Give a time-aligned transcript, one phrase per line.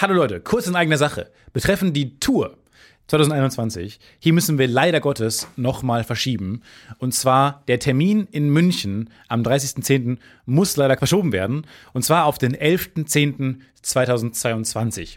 [0.00, 1.28] Hallo Leute, kurz in eigener Sache.
[1.52, 2.56] Betreffend die Tour
[3.08, 3.98] 2021.
[4.20, 6.62] Hier müssen wir leider Gottes nochmal verschieben.
[6.98, 10.18] Und zwar der Termin in München am 30.10.
[10.46, 11.66] muss leider verschoben werden.
[11.94, 15.16] Und zwar auf den 11.10.2022.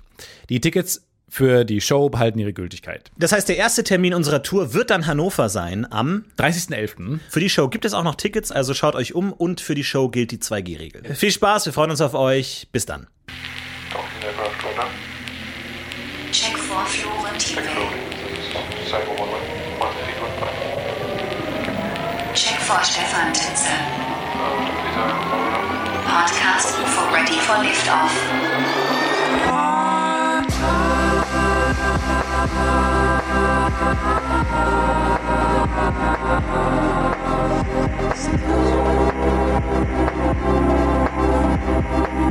[0.49, 3.11] Die Tickets für die Show behalten ihre Gültigkeit.
[3.19, 7.19] Das heißt, der erste Termin unserer Tour wird dann Hannover sein am 30.11.
[7.29, 9.83] Für die Show gibt es auch noch Tickets, also schaut euch um und für die
[9.83, 11.13] Show gilt die 2G-Regel.
[11.13, 12.67] Viel Spaß, wir freuen uns auf euch.
[12.71, 13.05] Bis dann.
[13.91, 14.89] Talking aircraft right now.
[16.31, 17.55] Check for fuel and TV.
[17.55, 17.89] Check fuel.
[18.87, 19.43] Cycle one way.
[19.79, 20.57] One eight one five.
[22.33, 23.75] Check for Stefan Titze.
[26.07, 28.13] Podcast for ready for liftoff.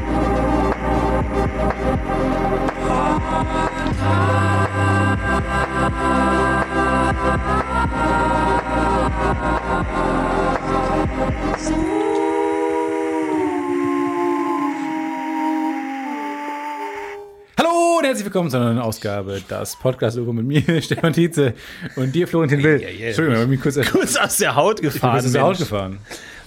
[0.00, 0.29] Thank
[18.10, 19.40] herzlich willkommen zu einer neuen Ausgabe.
[19.46, 21.54] Das Podcast-Logo mit mir, Stefan Tietze
[21.94, 22.82] und dir, Florentin Will.
[22.82, 23.06] ja, ja.
[23.06, 25.24] Entschuldigung, ich mich kurz, Kurz aus der Haut bin gefahren.
[25.24, 25.98] aus der Haut gefahren.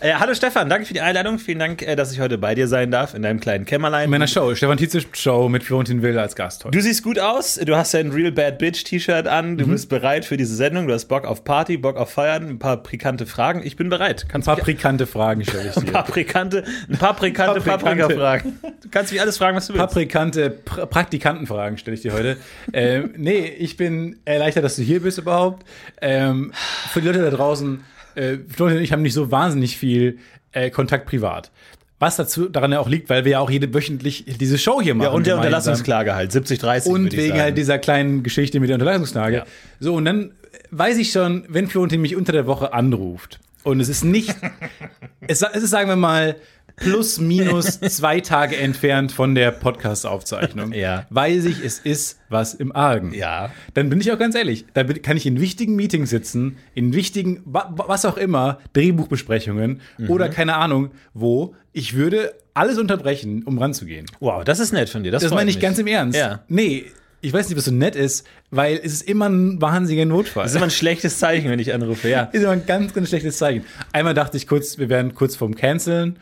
[0.05, 1.39] Äh, hallo Stefan, danke für die Einladung.
[1.39, 4.03] Vielen Dank, äh, dass ich heute bei dir sein darf in deinem kleinen Kämmerlein.
[4.03, 6.77] In meiner Show, Stefan Tietze Show mit Florentin Will als Gast heute.
[6.77, 9.57] Du siehst gut aus, du hast ein Real Bad Bitch T-Shirt an, Mhm.
[9.59, 12.59] du bist bereit für diese Sendung, du hast Bock auf Party, Bock auf Feiern, ein
[12.59, 13.61] paar pikante Fragen.
[13.63, 14.23] Ich bin bereit.
[14.25, 16.11] Ein Kannst paar mich- pikante Fragen stelle ich ein paar dir.
[16.11, 17.61] pikante, ein paar Paprikante.
[17.61, 18.59] Paprika-Fragen.
[18.83, 19.87] Du kannst mich alles fragen, was du willst.
[19.87, 22.35] Paprikante, pra Praktikantenfragen stelle ich dir heute.
[22.73, 25.65] ähm, nee, ich bin erleichtert, dass du hier bist überhaupt.
[26.01, 26.51] Ähm,
[26.91, 27.79] für die Leute da draußen,
[28.15, 30.19] äh, Florentin und ich haben nicht so wahnsinnig viel
[30.51, 31.51] äh, Kontakt privat.
[31.99, 34.93] Was dazu daran ja auch liegt, weil wir ja auch jede wöchentlich diese Show hier
[34.93, 35.05] machen.
[35.05, 35.59] ja, und der gemeinsam.
[35.61, 36.87] Unterlassungsklage halt, 70-30.
[36.87, 39.37] Und würd ich wegen halt dieser kleinen Geschichte mit der Unterlassungsklage.
[39.37, 39.45] Ja.
[39.79, 40.31] So, und dann
[40.71, 44.35] weiß ich schon, wenn Florentin mich unter der Woche anruft und es ist nicht,
[45.27, 46.35] es, es ist, sagen wir mal,
[46.75, 51.05] plus minus zwei Tage entfernt von der Podcast-Aufzeichnung, Ja.
[51.09, 53.13] weiß ich, es ist was im Argen.
[53.13, 53.51] Ja.
[53.73, 57.41] Dann bin ich auch ganz ehrlich, da kann ich in wichtigen Meetings sitzen, in wichtigen,
[57.45, 60.09] wa- wa- was auch immer, Drehbuchbesprechungen Mhm.
[60.09, 64.05] oder keine Ahnung wo, ich würde alles unterbrechen, um ranzugehen.
[64.19, 65.11] Wow, das ist nett von dir.
[65.11, 65.61] Das, Das meine ich mich.
[65.61, 66.17] ganz im Ernst.
[66.17, 66.43] Ja.
[66.47, 66.85] Nee,
[67.21, 70.43] ich weiß nicht, was so nett ist, weil es ist immer ein wahnsinniger Notfall.
[70.43, 72.23] Das ist immer ein schlechtes Zeichen, wenn ich anrufe, ja.
[72.31, 73.63] ist immer ein ganz, ganz schlechtes Zeichen.
[73.91, 76.17] Einmal dachte ich kurz, wir wären kurz vorm Canceln.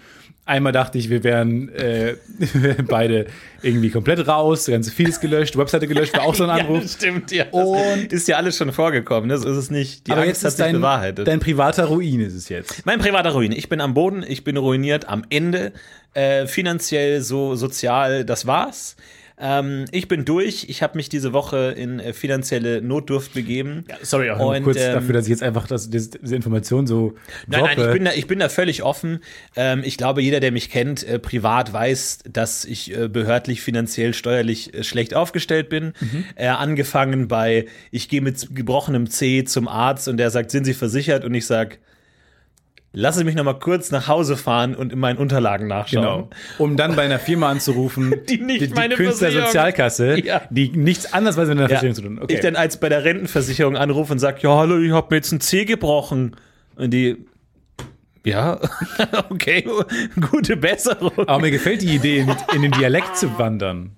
[0.46, 2.16] Einmal dachte ich, wir wären äh,
[2.88, 3.28] beide
[3.62, 6.81] irgendwie komplett raus, ganz vieles gelöscht, Webseite gelöscht, war auch so ein Ja, Anruf.
[6.81, 7.46] das stimmt, ja.
[7.46, 9.38] Das Und- ist ja alles schon vorgekommen, ne?
[9.38, 10.07] so ist es nicht.
[10.07, 11.28] Die Aber Angst jetzt hat ist sich dein, bewahrheitet.
[11.28, 12.85] dein privater Ruin ist es jetzt.
[12.85, 13.52] Mein privater Ruin.
[13.52, 15.74] Ich bin am Boden, ich bin ruiniert am Ende.
[16.13, 18.97] Äh, finanziell, so sozial, das war's.
[19.41, 20.68] Ähm, ich bin durch.
[20.69, 23.85] Ich habe mich diese Woche in äh, finanzielle Notdurft begeben.
[24.03, 27.16] Sorry auch Und, kurz ähm, dafür, dass ich jetzt einfach das, diese, diese Information so
[27.47, 27.90] Nein, nein, droppe.
[27.90, 29.19] ich bin da, ich bin da völlig offen.
[29.56, 34.13] Ähm, ich glaube, jeder, der mich kennt, äh, privat weiß, dass ich äh, behördlich, finanziell,
[34.13, 35.94] steuerlich äh, schlecht aufgestellt bin.
[36.00, 36.25] Mhm.
[36.35, 40.75] Äh, angefangen bei, ich gehe mit gebrochenem C zum Arzt und der sagt, sind Sie
[40.75, 41.25] versichert?
[41.25, 41.79] Und ich sag,
[42.94, 46.03] lassen Sie mich noch mal kurz nach Hause fahren und in meinen Unterlagen nachschauen.
[46.03, 46.29] Genau.
[46.57, 50.41] Um dann bei einer Firma anzurufen, Die nicht meine Künstlersozialkasse, Ja.
[50.50, 51.79] die nichts anderes weiß mit einer Ja.
[51.79, 52.19] Versicherung zu tun.
[52.22, 52.34] Okay.
[52.35, 55.31] Ich dann als bei der Rentenversicherung anrufe und sag, ja, hallo, ich habe mir jetzt
[55.31, 56.35] ein C gebrochen.
[56.75, 57.18] Und die,
[58.25, 58.59] ja,
[59.29, 59.66] okay,
[60.31, 61.12] gute Besserung.
[61.28, 63.91] Aber mir gefällt die Idee, in, in den Dialekt zu wandern.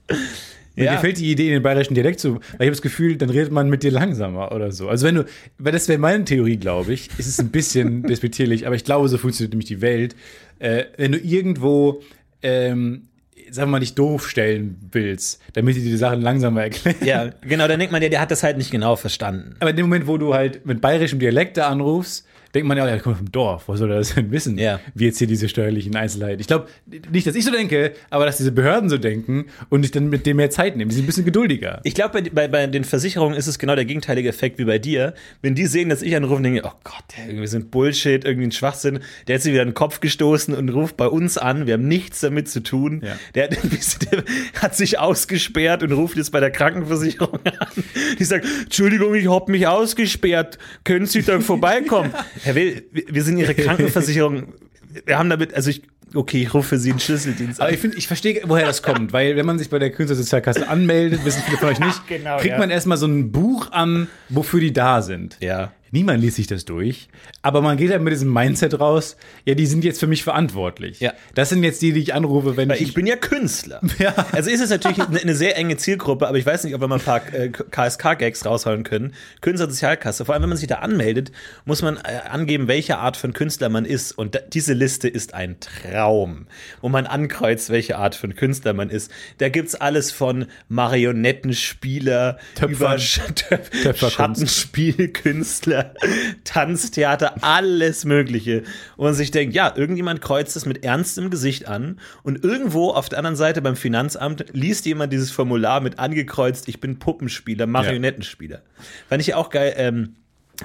[0.75, 0.95] Mir Ja.
[0.95, 2.35] gefällt die Idee, in den bayerischen Dialekt zu.
[2.35, 4.89] Weil ich habe das Gefühl, dann redet man mit dir langsamer oder so.
[4.89, 5.25] Also wenn du,
[5.59, 7.09] weil das wäre meine Theorie, glaube ich.
[7.17, 10.15] Es ist ein bisschen despektierlich, aber ich glaube, so funktioniert nämlich die Welt.
[10.59, 12.01] Äh, wenn du irgendwo,
[12.41, 13.07] ähm,
[13.51, 16.95] sagen wir mal, dich doof stellen willst, damit die dir die Sachen langsamer erklären.
[17.05, 19.55] Ja, genau, dann denkt man, der, der hat das halt nicht genau verstanden.
[19.59, 22.85] Aber in dem Moment, wo du halt mit bayerischem Dialekt da anrufst, denkt man ja,
[22.85, 24.57] der kommt vom Dorf, wo soll er das denn wissen?
[24.57, 24.79] Ja.
[24.93, 26.39] Wie jetzt hier diese steuerlichen Einzelheiten.
[26.39, 26.67] Ich glaube,
[27.11, 30.25] nicht, dass ich so denke, aber dass diese Behörden so denken und sich dann mit
[30.25, 30.89] dem mehr Zeit nehmen.
[30.89, 31.81] Die sind ein bisschen geduldiger.
[31.83, 34.77] Ich glaube, bei, bei, bei den Versicherungen ist es genau der gegenteilige Effekt wie bei
[34.77, 35.13] dir.
[35.41, 38.47] Wenn die sehen, dass ich anrufe und denke, oh Gott, der irgendwie sind Bullshit, irgendwie
[38.47, 41.65] ein Schwachsinn, der hat sich wieder in den Kopf gestoßen und ruft bei uns an.
[41.65, 43.01] Wir haben nichts damit zu tun.
[43.03, 43.15] Ja.
[43.33, 43.51] Der, hat,
[44.11, 44.23] der
[44.61, 47.83] hat sich ausgesperrt und ruft jetzt bei der Krankenversicherung an.
[48.19, 50.59] Die sagt, Entschuldigung, ich hab mich ausgesperrt.
[50.83, 52.13] Können Sie da vorbeikommen?
[52.43, 54.53] Herr Will, wir sind Ihre Krankenversicherung.
[55.05, 55.81] Wir haben damit, also ich,
[56.13, 57.65] okay, ich rufe für Sie einen Schlüsseldienst an.
[57.65, 60.67] Aber ich finde, ich verstehe, woher das kommt, weil wenn man sich bei der Künstlersozialkasse
[60.67, 62.59] anmeldet, wissen viele von euch nicht, Genau, kriegt ja.
[62.59, 65.37] man erstmal so ein Buch an, wofür die da sind.
[65.39, 65.71] Ja.
[65.93, 67.07] Niemand liest sich das durch.
[67.43, 70.99] Aber man geht halt mit diesem Mindset raus, ja, die sind jetzt für mich verantwortlich.
[70.99, 71.13] Ja.
[71.35, 72.89] Das sind jetzt die, die ich anrufe, wenn Weil ich.
[72.89, 73.79] ich bin ja Künstler.
[73.99, 74.13] Ja.
[74.31, 76.87] Also ist es natürlich eine, eine sehr enge Zielgruppe, aber ich weiß nicht, ob wir
[76.87, 79.13] mal ein paar äh, KSK-Gags rausholen können.
[79.41, 80.25] Künstlersozialkasse.
[80.25, 81.31] Vor allem, wenn man sich da anmeldet,
[81.65, 84.11] muss man äh, angeben, welche Art von Künstler man ist.
[84.13, 86.47] Und da, diese Liste ist ein Traum,
[86.81, 89.11] wo man ankreuzt, welche Art von Künstler man ist.
[89.37, 92.69] Da gibt's alles von Marionettenspieler Töpfern.
[92.71, 94.15] über Sch Töp Töpferkunst.
[94.15, 95.82] Schattenspielkünstler,
[96.43, 98.63] Tanztheater, alles Mögliche.
[98.97, 103.19] Und sich denkt, ja, irgendjemand kreuzt es mit ernstem Gesicht an und irgendwo auf der
[103.19, 108.61] anderen Seite beim Finanzamt liest jemand dieses Formular mit angekreuzt, ich bin Puppenspieler, Marionettenspieler.
[109.09, 109.73] Fand ich auch geil.
[109.77, 110.15] Ähm,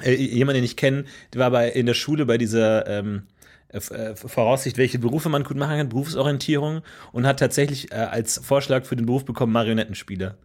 [0.03, 3.23] äh, jemand, den ich kenne, der war bei, in der Schule bei dieser ähm,
[3.69, 6.81] äh, äh, Voraussicht, welche Berufe man gut machen kann, Berufsorientierung
[7.11, 10.35] und hat tatsächlich äh, als Vorschlag für den Beruf bekommen Marionettenspieler.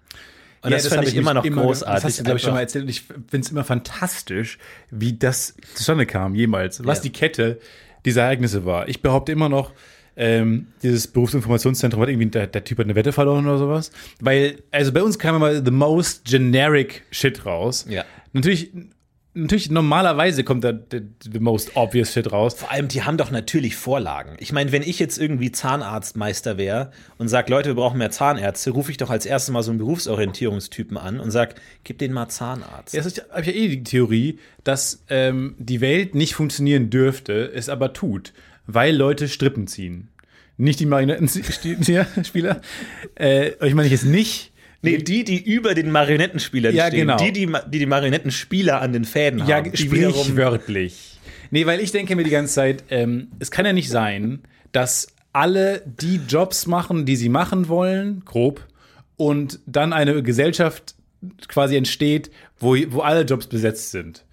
[0.65, 1.95] Und das, fand hab ich immer noch großartig.
[1.95, 2.85] Das hast du, glaube ich, schon mal erzählt.
[2.85, 4.59] Und ich finde es immer fantastisch,
[4.91, 6.85] wie das zustande kam, jemals.
[6.85, 7.03] Was Ja.
[7.05, 7.59] die Kette
[8.05, 8.89] dieser Ereignisse war.
[8.89, 9.73] Ich behaupte immer noch,
[10.17, 13.91] ähm, dieses Berufsinformationszentrum hat irgendwie, der, der Typ hat eine Wette verloren oder sowas.
[14.21, 17.87] Weil, also bei uns kam immer the most generic shit raus.
[17.89, 18.05] Ja.
[18.33, 18.71] Natürlich,
[19.35, 22.55] natürlich normalerweise kommt da the, most obvious shit raus.
[22.55, 24.37] Vor allem, die haben doch natürlich Vorlagen.
[24.39, 28.71] Ich meine, wenn ich jetzt irgendwie Zahnarztmeister wäre und sage, Leute, wir brauchen mehr Zahnärzte,
[28.71, 32.29] rufe ich doch als erstes mal so einen Berufsorientierungstypen an und sag, gib den mal
[32.29, 32.95] Zahnarzt.
[32.95, 37.51] Ja, Das habe ich ja eh die Theorie, dass ähm, die Welt nicht funktionieren dürfte,
[37.53, 38.33] es aber tut,
[38.67, 40.09] weil Leute Strippen ziehen.
[40.57, 42.61] Nicht die Marionettenspieler.
[43.19, 44.53] äh, ich meine jetzt nicht.
[44.85, 47.01] Nee, die, die über den Marionettenspielern Ja, stehen.
[47.09, 47.17] genau.
[47.19, 49.73] Die, die, die die Marionettenspieler an den Fäden Ja, haben.
[49.73, 51.19] Wiederum, sprichwörtlich.
[51.51, 54.41] Nee, weil ich denke mir die ganze Zeit, ähm, es kann ja nicht sein,
[54.73, 58.67] dass alle die Jobs machen, die sie machen wollen, grob,
[59.17, 60.95] und dann eine Gesellschaft
[61.49, 64.25] quasi entsteht, wo, wo alle Jobs besetzt sind.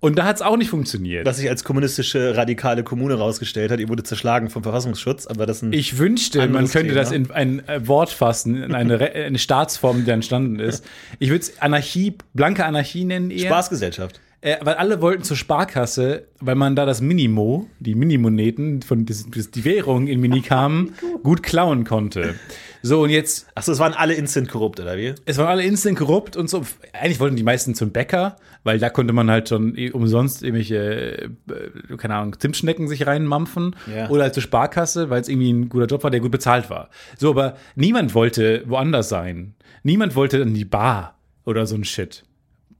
[0.00, 1.26] Und da hat es auch nicht funktioniert.
[1.26, 3.80] Was sich als kommunistische radikale Kommune rausgestellt hat.
[3.80, 7.00] Ihr wurde zerschlagen vom Verfassungsschutz, aber das ein ich wünschte, man könnte Thema.
[7.00, 10.84] das in ein äh, Wort fassen, in eine, Re- eine Staatsform, die da entstanden ist.
[11.18, 13.46] Ich würde es Anarchie, blanke Anarchie nennen eher.
[13.46, 14.20] Spaßgesellschaft.
[14.40, 19.26] Äh, weil alle wollten zur Sparkasse, weil man da das Minimo, die Minimoneten von dis,
[19.28, 20.94] die Währung in Minikamen
[21.24, 22.36] gut klauen konnte.
[22.82, 25.14] So, und jetzt Achso, es waren alle instant korrupt, oder wie?
[25.24, 26.64] Es waren alle instant korrupt und so.
[26.92, 31.30] Eigentlich wollten die meisten zum Bäcker, weil da konnte man halt schon eh umsonst irgendwelche,
[31.50, 33.74] äh, keine Ahnung, Zimtschnecken sich reinmampfen.
[33.94, 34.08] Ja.
[34.10, 36.88] Oder halt zur Sparkasse, weil es irgendwie ein guter Job war, der gut bezahlt war.
[37.16, 39.54] So, aber niemand wollte woanders sein.
[39.82, 42.24] Niemand wollte in die Bar oder so ein Shit.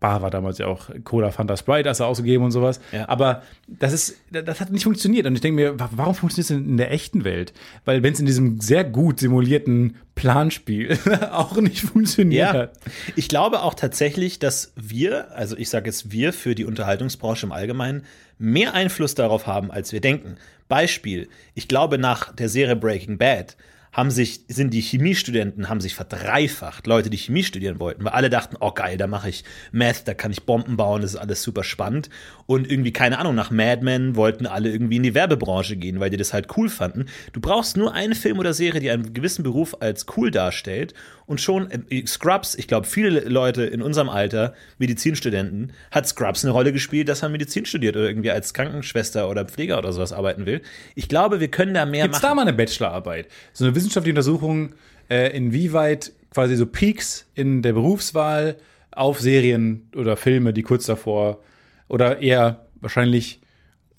[0.00, 2.80] Bar war damals ja auch Cola Fanta Sprite, hast du ausgegeben und sowas.
[2.92, 3.08] Ja.
[3.08, 5.26] Aber das ist, das hat nicht funktioniert.
[5.26, 7.52] Und ich denke mir, wa- warum funktioniert es denn in der echten Welt?
[7.84, 10.96] Weil wenn es in diesem sehr gut simulierten Planspiel
[11.32, 12.72] auch nicht funktioniert Ja, hat.
[13.16, 17.52] ich glaube auch tatsächlich, dass wir, also ich sage jetzt wir für die Unterhaltungsbranche im
[17.52, 18.02] Allgemeinen,
[18.38, 20.36] mehr Einfluss darauf haben, als wir denken.
[20.68, 23.56] Beispiel, ich glaube nach der Serie Breaking Bad
[23.92, 28.30] haben sich, sind die Chemiestudenten, haben sich verdreifacht, Leute, die Chemie studieren wollten, weil alle
[28.30, 31.42] dachten, oh geil, da mache ich Math, da kann ich Bomben bauen, das ist alles
[31.42, 32.10] super spannend.
[32.46, 36.10] Und irgendwie, keine Ahnung, nach Mad Men wollten alle irgendwie in die Werbebranche gehen, weil
[36.10, 37.06] die das halt cool fanden.
[37.32, 40.94] Du brauchst nur einen Film oder Serie, die einen gewissen Beruf als cool darstellt
[41.28, 46.52] und schon äh, Scrubs, ich glaube, viele Leute in unserem Alter, Medizinstudenten, hat Scrubs eine
[46.52, 50.46] Rolle gespielt, dass er Medizin studiert oder irgendwie als Krankenschwester oder Pfleger oder sowas arbeiten
[50.46, 50.62] will.
[50.94, 52.30] Ich glaube, wir können da mehr Gibt es machen.
[52.30, 53.28] da mal eine Bachelorarbeit?
[53.52, 54.74] So eine wissenschaftliche Untersuchung,
[55.10, 58.56] äh, inwieweit quasi so Peaks in der Berufswahl
[58.90, 61.40] auf Serien oder Filme, die kurz davor
[61.88, 63.40] oder eher wahrscheinlich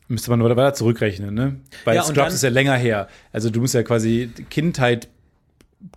[0.08, 1.58] müsste man weiter zurückrechnen, ne?
[1.86, 3.08] Weil Ja, Scrubs ist ja länger her.
[3.32, 5.08] Also du musst ja quasi Kindheit,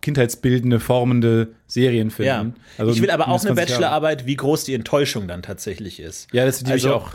[0.01, 2.29] kindheitsbildende, formende Serien finden.
[2.29, 2.53] Ja.
[2.79, 3.67] Also ich will aber auch eine 20 Jahre.
[3.67, 6.29] Bachelorarbeit, wie groß die Enttäuschung dann tatsächlich ist.
[6.33, 7.11] Ja, das ich Also, auch.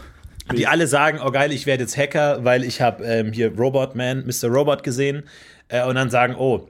[0.55, 3.95] Die alle sagen, oh geil, ich werde jetzt Hacker, weil ich habe ähm, hier Robot
[3.95, 4.47] Man, Mr.
[4.47, 5.23] Robot gesehen.
[5.67, 6.69] Äh, und dann sagen, oh,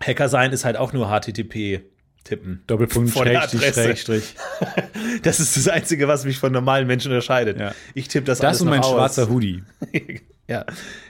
[0.00, 1.82] Hacker sein ist halt auch nur HTTP
[2.24, 2.62] tippen.
[2.66, 3.72] Doppelpunkt, Schrägstrich.
[3.74, 4.34] Schrägstrich.
[5.22, 7.58] Das ist das Einzige, was mich von normalen Menschen unterscheidet.
[7.58, 7.74] Ja.
[7.94, 8.90] Ich tippe das, Das alles und mein aus.
[8.90, 9.62] schwarzer Hoodie.
[10.50, 10.64] ja,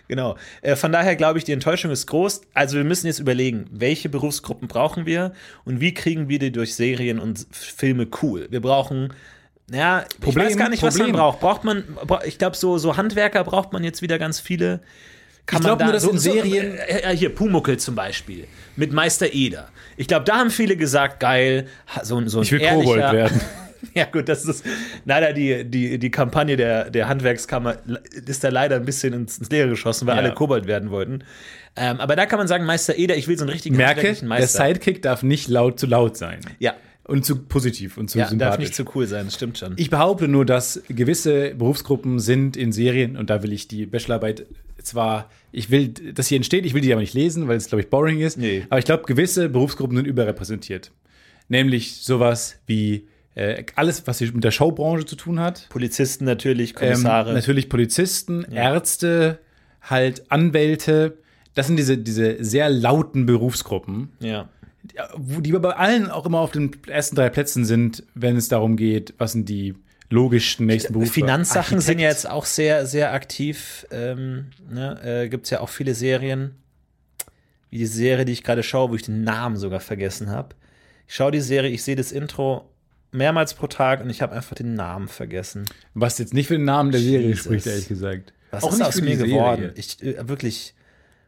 [0.06, 0.37] genau.
[0.62, 2.42] Äh, von daher glaube ich, die Enttäuschung ist groß.
[2.54, 5.32] Also wir müssen jetzt überlegen, welche Berufsgruppen brauchen wir
[5.64, 8.47] und wie kriegen wir die durch Serien und Filme cool.
[8.50, 9.12] Wir brauchen
[9.73, 11.12] ja, Problem, ich weiß gar nicht, was Problem.
[11.12, 11.40] man braucht.
[11.40, 11.85] Braucht man,
[12.25, 14.80] ich glaube, so, so Handwerker braucht man jetzt wieder ganz viele.
[15.47, 17.94] Kann Ich glaub man nur, dass so, in Serien- So, äh, äh, hier, Pumuckel zum
[17.94, 18.47] Beispiel.
[18.76, 19.68] Mit Meister Eder.
[19.97, 21.66] Ich glaube, da haben viele gesagt, geil,
[22.02, 23.40] so, ein- so ein Ich will ehrlicher, Kobold werden.
[23.94, 24.64] Ja, gut, das ist
[25.04, 27.76] leider die, die, die Kampagne der, der Handwerkskammer
[28.26, 30.22] ist da leider ein bisschen ins, ins Leere geschossen, weil Ja.
[30.22, 31.25] alle Kobold werden wollten.
[31.76, 34.46] Ähm, aber da kann man sagen, Meister Eder, ich will so einen richtigen Merke, der.
[34.46, 36.40] Sidekick darf nicht laut zu laut sein.
[36.58, 38.58] ja, Und zu positiv und zu ja darf sympathisch.
[38.58, 39.75] nicht zu cool sein, das stimmt schon.
[39.76, 44.46] Ich behaupte nur, dass gewisse Berufsgruppen sind in Serien, und da will ich die Bachelorarbeit
[44.82, 47.82] zwar, ich will, dass sie entsteht, ich will die aber nicht lesen, weil es, glaube
[47.82, 48.37] ich, boring ist.
[48.38, 48.66] Nee.
[48.68, 50.90] Aber ich glaube, gewisse Berufsgruppen sind überrepräsentiert.
[51.49, 55.68] Nämlich sowas wie äh, alles, was mit der Showbranche zu tun hat.
[55.68, 57.32] Polizisten natürlich, Ähm, Kommissare.
[57.32, 59.38] natürlich Polizisten, Ärzte,
[59.82, 61.18] halt Anwälte.
[61.54, 64.49] Das sind diese, diese sehr lauten Berufsgruppen, ja.
[64.94, 68.76] ja, die bei allen auch immer auf den ersten drei Plätzen sind, wenn es darum
[68.76, 69.75] geht, was sind die
[70.10, 71.12] logischsten nächsten Berufe.
[71.12, 72.25] Finanzsachen sind ja Architekt.
[72.25, 73.87] jetzt auch sehr, sehr aktiv.
[73.90, 75.00] Ähm, ne?
[75.02, 76.56] äh, Gibt es ja auch viele Serien,
[77.70, 80.56] wie die Serie, die ich gerade schaue, wo ich den Namen sogar vergessen habe.
[81.06, 82.69] Ich schaue die Serie, ich sehe das Intro
[83.12, 85.64] mehrmals pro Tag und ich habe einfach den Namen vergessen.
[85.95, 87.45] Was jetzt nicht für den Namen der Serie Jesus.
[87.45, 88.33] spricht, ehrlich gesagt.
[88.50, 89.35] Was Auch ist aus mir die Serie.
[89.35, 89.73] geworden?
[89.76, 90.75] Ich äh, wirklich.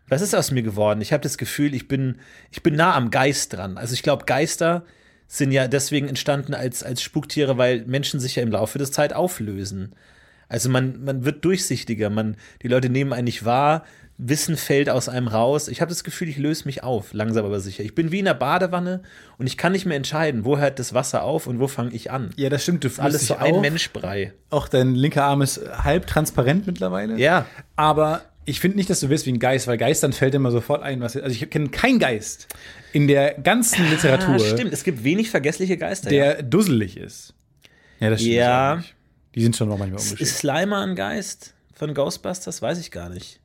[0.09, 1.01] Was ist aus mir geworden?
[1.01, 2.17] Ich habe das Gefühl, ich bin,
[2.51, 3.79] ich bin nah am Geist dran.
[3.79, 4.85] Also ich glaube, Geister
[5.27, 9.15] sind ja deswegen entstanden als, als Spuktiere, weil Menschen sich ja im Laufe der Zeit
[9.15, 9.95] auflösen.
[10.49, 13.87] Also man, man wird durchsichtiger, man, die Leute nehmen einen nicht wahr,
[14.25, 15.67] Wissen fällt aus einem raus.
[15.69, 17.83] Ich habe das Gefühl, ich löse mich auf, langsam aber sicher.
[17.83, 19.03] Ich bin wie in der Badewanne
[19.37, 22.11] und ich kann nicht mehr entscheiden, wo hört das Wasser auf und wo fange ich
[22.13, 22.31] an.
[22.37, 22.85] Ja, das stimmt.
[22.85, 23.61] Du fühlst Alles dich so ein.
[23.61, 24.33] Menschbrei.
[24.51, 27.19] Auch dein linker Arm ist halb transparent mittlerweile.
[27.19, 27.47] Ja.
[27.75, 30.83] Aber ich finde nicht, dass du wirst wie ein Geist, weil Geistern fällt immer sofort
[30.83, 31.17] ein, was.
[31.17, 32.47] Also ich kenne keinen Geist
[32.93, 36.13] in der ganzen Literatur, Ah, stimmt, es gibt wenig vergessliche Geister.
[36.13, 36.35] ja.
[36.35, 37.35] der dusselig ist.
[38.01, 38.35] Ja, das stimmt.
[38.37, 38.85] Ja.
[39.35, 40.21] Die sind schon noch manchmal ungeschickt.
[40.21, 42.63] Ist Slimer ein Geist von Ghostbusters?
[42.63, 43.41] Weiß ich gar nicht.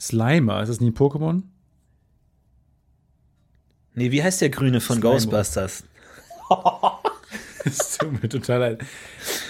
[0.00, 1.42] Slimer, ist das nicht ein Pokémon?
[3.94, 5.12] Nee, wie heißt der Grüne von Slimo.
[5.12, 5.84] Ghostbusters?
[7.64, 8.80] Es tut mir total leid.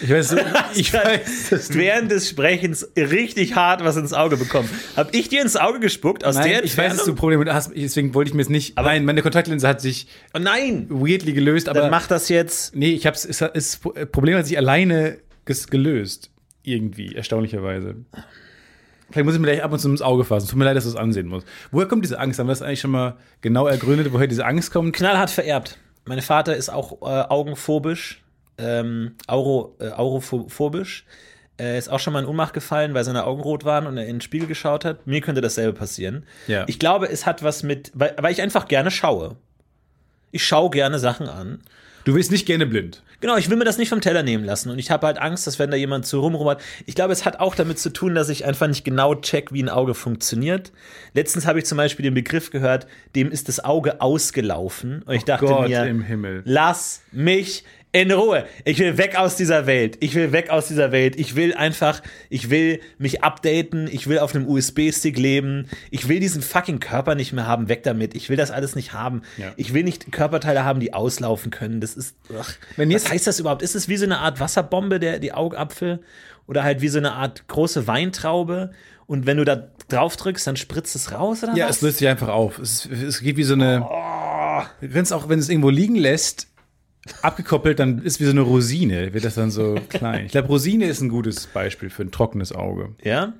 [0.02, 0.34] Ich weiß,
[0.74, 4.68] ich weiß dass Während des Sprechens richtig hart was ins Auge bekommen.
[4.96, 7.14] Hab ich dir ins Auge gespuckt aus Nein, der ich weiß, dass du?
[7.14, 8.76] Probleme hast, deswegen wollte ich mir es nicht.
[8.76, 10.86] nein, meine Kontaktlinse hat sich Oh nein!
[10.88, 12.74] weirdly gelöst, aber Dann mach das jetzt.
[12.74, 13.76] nee, ich hab's, es
[14.10, 16.30] Problem hat sich alleine gelöst.
[16.62, 17.94] Irgendwie, erstaunlicherweise.
[19.10, 20.48] Vielleicht muss ich mir gleich ab und zu ins Auge fassen.
[20.48, 21.46] Tut mir leid, dass du es ansehen musst.
[21.70, 22.38] Woher kommt diese Angst?
[22.38, 24.94] Haben wir das eigentlich schon mal genau ergründet, woher diese Angst kommt?
[24.94, 25.78] Knallhart vererbt.
[26.04, 28.22] Mein Vater ist auch äh, augenphobisch,
[28.58, 31.04] ähm, auro, äh, aurophobisch.
[31.58, 34.04] Er ist auch schon mal in Ohnmacht gefallen, weil seine Augen rot waren und er
[34.04, 35.06] in den Spiegel geschaut hat.
[35.06, 36.24] Mir könnte dasselbe passieren.
[36.46, 36.64] Ja.
[36.68, 39.36] Ich glaube, es hat was mit, weil, weil ich einfach gerne schaue.
[40.30, 41.62] Ich schaue gerne Sachen an.
[42.08, 43.02] Du wirst nicht gerne blind.
[43.20, 44.70] Genau, ich will mir das nicht vom Teller nehmen lassen.
[44.70, 46.62] Und ich habe halt Angst, dass wenn da jemand zu rumrummert.
[46.86, 49.62] Ich glaube, es hat auch damit zu tun, dass ich einfach nicht genau check, wie
[49.62, 50.72] ein Auge funktioniert.
[51.12, 55.02] Letztens habe ich zum Beispiel den Begriff gehört, dem ist das Auge ausgelaufen.
[55.02, 56.40] Und ich dachte Oh Gott mir, im Himmel.
[56.46, 58.44] lass mich in Ruhe.
[58.64, 59.96] Ich will weg aus dieser Welt.
[60.00, 61.18] Ich will weg aus dieser Welt.
[61.18, 63.88] Ich will einfach, ich will mich updaten.
[63.90, 65.68] Ich will auf einem USB-Stick leben.
[65.90, 67.68] Ich will diesen fucking Körper nicht mehr haben.
[67.68, 68.14] Weg damit.
[68.14, 69.22] Ich will das alles nicht haben.
[69.38, 69.52] Ja.
[69.56, 71.80] Ich will nicht Körperteile haben, die auslaufen können.
[71.80, 73.62] Das ist, ach, Wenn was heißt das überhaupt?
[73.62, 76.00] Ist es wie so eine Art Wasserbombe, der, die Augapfel?
[76.46, 78.70] Oder halt wie so eine Art große Weintraube?
[79.06, 81.76] Und wenn du da drauf drückst, dann spritzt es raus oder Ja, was?
[81.76, 82.58] es löst sich einfach auf.
[82.58, 83.86] Es, es geht wie so eine.
[83.88, 84.62] Oh.
[84.82, 86.46] Du kannst auch, wenn es irgendwo liegen lässt,
[87.22, 90.26] abgekoppelt, dann ist wie so eine Rosine, wird das dann so klein.
[90.26, 92.90] Ich glaube, Rosine ist ein gutes Beispiel für ein trockenes Auge.
[93.02, 93.34] ja?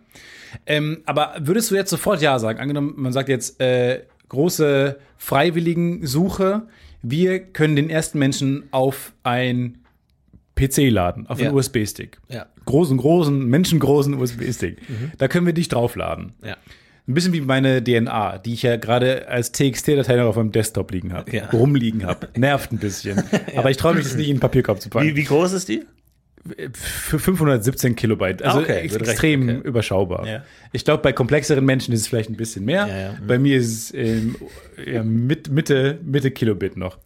[0.67, 2.59] Ähm, aber würdest du jetzt sofort Ja sagen?
[2.59, 6.63] Angenommen, man sagt jetzt äh, große Freiwilligensuche.
[7.03, 9.79] Wir können den ersten Menschen auf ein
[10.57, 11.53] PC laden, auf einen Ja.
[11.53, 12.19] USB-Stick.
[12.29, 12.47] Ja.
[12.65, 14.79] Großen, großen, menschengroßen USB-Stick.
[15.19, 16.33] Da können wir dich draufladen.
[16.43, 16.57] Ja.
[17.09, 20.91] Ein bisschen wie meine DNA, die ich ja gerade als TXT-Datei noch auf meinem Desktop
[20.93, 21.49] liegen habe, Ja.
[21.51, 22.29] rumliegen habe.
[22.37, 23.23] Nervt ein bisschen.
[23.57, 25.07] Aber ich traue mich das nicht in den Papierkorb zu packen.
[25.07, 25.87] Wie, wie groß ist die?
[26.75, 28.43] Für 517 Kilobyte.
[28.43, 29.69] Also okay, extrem okay.
[29.69, 30.27] überschaubar.
[30.27, 30.45] Ja.
[30.73, 32.87] Ich glaube, bei komplexeren Menschen ist es vielleicht ein bisschen mehr.
[32.87, 33.13] Ja, ja.
[33.13, 33.27] Mhm.
[33.27, 34.37] Bei mir ist es ähm,
[34.87, 36.99] ja, mit, Mitte, Mitte Kilobit noch.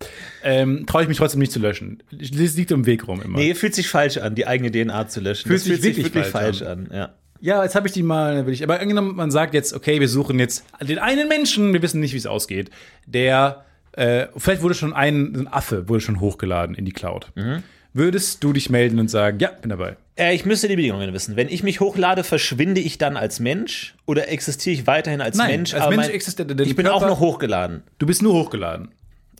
[0.42, 2.02] Ähm, traue ich mich trotzdem nicht zu löschen.
[2.10, 3.38] Das liegt im Weg rum immer.
[3.38, 5.46] Nee, fühlt sich falsch an, die eigene DNA zu löschen.
[5.46, 6.88] Fühlt sich fühlt sich wirklich wirklich falsch falsch an.
[6.92, 7.14] Ja.
[7.44, 10.08] Ja, jetzt habe ich die mal, will ich, aber angenommen, man sagt jetzt, okay, wir
[10.08, 12.70] suchen jetzt den einen Menschen, wir wissen nicht, wie es ausgeht,
[13.04, 17.32] der, äh, vielleicht wurde schon ein, ein Affe, wurde schon hochgeladen in die Cloud.
[17.34, 17.64] Mhm.
[17.94, 19.96] Würdest du dich melden und sagen, ja, bin dabei?
[20.16, 21.34] Äh, ich müsste die Bedingungen wissen.
[21.34, 25.50] Wenn ich mich hochlade, verschwinde ich dann als Mensch oder existiere ich weiterhin als Nein,
[25.50, 25.74] Mensch?
[25.74, 27.82] als Mensch existiert der Ich bin Körper- auch noch hochgeladen.
[27.98, 28.90] Du bist nur hochgeladen.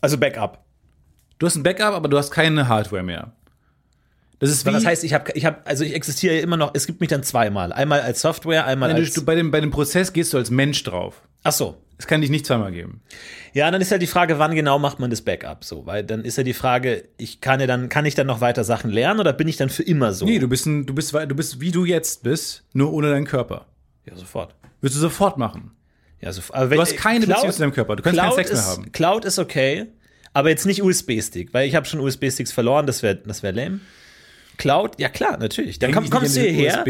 [0.01, 0.59] Also Backup.
[1.39, 3.31] Du hast ein Backup, aber du hast keine Hardware mehr.
[4.43, 6.71] Das ist Das heißt, ich habe, ich hab, also ich existiere immer noch.
[6.73, 7.71] Es gibt mich dann zweimal.
[7.73, 9.13] Einmal als Software, einmal du, als.
[9.13, 11.21] du, bei, dem, bei dem Prozess gehst du als Mensch drauf.
[11.43, 11.77] Ach so.
[11.97, 13.01] Es kann dich nicht zweimal geben.
[13.53, 15.85] Ja, dann ist ja die Frage, wann genau macht man das Backup so?
[15.85, 18.63] Weil dann ist ja die Frage, ich kann ja dann, kann ich dann noch weiter
[18.63, 20.25] Sachen lernen oder bin ich dann für immer so?
[20.25, 23.25] Nee, du bist, ein, du, bist, du bist wie du jetzt bist, nur ohne deinen
[23.27, 23.67] Körper.
[24.05, 24.55] ja, sofort.
[24.81, 25.71] Wirst du sofort machen.
[26.19, 27.95] Ja, so, aber wenn, Du hast keine Cloud- Beziehung zu deinem Körper.
[27.95, 28.91] Du kannst keinen Cloud Sex mehr ist, haben.
[28.91, 29.85] Cloud ist okay,
[30.33, 33.79] aber jetzt nicht USB-Stick, weil ich habe schon USB-Sticks verloren, das wäre das wär lame.
[34.57, 35.79] Cloud, ja klar, natürlich.
[35.79, 36.83] Dann komm, kommst du hierher,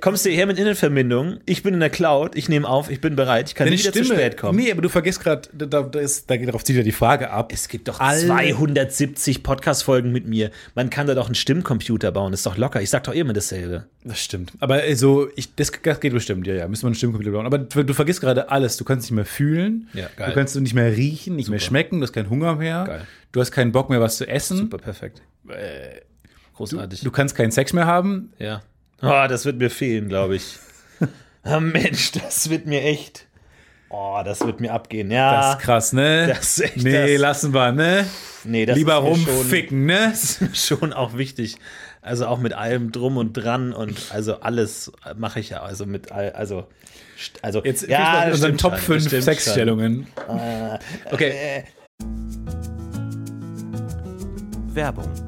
[0.00, 3.14] kommst du hierher mit Internetverbindung, ich bin in der Cloud, ich nehme auf, ich bin
[3.16, 4.18] bereit, ich kann deine nicht wieder zu Stimme.
[4.20, 4.58] spät kommen.
[4.58, 7.30] Nee, aber du vergisst gerade, da, da, da ist- da- darauf zieht ja die Frage
[7.30, 7.52] ab.
[7.52, 10.50] Es gibt doch Alle- 270 Podcast-Folgen mit mir.
[10.74, 12.80] Man kann da doch einen Stimmcomputer bauen, ist doch locker.
[12.82, 13.84] Ich sag doch immer dasselbe.
[14.04, 14.52] Das stimmt.
[14.60, 16.68] Aber also, ich, das, das geht bestimmt, ja, ja.
[16.68, 17.46] Müssen wir einen Stimmcomputer bauen.
[17.46, 18.76] Aber du, du vergisst gerade alles.
[18.78, 19.88] Du kannst nicht mehr fühlen.
[19.92, 20.28] Ja, geil.
[20.30, 21.98] Du kannst nicht mehr riechen, nicht mehr schmecken.
[22.00, 22.84] Du hast keinen Hunger mehr.
[22.86, 23.06] Geil.
[23.32, 24.56] Du hast keinen Bock mehr, was zu essen.
[24.56, 25.20] Super perfekt.
[26.58, 27.02] Großartig.
[27.02, 28.32] Du kannst keinen Sex mehr haben.
[28.40, 28.62] Ja.
[29.00, 30.58] Oh, das wird mir fehlen, glaube ich.
[31.44, 33.26] Ah, Mensch, das wird mir echt.
[33.88, 35.10] Oh, das wird mir abgehen.
[35.10, 35.40] Ja.
[35.40, 36.26] Das ist krass, ne?
[36.26, 38.04] Das ist echt nee, das- lassen wir, ne?
[38.44, 40.12] nee, das Lieber ist rumficken, ne?
[40.14, 41.56] Schon, schon auch wichtig.
[42.02, 45.62] Also auch mit allem drum und dran und also alles mache ich ja.
[45.62, 46.66] Also mit all, also.
[47.40, 50.06] Also, Jetzt ja, ja, unseren Top schon, 5 stimmt Sexstellungen.
[51.10, 51.30] Okay.
[51.30, 51.62] Äh,
[54.74, 55.27] Werbung.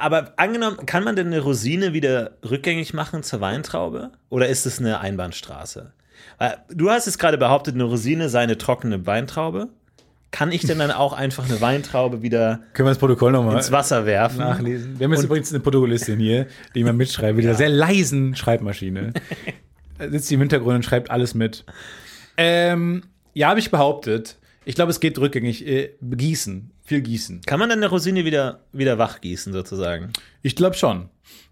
[0.00, 4.10] Aber angenommen, kann man denn eine Rosine wieder rückgängig machen zur Weintraube?
[4.28, 5.92] Oder ist es eine Einbahnstraße?
[6.70, 9.68] Du hast jetzt gerade behauptet, eine Rosine sei eine trockene Weintraube.
[10.30, 13.72] Kann ich denn dann auch einfach eine Weintraube wieder Können wir das Protokoll nochmal ins
[13.72, 14.38] Wasser werfen?
[14.38, 14.98] nachlesen?
[14.98, 19.14] Wir haben jetzt übrigens eine Protokollistin hier, die immer mitschreibt, mit dieser sehr leisen Schreibmaschine.
[19.98, 21.64] Da sitzt sie im Hintergrund und schreibt alles mit.
[22.36, 24.36] Ähm, ja, habe ich behauptet.
[24.66, 25.66] Ich glaube, es geht rückgängig.
[25.66, 26.70] Äh, gießen.
[26.86, 27.42] Viel gießen.
[27.46, 30.12] Kann man dann eine Rosine wieder, wieder wachgießen, sozusagen?
[30.42, 31.08] Ich glaube schon.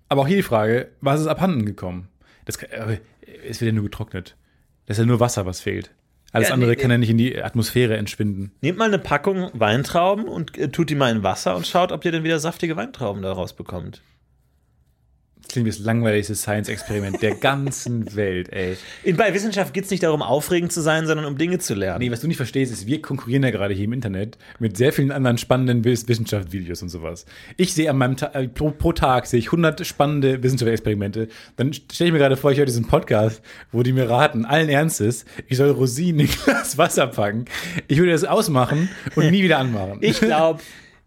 [0.09, 2.09] Aber auch hier die Frage, was ist abhanden gekommen?
[2.45, 2.99] Das kann, aber
[3.49, 4.37] es wird ja nur getrocknet.
[4.87, 5.91] Das ist ja nur Wasser, was fehlt.
[6.33, 8.53] Alles Ja, andere nee, kann ja nicht in die Atmosphäre entschwinden.
[8.61, 12.05] Nehmt mal eine Packung Weintrauben und äh, tut die mal in Wasser und schaut, ob
[12.05, 14.03] ihr dann wieder saftige Weintrauben daraus bekommt.
[15.55, 18.77] Das klingt das langweiligste Science-Experiment der ganzen Welt, ey.
[19.05, 22.01] In, bei Wissenschaft geht es nicht darum, aufregend zu sein, sondern um Dinge zu lernen.
[22.01, 24.93] Nee, was du nicht verstehst, ist, wir konkurrieren ja gerade hier im Internet mit sehr
[24.93, 27.25] vielen anderen spannenden Wiss- Wissenschaftsvideos und sowas.
[27.57, 31.29] Ich sehe an meinem Ta äh, pro, pro Tag sehe ich 100 spannende Wissenschaftsexperimente.
[31.55, 33.41] Dann stelle ich mir gerade vor, ich höre diesen Podcast,
[33.71, 37.45] wo die mir raten, allen Ernstes, ich soll Rosinen in Glas Wasser packen.
[37.87, 39.99] Ich würde das ausmachen und nie wieder anmachen.
[40.01, 40.61] Ich glaube,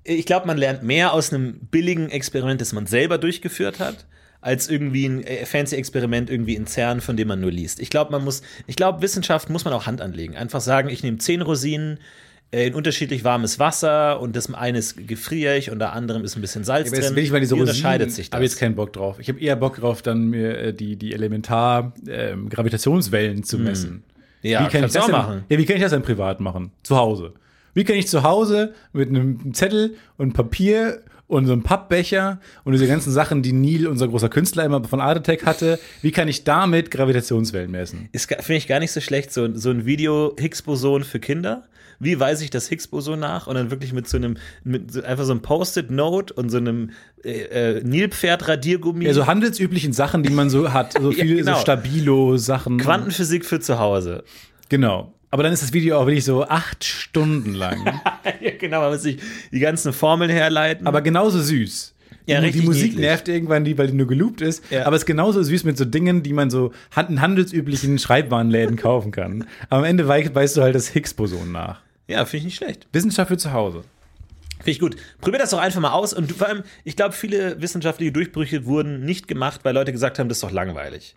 [0.06, 4.06] ich glaub, man lernt mehr aus einem billigen Experiment, das man selber durchgeführt hat,
[4.42, 7.80] als irgendwie ein äh, fancy Experiment irgendwie in CERN, von dem man nur liest.
[7.80, 10.36] Ich glaube, man muss, ich glaube, Wissenschaft muss man auch Hand anlegen.
[10.36, 12.00] Einfach sagen, ich nehme zehn Rosinen,
[12.52, 16.42] äh, in unterschiedlich warmes Wasser und das eine ist gefrierig und der anderem ist ein
[16.42, 17.16] bisschen Salz jetzt drin.
[17.16, 18.38] will ich mal diese Wie Rosinen, unterscheidet sich das?
[18.38, 19.20] habe jetzt keinen Bock drauf.
[19.20, 23.90] Ich habe eher Bock drauf, dann mir äh, die, die Elementar ähm, zu messen.
[23.90, 24.04] Hm.
[24.44, 25.44] ja, wie kann ich das denn, machen.
[25.50, 26.72] Ja, wie kann ich das denn privat machen?
[26.84, 27.34] Zu Hause.
[27.74, 32.72] Wie kann ich zu Hause mit einem Zettel und Papier und so einem Pappbecher und
[32.74, 36.44] diese ganzen Sachen, die Neil, unser großer Künstler, immer von Artetech hatte, wie kann ich
[36.46, 38.10] damit Gravitationswellen messen?
[38.14, 41.68] Ist, finde ich gar nicht so schlecht, so, so ein Video Higgs-Boson für Kinder.
[42.00, 43.48] Wie weise ich das Higgs-Boson nach?
[43.48, 46.92] Und dann wirklich mit so einem, mit so, einfach so einem Post-it-Note und so einem
[47.24, 49.06] äh, äh, Nilpferd-Radiergummi.
[49.06, 51.56] Ja, so handelsüblichen Sachen, die man so hat, so Ja, viele genau.
[51.56, 52.78] so Stabilo-Sachen.
[52.78, 54.24] Quantenphysik für zu Hause.
[54.70, 55.14] Genau.
[55.30, 57.86] Aber dann ist das Video auch wirklich so acht Stunden lang.
[58.42, 59.18] ja, genau, man muss sich
[59.52, 60.88] die ganzen Formeln herleiten.
[60.88, 61.94] aber genauso süß.
[62.26, 63.00] Ja, die, richtig die Musik niedlich.
[63.06, 64.64] nervt irgendwann, die, weil die nur geloopt ist.
[64.70, 64.86] Ja.
[64.86, 66.72] Aber es ist genauso süß mit so Dingen, die man so
[67.10, 69.46] in handelsüblichen Schreibwarenläden kaufen kann.
[69.70, 71.80] Aber am Ende wei- weißt du halt das Higgs-Boson nach.
[72.08, 72.88] ja, finde ich nicht schlecht.
[72.92, 73.84] Wissenschaft für zu Hause.
[74.58, 74.96] Finde ich gut.
[75.22, 76.14] Probier das doch einfach mal aus.
[76.14, 80.28] Und vor allem, ich glaube, viele wissenschaftliche Durchbrüche wurden nicht gemacht, weil Leute gesagt haben,
[80.28, 81.16] das ist doch langweilig.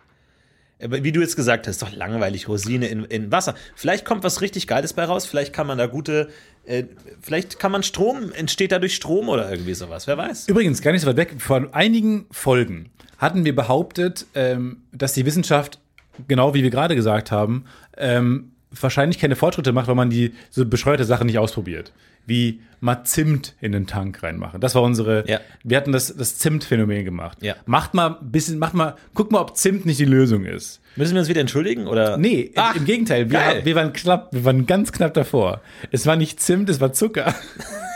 [0.81, 3.55] Wie du jetzt gesagt hast, doch langweilig, Rosine in, in Wasser.
[3.75, 5.25] Vielleicht kommt was richtig Geiles bei raus.
[5.25, 6.29] Vielleicht kann man da gute,
[6.65, 6.83] äh,
[7.21, 10.07] vielleicht kann man Strom, entsteht dadurch Strom oder irgendwie sowas.
[10.07, 10.47] Wer weiß.
[10.47, 15.25] Übrigens, gar nicht so weit weg, vor einigen Folgen hatten wir behauptet, ähm, dass die
[15.25, 15.79] Wissenschaft,
[16.27, 17.65] genau wie wir gerade gesagt haben,
[17.97, 21.91] ähm, wahrscheinlich keine Fortschritte macht, weil man die so bescheuerte Sachen nicht ausprobiert.
[22.25, 24.61] Wie mal Zimt in den Tank reinmachen.
[24.61, 25.39] Das war unsere, Ja.
[25.63, 27.39] wir hatten das, das Zimt-Phänomen gemacht.
[27.41, 27.55] Ja.
[27.65, 30.81] Macht mal ein bisschen, macht mal, guck mal, ob Zimt nicht die Lösung ist.
[30.95, 31.87] Müssen wir uns wieder entschuldigen?
[31.87, 32.17] Oder?
[32.17, 35.61] Nee, Ach, im Gegenteil, wir, wir waren knapp, wir waren ganz knapp davor.
[35.91, 37.33] Es war nicht Zimt, es war Zucker.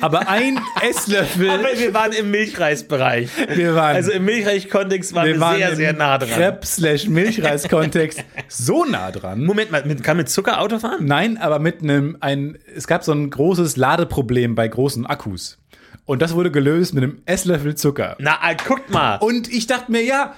[0.00, 1.50] Aber ein Esslöffel.
[1.50, 3.30] Aber wir waren im Milchreisbereich.
[3.54, 6.28] Wir waren, Also im Milchreis-Kontext waren wir, wir waren sehr, sehr nah dran.
[6.30, 9.44] Crepe slash Milchreis-Kontext so nah dran.
[9.44, 11.04] Moment mal, kann mit Zucker Auto fahren?
[11.04, 15.58] Nein, aber mit einem, ein, es gab so ein großes Ladeproblem bei großen Akkus.
[16.04, 18.16] Und das wurde gelöst mit einem Esslöffel Zucker.
[18.18, 19.16] Na, äh, guckt mal.
[19.16, 20.34] Und ich dachte mir, ja,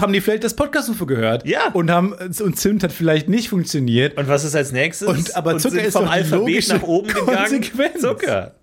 [0.00, 1.44] haben die vielleicht das Podcast UFO gehört?
[1.46, 1.68] Ja.
[1.72, 4.16] Und haben, und Zimt hat vielleicht nicht funktioniert.
[4.16, 5.08] Und was ist als nächstes?
[5.08, 7.36] Und- aber Zucker sind ist vom Alphabet nach oben gegangen.
[7.36, 8.00] Konsequenz.
[8.00, 8.54] Zucker.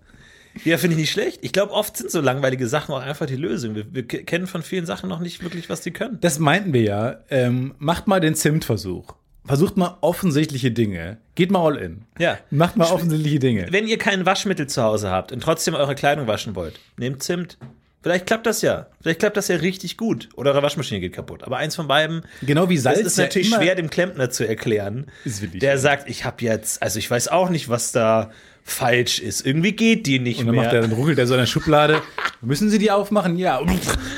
[0.66, 1.40] Ja, finde ich nicht schlecht.
[1.42, 3.76] Ich glaube, oft sind so langweilige Sachen auch einfach die Lösung.
[3.76, 6.18] Wir, wir ke- kennen von vielen Sachen noch nicht wirklich, was die können.
[6.22, 7.16] Das meinten wir ja.
[7.30, 9.16] Ähm, macht mal den Zimtversuch.
[9.46, 11.18] Versucht mal offensichtliche Dinge.
[11.36, 12.02] Geht mal all in.
[12.20, 12.38] Ja.
[12.52, 13.68] Macht mal offensichtliche Dinge.
[13.72, 17.58] Wenn ihr kein Waschmittel zu Hause habt und trotzdem eure Kleidung waschen wollt, nehmt Zimt.
[18.04, 18.88] Vielleicht klappt das ja.
[19.02, 20.30] Vielleicht klappt das ja richtig gut.
[20.36, 21.44] Oder eure Waschmaschine geht kaputt.
[21.44, 23.00] Aber eins von beiden, Genau wie Salz.
[23.00, 25.08] das ist ja natürlich immer- schwer dem Klempner zu erklären.
[25.26, 28.32] Ist der sagt, ich habe jetzt, also ich weiß auch nicht, was da
[28.68, 29.46] falsch ist.
[29.46, 30.66] Irgendwie geht die nicht Und dann mehr.
[30.66, 32.02] macht er, dann ruckelt er so in der Schublade.
[32.42, 33.38] Müssen Sie die aufmachen?
[33.38, 33.62] Ja.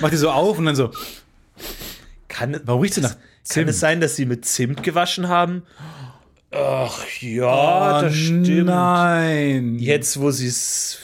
[0.02, 0.92] Macht die so auf und dann so.
[2.28, 3.70] kann, Warum riecht sie nach Kann Zimt?
[3.70, 5.64] es sein, dass sie mit Zimt gewaschen haben?
[6.52, 8.66] Ach ja, Oh, das stimmt.
[8.66, 9.78] Nein.
[9.78, 10.98] Jetzt, wo sie es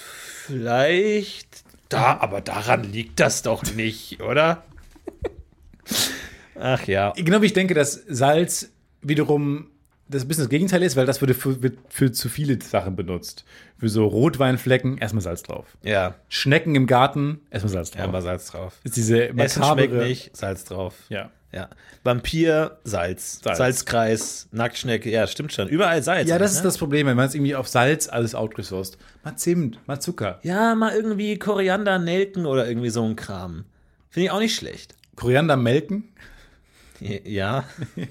[0.48, 1.46] vielleicht.
[1.90, 4.64] Da, aber daran liegt das doch nicht, oder?
[6.60, 7.14] Ach ja.
[7.16, 9.68] Genau wie ich denke, dass Salz wiederum
[10.08, 12.96] das ein bisschen das Gegenteil ist, weil das würde für, wird für zu viele Sachen
[12.96, 13.44] benutzt.
[13.78, 15.66] Für so Rotweinflecken erstmal Salz drauf.
[15.84, 18.02] Ja, Schnecken im Garten erstmal Salz drauf.
[18.02, 18.80] ja mal Salz drauf.
[18.84, 20.06] ist diese makabere.
[20.06, 20.96] nicht, Salz drauf.
[21.10, 21.32] Ja.
[21.52, 21.70] Ja.
[22.04, 23.40] Vampir, Salz.
[23.42, 23.58] Salz.
[23.58, 25.70] Salzkreis, Nacktschnecke, ja, stimmt schon.
[25.70, 26.30] Überall Salz.
[26.30, 26.58] Ja, das ne?
[26.58, 28.98] ist das Problem, wenn man es irgendwie auf Salz alles outresourced.
[29.24, 30.40] Mal Zimt, mal Zucker.
[30.44, 33.64] Ja, mal irgendwie Koriander, Nelken oder irgendwie so ein Kram.
[34.10, 34.96] Finde ich auch nicht schlecht.
[35.16, 36.10] Koriander melken?
[37.00, 37.64] Ja.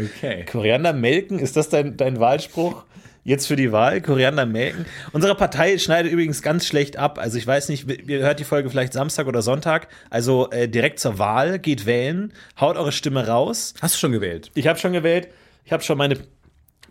[0.00, 0.44] Okay.
[0.44, 2.84] Koriander melken, ist das dein, dein Wahlspruch?
[3.24, 4.86] Jetzt für die Wahl, Koriander melken.
[5.12, 7.18] Unsere Partei schneidet übrigens ganz schlecht ab.
[7.18, 9.88] Also ich weiß nicht, ihr hört die Folge vielleicht Samstag oder Sonntag.
[10.08, 13.74] Also äh, direkt zur Wahl, geht wählen, haut eure Stimme raus.
[13.82, 14.50] Hast du schon gewählt?
[14.54, 15.28] Ich habe schon gewählt,
[15.64, 16.16] ich habe schon meine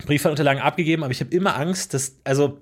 [0.06, 2.62] Briefwahlunterlagen abgegeben, aber ich habe immer Angst, dass, also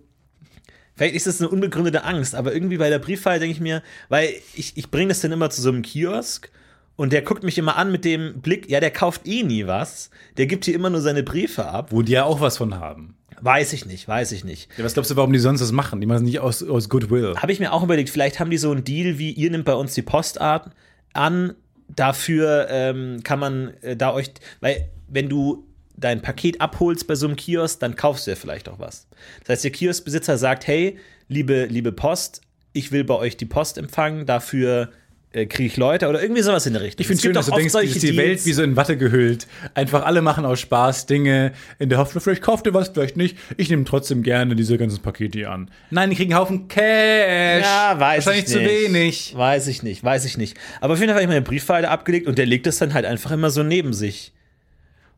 [0.95, 4.29] vielleicht ist das eine unbegründete Angst, aber irgendwie bei der Briefwahl denke ich mir, weil
[4.53, 6.49] ich, ich bringe das dann immer zu so einem Kiosk
[6.95, 10.09] und der guckt mich immer an mit dem Blick, ja, der kauft eh nie was,
[10.37, 11.91] der gibt hier immer nur seine Briefe ab.
[11.91, 13.15] Wo die ja auch was von haben.
[13.41, 14.69] Weiß ich nicht, weiß ich nicht.
[14.77, 15.99] Ja, was glaubst du, warum die sonst das machen?
[15.99, 17.35] Die machen es nicht aus, aus Goodwill.
[17.35, 19.73] Habe ich mir auch überlegt, vielleicht haben die so einen Deal wie, ihr nimmt bei
[19.73, 20.71] uns die Post ab-
[21.13, 21.53] an,
[21.89, 24.31] dafür ähm, kann man äh, da euch,
[24.61, 28.67] weil wenn du dein Paket abholst bei so einem Kiosk, dann kaufst du ja vielleicht
[28.69, 29.07] auch was.
[29.41, 32.41] Das heißt, der Kioskbesitzer sagt, hey, liebe, liebe Post,
[32.73, 34.91] ich will bei euch die Post empfangen, dafür
[35.35, 37.01] äh, kriege ich Leute oder irgendwie sowas in der Richtung.
[37.01, 39.47] Ich finde schön, dass du denkst, ist die Welt wie so in Watte gehüllt.
[39.73, 43.37] Einfach alle machen aus Spaß Dinge in der Hoffnung, vielleicht kauft ihr was, vielleicht nicht.
[43.57, 45.69] Ich nehme trotzdem gerne diese ganzen Pakete hier an.
[45.89, 47.63] Nein, die kriegen einen Haufen Cash.
[47.63, 48.69] Ja, weiß Wahrscheinlich ich zu nicht.
[48.69, 49.33] wenig.
[49.35, 50.57] Weiß ich nicht, weiß ich nicht.
[50.81, 53.05] Aber auf jeden Fall habe ich meine Briefpfeile abgelegt und der legt das dann halt
[53.05, 54.31] einfach immer so neben sich.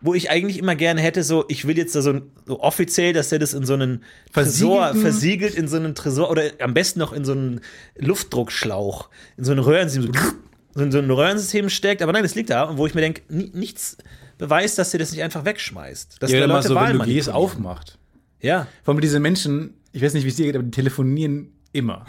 [0.02, 3.14] Wo ich eigentlich immer gerne hätte, so, ich will jetzt da so, ein- so offiziell,
[3.14, 7.00] dass der das in so einen Tresor versiegelt, in so einen Tresor oder am besten
[7.00, 7.62] noch in so einen
[7.98, 10.20] Luftdruckschlauch, in so ein Röhrensystem, so,
[10.76, 12.02] so in so ein Röhrensystem steckt.
[12.02, 13.98] Aber nein, das liegt da, wo ich mir denke, ni- nichts
[14.38, 16.22] beweist, dass der das nicht einfach wegschmeißt.
[16.22, 17.98] Dass Ja, mal Leute so, wenn Wahlen du gehst, aufmacht.
[18.42, 18.68] Ja.
[18.84, 22.06] Vor allem diese Menschen, ich weiß nicht, wie es dir geht, aber die telefonieren immer.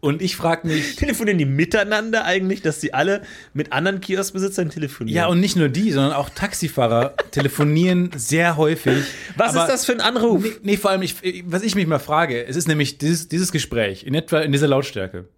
[0.00, 5.16] Und ich frage mich, Telefonieren die miteinander eigentlich, dass die alle mit anderen Kioskbesitzern telefonieren?
[5.16, 9.04] ja, und nicht nur die, sondern auch Taxifahrer telefonieren sehr häufig.
[9.36, 10.42] was aber ist das für ein Anruf?
[10.42, 13.50] Nee, nee, vor allem, ich, was ich mich mal frage, es ist nämlich dieses, dieses
[13.50, 15.28] Gespräch in etwa in dieser Lautstärke.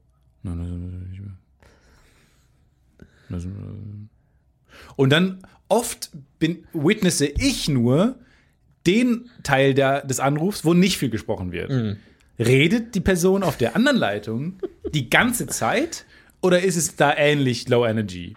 [4.96, 8.18] Und dann oft bin, witnesse ich nur
[8.87, 11.70] den Teil der, des Anrufs, wo nicht viel gesprochen wird.
[12.40, 14.55] Redet die Person auf der anderen Leitung
[14.94, 16.05] die ganze Zeit
[16.40, 18.35] oder ist es da ähnlich Low Energy?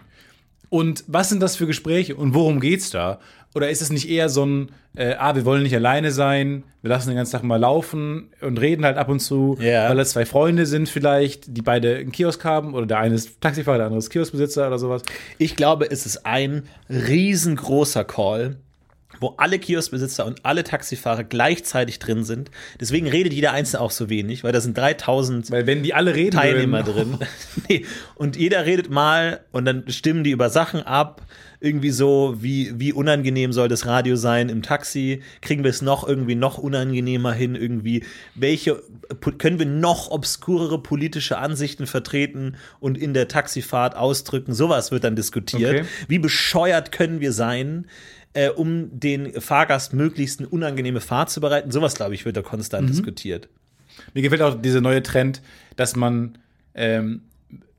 [0.68, 3.18] Und was sind das für Gespräche und worum geht's da?
[3.54, 6.88] Oder ist es nicht eher so ein, äh, ah, wir wollen nicht alleine sein, wir
[6.90, 9.88] lassen den ganzen Tag mal laufen und reden halt ab und zu, Ja.
[9.88, 13.40] weil das zwei Freunde sind vielleicht, die beide einen Kiosk haben oder der eine ist
[13.40, 15.02] Taxifahrer, der andere ist Kioskbesitzer oder sowas.
[15.38, 18.56] Ich glaube, es ist ein riesengroßer Call,
[19.20, 22.50] wo alle Kioskbesitzer und alle Taxifahrer gleichzeitig drin sind.
[22.80, 26.14] Deswegen redet jeder Einzelne auch so wenig, weil da sind 3000 Weil wenn die alle
[26.14, 27.28] reden Teilnehmer würden, drin.
[27.68, 27.84] nee.
[28.14, 31.22] Und jeder redet mal und dann stimmen die über Sachen ab.
[31.60, 35.22] Irgendwie so, wie, wie unangenehm soll das Radio sein im Taxi?
[35.40, 37.54] Kriegen wir es noch irgendwie noch unangenehmer hin?
[37.54, 38.82] Irgendwie, welche,
[39.38, 44.52] können wir noch obskurere politische Ansichten vertreten und in der Taxifahrt ausdrücken?
[44.52, 45.74] Sowas wird dann diskutiert.
[45.74, 45.84] Okay.
[46.06, 47.86] Wie bescheuert können wir sein?
[48.34, 51.70] Äh, um den Fahrgast möglichst eine unangenehme Fahrt zu bereiten.
[51.70, 53.48] Sowas, glaube ich, wird da konstant diskutiert.
[54.12, 55.40] Mir gefällt auch dieser neue Trend,
[55.76, 56.36] dass man
[56.74, 57.22] ähm,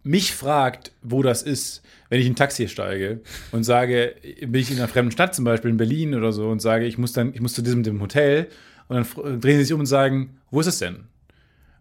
[0.03, 3.19] mich fragt, wo das ist, wenn ich in ein Taxi steige
[3.51, 6.61] und sage, bin ich in einer fremden Stadt, zum Beispiel in Berlin oder so, und
[6.61, 8.47] sage, ich muss dann, ich muss zu diesem dem Hotel
[8.87, 11.05] und dann drehen sie sich um und sagen, wo ist es denn?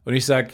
[0.04, 0.48] Und ich sage,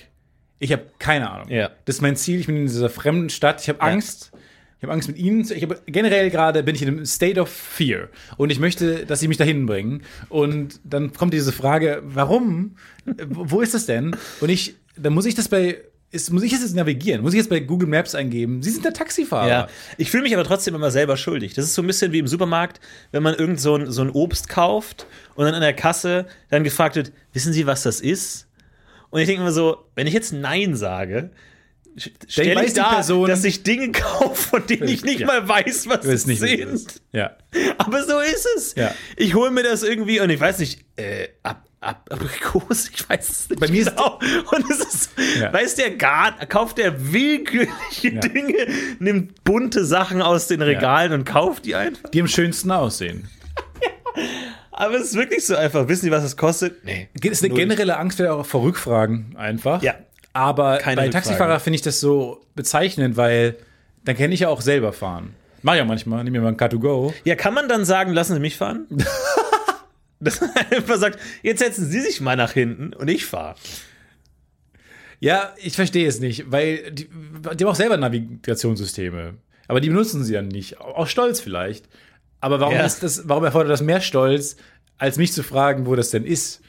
[0.58, 1.48] ich habe keine Ahnung.
[1.48, 1.70] Ja.
[1.84, 4.32] Das ist mein Ziel, ich bin in dieser fremden Stadt, ich habe Angst.
[4.80, 5.44] Ich habe Angst mit ihnen.
[5.44, 9.04] zu- Ich habe generell gerade bin ich in einem State of Fear und ich möchte,
[9.04, 10.02] dass sie mich dahin bringen.
[10.30, 12.76] Und dann kommt diese Frage, warum?
[13.28, 14.16] Wo ist das denn?
[14.40, 15.78] Und ich, dann muss ich das bei,
[16.10, 17.20] ist, muss ich jetzt navigieren?
[17.20, 18.62] Muss ich jetzt bei Google Maps eingeben?
[18.62, 19.48] Sie sind der Taxifahrer.
[19.48, 21.52] Ja, ich fühle mich aber trotzdem immer selber schuldig.
[21.52, 22.80] Das ist so ein bisschen wie im Supermarkt,
[23.12, 26.64] wenn man irgend so ein, so ein Obst kauft und dann an der Kasse dann
[26.64, 28.46] gefragt wird, wissen Sie, was das ist?
[29.10, 31.30] Und ich denke immer so, wenn ich jetzt Nein sage,
[32.28, 35.26] stelle ich die da, Person- dass ich Dinge kaufe, von denen ich nicht Ja.
[35.26, 36.60] mal weiß, was es nicht, was sind.
[36.72, 37.02] ist.
[37.12, 37.36] Ja.
[37.78, 38.74] Aber so ist es.
[38.76, 38.94] Ja.
[39.16, 43.28] Ich hole mir das irgendwie und ich weiß nicht, äh, ab, ab, Aprikose, ich weiß
[43.28, 43.60] es nicht.
[43.60, 44.18] Bei mir ist- genau.
[44.52, 45.10] Und es ist,
[45.40, 45.52] Ja.
[45.52, 48.66] weiß der gar, kauft der willkürliche Dinge,
[48.98, 52.10] nimmt bunte Sachen aus den Regalen und kauft die einfach.
[52.10, 53.28] Die am schönsten aussehen.
[54.72, 55.88] Aber es ist wirklich so einfach.
[55.88, 56.84] Wissen Sie, was es kostet?
[56.84, 57.08] Nee.
[57.22, 59.82] Es ist eine generelle Angst vor Rückfragen einfach.
[59.82, 59.94] Ja.
[60.32, 61.08] Aber Keine bei.
[61.08, 63.56] Taxifahrer finde ich das so bezeichnend, weil
[64.04, 65.34] dann kann ich ja auch selber fahren.
[65.62, 67.12] Mach ich auch manchmal, nehme mir mal ein Car2Go.
[67.24, 68.86] Ja, kann man dann sagen, lassen Sie mich fahren?
[70.20, 73.56] Dass man einfach sagt, jetzt setzen Sie sich mal nach hinten und ich fahre.
[75.18, 79.34] Ja, ich verstehe es nicht, weil die, die haben auch selber Navigationssysteme.
[79.68, 80.80] Aber die benutzen sie ja nicht.
[80.80, 81.88] Aus Stolz vielleicht.
[82.40, 82.86] Aber warum, Ja.
[82.86, 84.56] ist das, warum erfordert das mehr Stolz,
[84.98, 86.62] als mich zu fragen, wo das denn ist?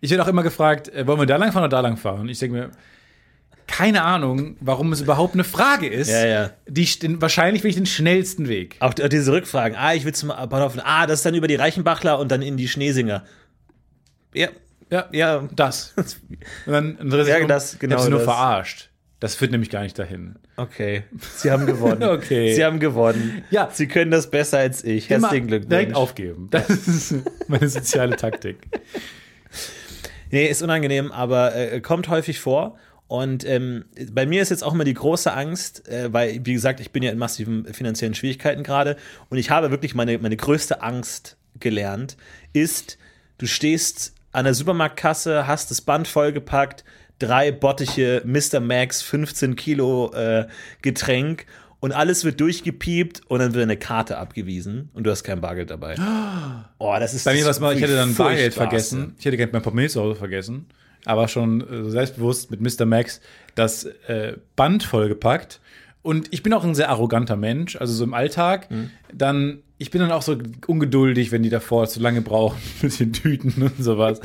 [0.00, 2.28] Ich werde auch immer gefragt, äh, wollen wir da lang fahren oder da lang fahren?
[2.28, 2.70] Ich denke mir,
[3.66, 6.10] keine Ahnung, warum es überhaupt eine Frage ist.
[6.10, 6.50] Ja, ja.
[6.66, 8.76] Die, den, wahrscheinlich will ich den schnellsten Weg.
[8.80, 9.76] Auch diese Rückfragen.
[9.78, 10.76] Ah, ich will zum Bahnhof.
[10.82, 13.24] Ah, das ist dann über die Reichenbachler und dann in die Schneesinger.
[14.34, 14.48] Ja,
[14.90, 15.48] Ja, ja.
[15.54, 15.94] das.
[16.66, 18.24] Und dann, dreht Ja, das, ich genau hab sie nur das.
[18.28, 18.90] verarscht.
[19.20, 20.36] Das führt nämlich gar nicht dahin.
[20.56, 21.04] Okay.
[21.36, 22.02] Sie haben gewonnen.
[22.08, 22.54] Okay.
[22.54, 23.44] Sie haben gewonnen.
[23.50, 23.68] Ja.
[23.70, 25.10] Sie können das besser als ich.
[25.10, 25.68] Herzlichen Glückwunsch.
[25.70, 26.48] Direkt aufgeben.
[26.50, 27.14] Das ist
[27.48, 28.58] meine soziale Taktik.
[30.30, 32.76] Nee, ist unangenehm, aber äh, kommt häufig vor.
[33.08, 36.78] Und ähm, bei mir ist jetzt auch immer die große Angst, äh, weil, wie gesagt,
[36.78, 38.96] ich bin ja in massiven finanziellen Schwierigkeiten gerade
[39.30, 42.16] und ich habe wirklich meine, meine größte Angst gelernt,
[42.52, 42.98] ist,
[43.38, 46.84] du stehst an der Supermarktkasse, hast das Band vollgepackt,
[47.18, 48.60] drei Bottiche Mr.
[48.60, 50.46] Max 15 Kilo äh,
[50.80, 51.46] Getränk
[51.80, 55.70] und alles wird durchgepiept und dann wird eine Karte abgewiesen und du hast kein Bargeld
[55.70, 55.96] dabei.
[56.82, 59.14] Oh, das ist Bei mir war es mal, ich hätte dann Bargeld vergessen.
[59.18, 60.66] Ich hätte gerne mein Portemonnaie zu Hause vergessen.
[61.04, 62.86] Aber schon äh, selbstbewusst mit Mr.
[62.86, 63.20] Max
[63.54, 65.60] das äh, Band vollgepackt.
[66.02, 68.68] Und ich bin auch ein sehr arroganter Mensch, also so im Alltag.
[69.12, 73.12] Dann, ich bin dann auch so ungeduldig, wenn die davor zu lange brauchen mit den
[73.12, 74.20] Tüten und sowas.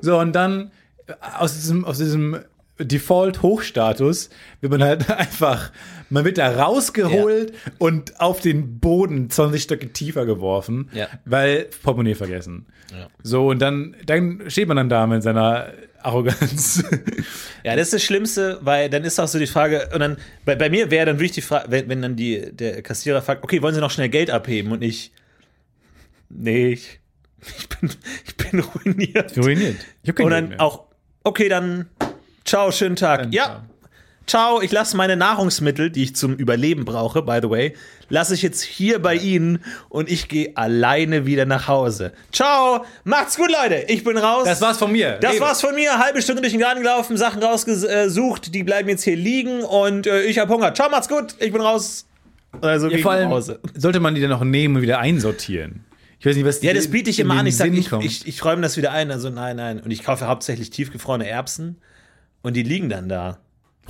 [0.00, 0.72] so, und dann
[1.06, 2.40] äh, aus diesem, aus diesem
[2.84, 5.70] Default Hochstatus wird man halt einfach,
[6.08, 11.08] man wird da rausgeholt und auf den Boden 20 Stöcke tiefer geworfen, Ja.
[11.24, 12.66] weil Portemonnaie vergessen.
[12.92, 13.08] Ja.
[13.22, 16.82] So, und dann, dann steht man dann da mit seiner Arroganz.
[17.62, 20.16] Ja, das ist das Schlimmste, weil dann ist auch so die Frage, und dann,
[20.46, 23.44] bei, bei mir wäre dann wirklich die Frage, wenn, wenn dann die, der Kassierer fragt,
[23.44, 24.72] okay, wollen Sie noch schnell Geld abheben?
[24.72, 25.12] Und ich,
[26.30, 27.00] nee, ich,
[27.58, 27.90] ich, bin,
[28.26, 29.36] ich bin ruiniert.
[29.36, 29.76] Ruiniert.
[30.02, 30.86] Ich hab kein Und dann auch,
[31.22, 31.90] okay, dann,
[32.44, 33.28] ciao, schönen Tag.
[33.32, 33.60] Ja, ciao.
[34.26, 37.74] ciao, ich lasse meine Nahrungsmittel, die ich zum Überleben brauche, by the way,
[38.08, 42.12] lasse ich jetzt hier bei Ihnen und ich gehe alleine wieder nach Hause.
[42.32, 44.44] Ciao, macht's gut, Leute, ich bin raus.
[44.44, 45.18] Das war's von mir.
[45.20, 45.40] Das Rewe.
[45.40, 45.98] war's von mir.
[45.98, 50.22] Halbe Stunde durch den Garten gelaufen, Sachen rausgesucht, die bleiben jetzt hier liegen und äh,
[50.22, 50.74] ich habe Hunger.
[50.74, 51.34] Ciao, macht's gut.
[51.38, 52.06] Ich bin raus.
[52.60, 53.60] Also Ja, vor nach allem Hause.
[53.76, 55.84] sollte man die dann auch nehmen und wieder einsortieren.
[56.18, 57.46] Ich weiß nicht, was Ja, das biete ich immer an.
[57.46, 59.10] Ich sage, ich, ich, ich räume das wieder ein.
[59.10, 59.80] Also nein, nein.
[59.80, 61.78] Und ich kaufe hauptsächlich tiefgefrorene Erbsen
[62.42, 63.38] und die liegen dann da.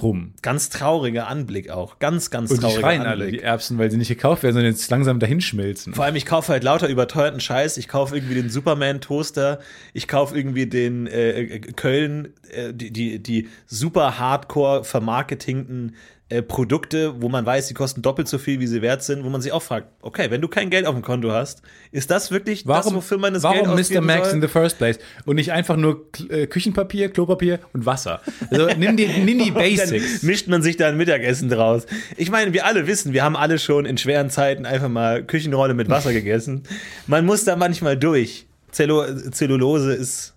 [0.03, 0.33] rum.
[0.43, 1.99] Ganz trauriger Anblick auch.
[1.99, 3.27] Ganz, ganz Und die trauriger schreien Anblick.
[3.27, 5.95] alle, die Erbsen, weil sie nicht gekauft werden, sondern jetzt langsam dahinschmilzen.
[5.95, 7.77] Vor allem, ich kaufe halt lauter überteuerten Scheiß.
[7.77, 9.61] Ich kaufe irgendwie den Superman-Toaster.
[9.93, 15.95] Ich kaufe irgendwie den äh, äh, Köln, äh, die, die, die super hardcore vermarketingten
[16.31, 19.29] äh, Produkte, wo man weiß, die kosten doppelt so viel, wie sie wert sind, wo
[19.29, 21.61] man sich auch fragt, okay, wenn du kein Geld auf dem Konto hast,
[21.93, 23.75] ist das wirklich das, Warum, wofür man das warum Geld Mr.
[23.81, 24.37] ausgeben Max soll?
[24.37, 28.21] in the first place und nicht einfach nur K- äh, Küchenpapier, Klopapier und Wasser?
[28.51, 30.23] Also nimm die, nimm die Und dann Basics.
[30.23, 31.87] mischt man sich da ein Mittagessen draus.
[32.17, 35.75] Ich meine, wir alle wissen, wir haben alle schon in schweren Zeiten einfach mal Küchenrolle
[35.75, 36.63] mit Wasser gegessen.
[37.07, 38.47] Man muss da manchmal durch.
[38.71, 40.35] Zellu Zellulose ist,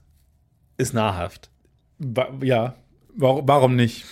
[0.78, 1.52] ist nahrhaft.
[2.00, 2.74] Wa- Ja,
[3.16, 4.06] warum, warum nicht?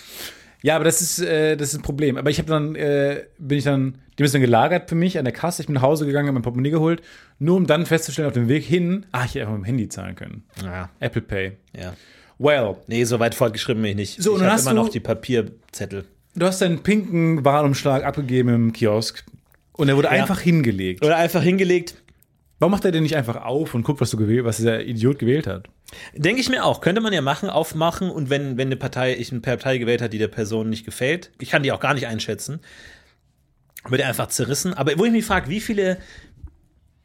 [0.62, 2.16] Ja, aber das ist, äh, das ist ein Problem.
[2.16, 5.24] Aber ich habe dann, äh, bin ich dann, die ist dann gelagert für mich an
[5.24, 5.62] der Kasse.
[5.62, 7.02] Ich bin nach Hause gegangen, habe mein Portemonnaie geholt,
[7.38, 9.88] nur um dann festzustellen auf dem Weg hin, ah, ich hätte einfach mit dem Handy
[9.88, 10.44] zahlen können.
[10.62, 10.90] Ja.
[11.00, 11.52] Apple Pay.
[11.76, 11.94] ja.
[12.38, 14.22] Well, Nee, so weit fortgeschritten bin ich nicht.
[14.22, 16.04] So, und ich dann habe hast immer noch die Papierzettel.
[16.34, 19.24] du hast deinen pinken Warenumschlag abgegeben im Kiosk
[19.74, 21.04] und er wurde einfach hingelegt.
[21.04, 22.01] Oder einfach hingelegt.
[22.62, 25.18] Warum macht er den nicht einfach auf und guckt, was du gewählt, was dieser Idiot
[25.18, 25.68] gewählt hat?
[26.14, 26.80] Denke ich mir auch.
[26.80, 30.12] Könnte man ja machen, aufmachen und wenn, wenn eine Partei, ich eine Partei gewählt hat,
[30.12, 32.60] die der Person nicht gefällt, ich kann die auch gar nicht einschätzen,
[33.88, 34.74] wird er einfach zerrissen.
[34.74, 35.98] Aber wo ich mich frage, wie viele,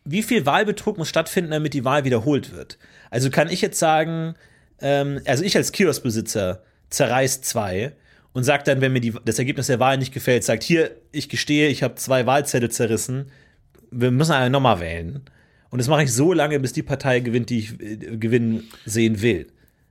[0.06, 2.78] wie viel Wahlbetrug muss stattfinden, damit die Wahl wiederholt wird?
[3.10, 4.36] Also kann ich jetzt sagen,
[4.80, 7.93] ähm, also ich als Kioskbesitzer zerreiß zwei
[8.32, 11.30] und sag dann, wenn mir die, das Ergebnis der Wahl nicht gefällt, sagt, hier, ich
[11.30, 13.32] gestehe, ich habe zwei Wahlzettel zerrissen,
[13.89, 15.28] wir müssen eine nochmal wählen.
[15.70, 19.22] Und das mache ich so lange, bis die Partei gewinnt, die ich äh, gewinnen sehen
[19.22, 19.48] will.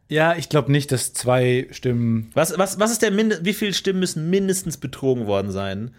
[0.08, 2.30] Ja, ich glaube nicht, dass zwei Stimmen.
[2.34, 5.90] Was, was, was ist der Mind wie viele Stimmen müssen mindestens betrogen worden sein,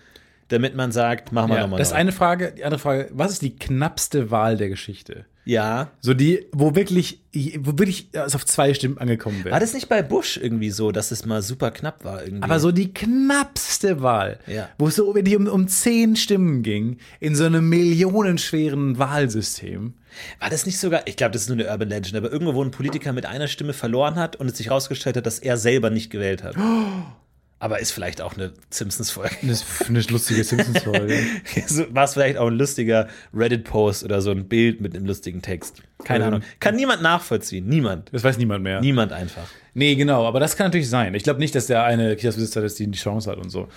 [0.47, 2.53] damit man sagt, machen wir Ja, nochmal das ist eine Frage.
[2.57, 5.25] Die andere Frage, was ist die knappste Wahl der Geschichte?
[5.47, 5.91] Ja.
[6.01, 7.21] So die, wo wirklich,
[7.59, 9.53] wo wirklich es auf zwei Stimmen angekommen wäre.
[9.53, 12.43] War das nicht bei Bush irgendwie so, dass es mal super knapp war irgendwie?
[12.43, 14.69] Aber so die knappste Wahl, Ja.
[14.77, 19.93] wo es so wenn die um, um zehn Stimmen ging, in so einem millionenschweren Wahlsystem.
[20.39, 22.63] War das nicht sogar, ich glaube, das ist nur eine Urban Legend, aber irgendwo, wo
[22.63, 25.89] ein Politiker mit einer Stimme verloren hat und es sich herausgestellt hat, dass er selber
[25.91, 26.55] nicht gewählt hat.
[27.59, 29.35] Aber ist vielleicht auch eine Simpsons-Folge.
[29.47, 31.17] Ist eine lustige Simpsons-Folge.
[31.67, 35.41] So War es vielleicht auch ein lustiger Reddit-Post oder so ein Bild mit einem lustigen
[35.41, 35.81] Text.
[36.03, 36.27] Keine Ähm.
[36.27, 36.41] Ahnung.
[36.59, 37.67] Kann niemand nachvollziehen.
[37.67, 38.09] Niemand.
[38.13, 38.79] Das weiß niemand mehr.
[38.79, 39.47] Niemand einfach.
[39.73, 41.15] Nee, genau, aber das kann natürlich sein.
[41.15, 43.67] Ich glaube nicht, dass der eine Kioskbesitzer das die die Chance hat und so.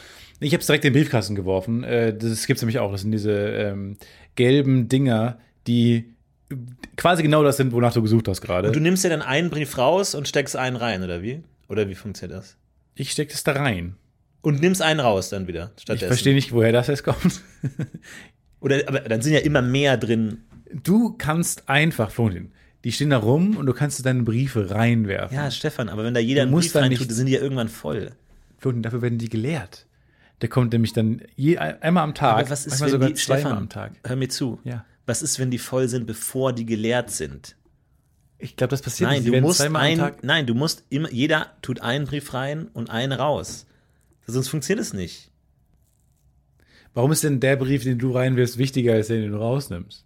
[0.41, 1.83] Ich habe es direkt in den Briefkasten geworfen.
[1.85, 2.93] Äh, Das gibt's nämlich auch.
[2.93, 3.97] Das sind diese ähm,
[4.35, 6.15] gelben Dinger, die
[6.97, 8.73] quasi genau das sind, wonach du gesucht hast gerade.
[8.73, 11.43] Du nimmst ja dann einen Brief raus und steckst einen rein, oder wie?
[11.69, 12.57] Oder wie funktioniert das?
[12.95, 13.97] Ich stecke das da rein.
[14.43, 16.09] Und nimmst einen raus dann wieder Ich stattdessen.
[16.09, 17.41] verstehe nicht, woher das jetzt kommt.
[18.61, 20.43] Oder aber dann sind ja immer mehr drin.
[20.83, 22.53] Du kannst einfach, Florentin,
[22.85, 25.37] die stehen da rum und du kannst deine Briefe reinwerfen.
[25.37, 28.13] Ja, Stefan, aber wenn da jeder einen Brief reintut, sind die ja irgendwann voll.
[28.59, 29.87] Florentin, dafür werden die gelehrt.
[30.41, 33.15] Der kommt nämlich dann je, einmal am Tag, Aber was ist, manchmal wenn sogar die,
[33.15, 33.93] zweimal Stefan, am Tag.
[34.07, 34.59] hör mir zu.
[34.65, 34.85] Ja.
[35.05, 37.57] Was ist, wenn die voll sind, bevor die geleert sind?
[38.41, 39.35] Ich glaube, das passiert Nein, nicht.
[39.35, 43.67] Du musst ein, nein, du musst immer, jeder tut einen Brief rein und einen raus.
[44.27, 45.31] Sonst funktioniert es nicht.
[46.95, 50.05] Warum ist denn der Brief, den du reinwirfst, wichtiger als den, den du rausnimmst?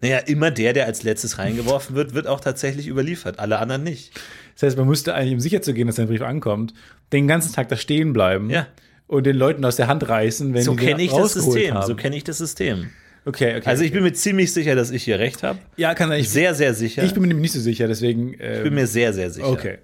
[0.00, 3.38] Naja, immer der, der als letztes reingeworfen wird, wird auch tatsächlich überliefert.
[3.40, 4.12] Alle anderen nicht.
[4.54, 6.72] Das heißt, man müsste eigentlich, um sicher zu gehen, dass dein Brief ankommt,
[7.12, 8.68] den ganzen Tag da stehen bleiben Ja.
[9.08, 11.74] und den Leuten aus der Hand reißen, wenn So die kenne ich das System.
[11.74, 11.86] Haben.
[11.86, 12.90] So kenne ich das System.
[13.24, 13.68] Okay, okay.
[13.68, 15.58] Also ich bin mir ziemlich sicher, dass ich hier recht habe.
[15.76, 16.20] ja, kann sein.
[16.20, 17.02] Ich, Sehr, sehr sicher.
[17.04, 18.34] ich bin mir nämlich nicht so sicher, deswegen.
[18.38, 19.48] Ähm, Ich bin mir sehr, sehr sicher.
[19.48, 19.78] okay.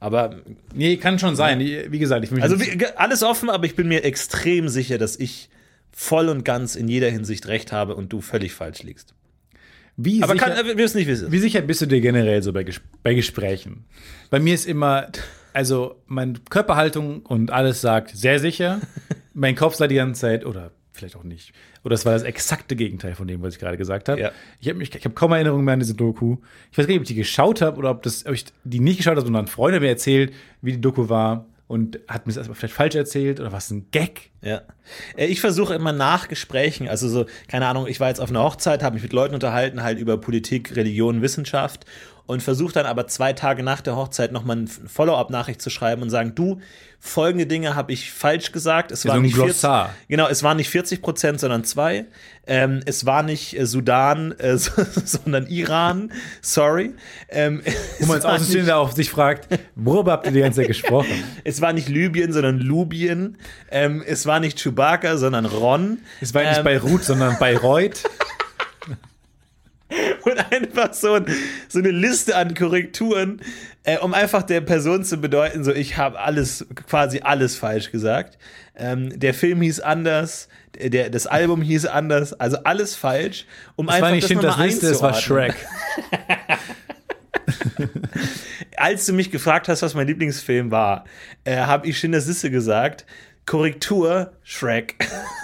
[0.00, 0.36] Aber
[0.74, 1.60] Nee, kann schon sein.
[1.60, 5.16] Wie gesagt, ich mich also wie, alles offen, aber ich bin mir extrem sicher, dass
[5.16, 5.48] ich
[5.92, 9.14] voll und ganz in jeder Hinsicht recht habe und du völlig falsch liegst.
[9.96, 11.30] wie, Aber sicher, kann, wir wissen nicht, es ist.
[11.30, 13.84] wie sicher bist du dir generell so bei, Ges bei Gesprächen?
[14.30, 15.06] Bei mir ist immer,
[15.52, 18.80] also meine Körperhaltung und alles sagt sehr sicher.
[19.34, 21.52] mein Kopf sagt die ganze Zeit, oder vielleicht auch nicht.
[21.84, 24.20] Oder es war das exakte Gegenteil von dem, was ich gerade gesagt habe.
[24.20, 24.32] Ja.
[24.60, 26.36] Ich habe ich hab kaum Erinnerungen mehr an diese Doku.
[26.70, 28.80] Ich weiß gar nicht, ob ich die geschaut habe oder ob, das, ob ich die
[28.80, 32.26] nicht geschaut habe, sondern ein Freund hat mir erzählt, wie die Doku war und hat
[32.26, 34.30] mir das erstmal vielleicht falsch erzählt oder was ein Gag.
[34.42, 34.60] Ja.
[35.16, 38.42] Äh, Ich versuche immer nach Gesprächen, also so, keine Ahnung, ich war jetzt auf einer
[38.42, 41.86] Hochzeit, habe mich mit Leuten unterhalten, halt über Politik, Religion, Wissenschaft
[42.26, 46.10] und versuche dann aber zwei Tage nach der Hochzeit nochmal eine Follow-up-Nachricht zu schreiben und
[46.10, 46.60] sagen, du,
[47.04, 48.92] folgende Dinge habe ich falsch gesagt.
[48.92, 49.94] Es war nicht 40, Glossar.
[50.08, 52.06] Genau, es waren nicht 40 Prozent, sondern zwei.
[52.46, 56.12] Ähm, es war nicht äh, Sudan, äh, sondern Iran.
[56.40, 56.94] Sorry.
[57.28, 57.62] Ähm,
[57.98, 61.24] Wo man als Außenstehender auch sich fragt, worüber habt ihr die ganze Zeit gesprochen?
[61.42, 63.36] es war nicht Libyen, sondern Lubien.
[63.70, 65.98] Ähm, es war nicht Chewbacca, sondern Ron.
[66.20, 68.04] Es war nicht Ähm, Beirut, sondern Bayreuth.
[70.24, 71.26] und einfach so, ein,
[71.68, 73.40] so eine Liste an Korrekturen,
[73.84, 78.38] äh, um einfach der Person zu bedeuten, so ich habe alles, quasi alles falsch gesagt.
[78.76, 83.94] Ähm, der Film hieß anders, der, das Album hieß anders, also alles falsch, um Es
[83.94, 85.14] einfach war nicht das Schindlers Liste, es war.
[85.14, 85.54] Shrek.
[88.76, 91.04] Als du mich gefragt hast, was mein Lieblingsfilm war,
[91.44, 93.04] äh, habe ich Schindlers Liste gesagt,
[93.46, 94.96] Korrektur, Shrek.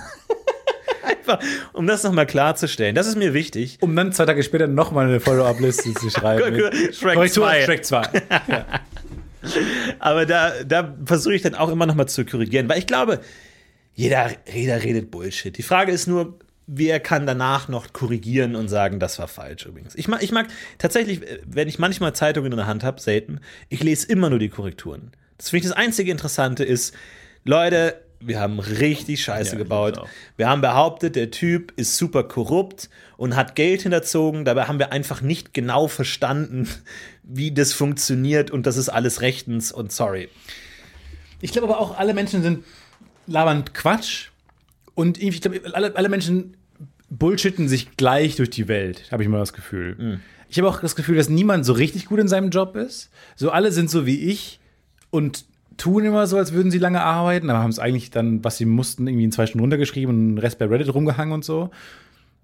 [1.08, 1.40] einfach,
[1.72, 2.94] um das nochmal klarzustellen.
[2.94, 3.78] Das ist mir wichtig.
[3.80, 6.56] Um dann zwei Tage später nochmal eine Follow-up-Liste zu schreiben.
[6.92, 7.64] Shrek Korrektur, 2.
[7.64, 8.02] Shrek 2.
[9.98, 13.20] Aber da, da versuche ich dann auch immer noch mal zu korrigieren, weil ich glaube,
[13.94, 15.56] jeder, jeder redet Bullshit.
[15.56, 19.94] Die Frage ist nur, wer kann danach noch korrigieren und sagen, das war falsch übrigens.
[19.94, 20.46] Ich mag, ich mag
[20.76, 24.50] tatsächlich, wenn ich manchmal Zeitungen in der Hand habe, selten, ich lese immer nur die
[24.50, 25.10] Korrekturen.
[25.38, 26.94] Das finde ich das einzige Interessante ist,
[27.44, 30.00] Leute, wir haben richtig Scheiße Ja, gebaut.
[30.36, 34.44] Wir haben behauptet, der Typ ist super korrupt und hat Geld hinterzogen.
[34.44, 36.68] Dabei haben wir einfach nicht genau verstanden,
[37.22, 40.28] wie das funktioniert und das ist alles rechtens und sorry.
[41.40, 42.64] Ich glaube aber auch, alle Menschen sind
[43.26, 44.28] labern Quatsch.
[44.94, 46.56] Und ich glaube, alle, alle Menschen
[47.10, 50.20] bullshitten sich gleich durch die Welt, habe ich mal das Gefühl.
[50.48, 53.10] Ich habe auch das Gefühl, dass niemand so richtig gut in seinem Job ist.
[53.36, 54.58] So alle sind so wie ich
[55.10, 55.44] und
[55.78, 58.66] tun immer so, als würden sie lange arbeiten, aber haben es eigentlich dann, was sie
[58.66, 61.70] mussten, irgendwie in zwei Stunden runtergeschrieben und den Rest bei Reddit rumgehangen und so.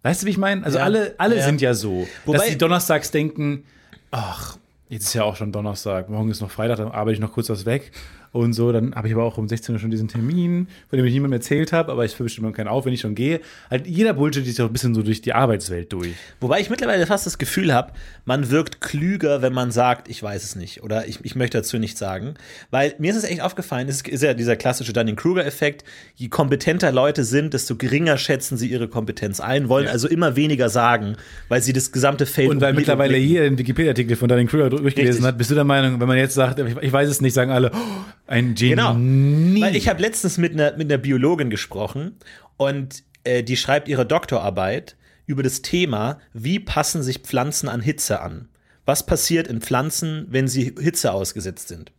[0.02, 0.64] Weißt du, wie ich meine?
[0.64, 0.84] Also Ja.
[0.84, 1.42] alle, alle Ja.
[1.44, 2.06] sind ja so.
[2.24, 3.64] Wobei- dass sie donnerstags denken,
[4.10, 4.56] ach,
[4.88, 7.48] jetzt ist ja auch schon Donnerstag, morgen ist noch Freitag, dann arbeite ich noch kurz
[7.50, 7.90] was weg
[8.34, 8.72] und so.
[8.72, 11.38] Dann habe ich aber auch um 16 Uhr schon diesen Termin, von dem ich niemandem
[11.38, 13.40] erzählt habe, aber ich bestimmt keinen auf, wenn ich schon gehe.
[13.70, 16.10] Halt jeder Bullshit ist ja auch ein bisschen so durch die Arbeitswelt durch.
[16.40, 17.92] Wobei ich mittlerweile fast das Gefühl habe,
[18.24, 21.78] man wirkt klüger, wenn man sagt, ich weiß es nicht oder ich, ich möchte dazu
[21.78, 22.34] nichts sagen.
[22.70, 25.84] Weil mir ist es echt aufgefallen, es ist ja dieser klassische Dunning-Kruger-Effekt,
[26.16, 29.92] je kompetenter Leute sind, desto geringer schätzen sie ihre Kompetenz ein, wollen Ja.
[29.92, 31.16] also immer weniger sagen,
[31.48, 34.70] weil sie das gesamte Feld Und weil mit mittlerweile jeder den Wikipedia-Artikel von Dunning Kruger
[34.70, 35.24] durchgelesen Richtig.
[35.26, 37.50] hat, bist du der Meinung, wenn man jetzt sagt, ich, ich weiß es nicht, sagen
[37.52, 37.78] alle, oh,
[38.26, 38.70] ein Genie.
[38.70, 38.94] Genau.
[38.94, 42.16] Weil ich habe letztens mit einer, mit einer Biologin gesprochen
[42.56, 44.96] und äh, die schreibt ihre Doktorarbeit
[45.26, 48.48] über das Thema, wie passen sich Pflanzen an Hitze an?
[48.84, 51.92] Was passiert in Pflanzen, wenn sie Hitze ausgesetzt sind?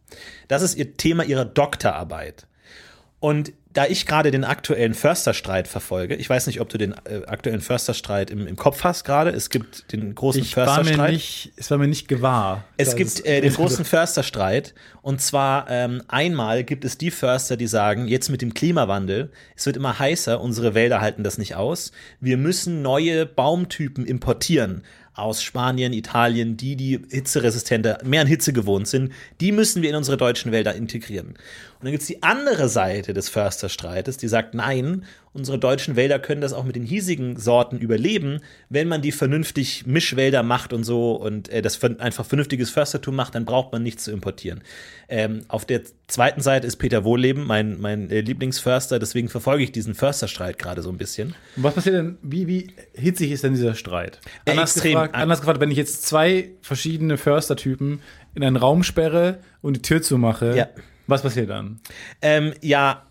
[0.47, 2.47] Das ist ihr Thema ihrer Doktorarbeit.
[3.20, 7.22] Und da ich gerade den aktuellen Försterstreit verfolge, ich weiß nicht, ob du den äh,
[7.28, 9.32] aktuellen Försterstreit im, im Kopf hast gerade.
[9.32, 11.11] Es gibt den großen ich war mir Försterstreit.
[11.11, 12.63] nicht, es war mir nicht gewahr.
[12.78, 14.74] Es gibt äh, den großen Försterstreit.
[15.01, 19.66] Und zwar ähm, einmal gibt es die Förster, die sagen, jetzt mit dem Klimawandel, es
[19.66, 21.91] wird immer heißer, unsere Wälder halten das nicht aus.
[22.22, 24.84] Wir müssen neue Baumtypen importieren
[25.16, 29.13] aus Spanien, Italien, die die hitzeresistenter, mehr an Hitze gewohnt sind.
[29.39, 31.36] Die müssen wir in unsere deutschen Wälder integrieren.
[31.86, 36.41] Und dann gibt's die andere Seite des Försterstreites, die sagt, nein, unsere deutschen Wälder können
[36.41, 41.11] das auch mit den hiesigen Sorten überleben, wenn man die vernünftig Mischwälder macht und so
[41.11, 44.63] und äh, das einfach vernünftiges Förstertum macht, dann braucht man nichts zu importieren.
[45.09, 49.71] Ähm, auf der zweiten Seite ist Peter Wohlleben, mein, mein äh, Lieblingsförster, deswegen verfolge ich
[49.71, 51.36] diesen Försterstreit gerade so ein bisschen.
[51.55, 54.21] Und was passiert denn, wie, wie hitzig ist denn dieser Streit?
[54.47, 54.93] Anders, extrem.
[54.93, 58.01] gefragt, anders gefragt, wenn ich jetzt zwei verschiedene Förstertypen
[58.33, 60.67] in einen Raum sperre und die Tür zumache, Ja.
[61.07, 61.79] Was passiert dann?
[62.21, 63.03] Ähm, ja,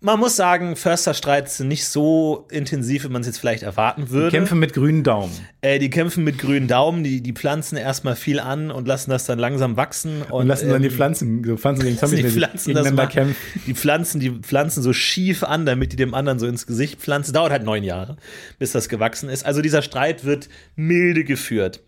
[0.00, 4.36] man muss sagen, Försterstreits sind nicht so intensiv, wie man es jetzt vielleicht erwarten würde.
[4.36, 5.32] Kämpfen mit grünen Daumen.
[5.60, 9.26] Äh, die kämpfen mit grünen Daumen, die, die pflanzen erstmal viel an und lassen das
[9.26, 10.22] dann langsam wachsen.
[10.22, 13.06] Und, Und lassen dann die ähm, Pflanzen, so Pflanzen gegen Zombies die pflanzen das gegeneinander
[13.06, 13.62] kämpfen.
[13.66, 17.32] die pflanzen die pflanzen so schief an, damit die dem anderen so ins Gesicht pflanzen.
[17.32, 18.16] Dauert halt neun Jahre,
[18.58, 19.44] bis das gewachsen ist.
[19.44, 21.80] Also dieser Streit wird milde geführt.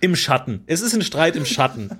[0.00, 0.62] Im Schatten.
[0.66, 1.90] Es ist ein Streit im Schatten.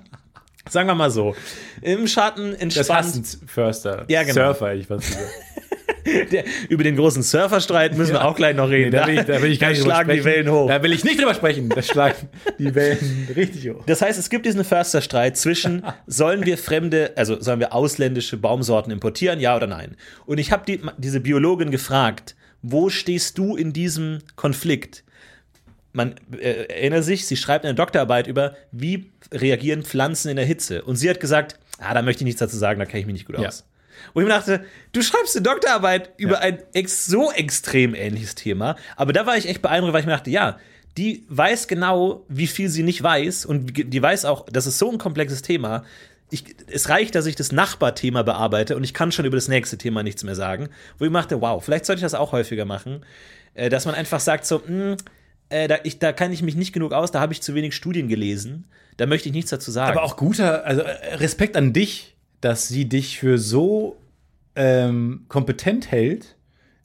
[0.69, 1.35] Sagen wir mal so.
[1.81, 2.99] Im Schatten Das entspannt.
[3.05, 4.05] hassen Förster.
[4.07, 4.33] Ja, genau.
[4.33, 5.23] Surfer, ich was gesagt.
[6.31, 8.91] Der, über den großen Surferstreit müssen wir auch gleich noch reden.
[8.91, 10.35] da will ich, da will ich gar Da nicht schlagen die sprechen.
[10.45, 10.67] Wellen hoch.
[10.67, 11.69] Da will ich nicht drüber sprechen.
[11.69, 12.27] Da schlagen
[12.59, 13.83] die Wellen richtig hoch.
[13.85, 18.91] Das heißt, es gibt diesen Försterstreit zwischen, sollen wir fremde, also sollen wir ausländische Baumsorten
[18.91, 19.95] importieren, ja oder nein?
[20.25, 25.05] Und ich habe die, diese Biologin gefragt, wo stehst du in diesem Konflikt?
[25.93, 30.83] Man äh, erinnert sich, sie schreibt eine Doktorarbeit über, wie reagieren Pflanzen in der Hitze.
[30.83, 33.13] Und sie hat gesagt, ah, da möchte ich nichts dazu sagen, da kenne ich mich
[33.13, 33.47] nicht gut Ja.
[33.47, 33.63] aus.
[34.13, 36.39] Und ich mir dachte, du schreibst eine Doktorarbeit über Ja.
[36.39, 38.75] ein ex so extrem ähnliches Thema.
[38.95, 40.57] Aber da war ich echt beeindruckt, weil ich mir dachte, ja,
[40.97, 43.45] die weiß genau, wie viel sie nicht weiß.
[43.45, 45.83] Und die weiß auch, das ist so ein komplexes Thema.
[46.31, 49.77] Ich, es reicht, dass ich das Nachbarthema bearbeite und ich kann schon über das nächste
[49.77, 50.69] Thema nichts mehr sagen.
[50.97, 53.05] Wo ich mir dachte, wow, vielleicht sollte ich das auch häufiger machen.
[53.53, 54.97] Äh, dass man einfach sagt, so, mh,
[55.53, 57.75] äh, da, ich, da kann ich mich nicht genug aus, da habe ich zu wenig
[57.75, 58.65] Studien gelesen.
[58.97, 59.97] Da möchte ich nichts dazu sagen.
[59.97, 63.97] Aber auch guter, also äh, Respekt an dich, dass sie dich für so
[64.55, 66.35] ähm, kompetent hält,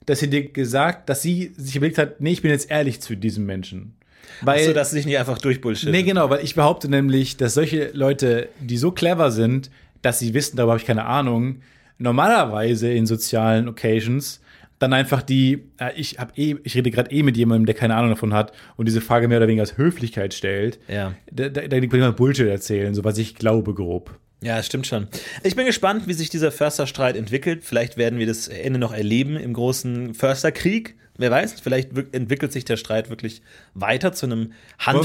[0.05, 3.15] dass sie dir gesagt, dass sie sich überlegt hat, nee, ich bin jetzt ehrlich zu
[3.15, 3.95] diesem Menschen.
[4.41, 5.89] Weil, so, dass sie sich nicht einfach durchbullshit.
[5.89, 9.69] nee, genau, weil ich behaupte nämlich, dass solche Leute, die so clever sind,
[10.01, 11.61] dass sie wissen, darüber habe ich keine Ahnung,
[11.97, 14.39] normalerweise in sozialen Occasions
[14.79, 17.95] dann einfach die, äh, ich habe eh, ich rede gerade eh mit jemandem, der keine
[17.95, 20.79] Ahnung davon hat und diese Frage mehr oder weniger als Höflichkeit stellt.
[20.87, 21.13] Ja.
[21.31, 24.17] Da, da, da kann jemand Bullshit erzählen, so was ich glaube grob.
[24.41, 25.07] Ja, das stimmt schon.
[25.43, 27.63] Ich bin gespannt, wie sich dieser Försterstreit entwickelt.
[27.63, 30.95] Vielleicht werden wir das Ende noch erleben im großen Försterkrieg.
[31.17, 33.41] Wer weiß, vielleicht entwickelt sich der Streit wirklich
[33.73, 34.53] weiter zu einem Wollen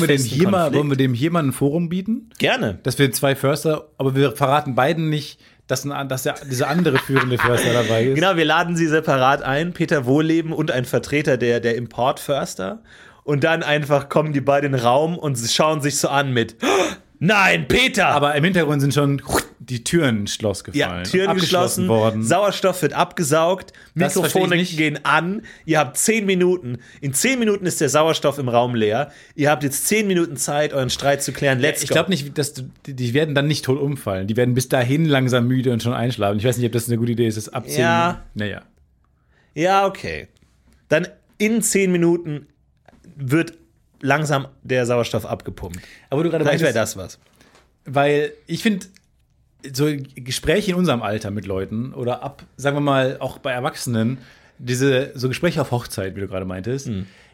[0.01, 2.31] wir, handfesten wollen wir dem hier mal ein Forum bieten?
[2.39, 2.79] Gerne.
[2.85, 6.99] Dass wir zwei Förster, aber wir verraten beiden nicht, dass, ein, dass der, dieser andere
[6.99, 8.15] führende Förster dabei ist.
[8.17, 12.83] Genau, wir laden sie separat ein, Peter Wohleben und ein Vertreter der, der Importförster.
[13.23, 16.57] Und dann einfach kommen die beiden in den Raum und schauen sich so an mit
[17.19, 18.09] Nein, Peter!
[18.09, 19.23] Aber im Hintergrund sind schon
[19.59, 21.05] die Türen ins Schloss Ja, gefallen.
[21.05, 22.23] Türen abgeschlossen geschlossen, worden.
[22.23, 26.79] Sauerstoff wird abgesaugt, Das Mikrofone gehen an, ihr habt zehn Minuten.
[27.01, 29.11] In zehn Minuten ist der Sauerstoff im Raum leer.
[29.35, 31.61] Ihr habt jetzt zehn Minuten Zeit, euren Streit zu klären.
[31.61, 32.55] Let's ich glaube nicht, dass
[32.87, 34.27] die werden dann nicht tot umfallen.
[34.27, 36.39] Die werden bis dahin langsam müde und schon einschlafen.
[36.39, 37.81] Ich weiß nicht, ob das eine gute Idee ist, das abzählen.
[37.81, 38.23] Ja.
[38.35, 38.63] Naja.
[39.55, 40.29] Ja, okay.
[40.89, 41.09] Dann
[41.39, 42.47] in zehn Minuten
[43.17, 43.55] wird
[44.05, 45.81] langsam der Sauerstoff abgepumpt.
[46.11, 47.19] Aber du gerade Vielleicht wäre das was.
[47.87, 48.87] Weil ich finde,
[49.73, 54.19] so Gespräche in unserem Alter mit Leuten oder ab, sagen wir mal, auch bei Erwachsenen,
[54.59, 56.89] diese so Gespräche auf Hochzeit, wie du gerade meintest,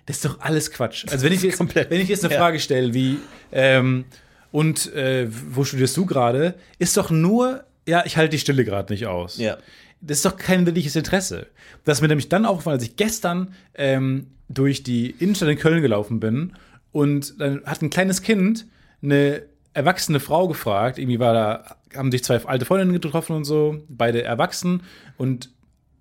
[0.06, 1.06] das ist doch alles Quatsch.
[1.10, 2.38] Also wenn ich jetzt, wenn ich jetzt eine Ja.
[2.40, 3.18] Frage stelle wie
[3.52, 4.04] ähm,
[4.52, 8.92] und äh, wo studierst du gerade, ist doch nur, ja, ich halte die Stille gerade
[8.92, 9.38] nicht aus.
[9.38, 9.58] Ja.
[10.00, 11.46] Das ist doch kein wirkliches Interesse.
[11.84, 15.82] Das ist mir nämlich dann aufgefallen, als ich gestern ähm, durch die Innenstadt in Köln
[15.82, 16.52] gelaufen bin
[16.92, 18.66] und dann hat ein kleines Kind
[19.02, 19.42] eine
[19.72, 24.22] erwachsene Frau gefragt, irgendwie war da, haben sich zwei alte Freundinnen getroffen und so, beide
[24.22, 24.82] erwachsen
[25.16, 25.50] und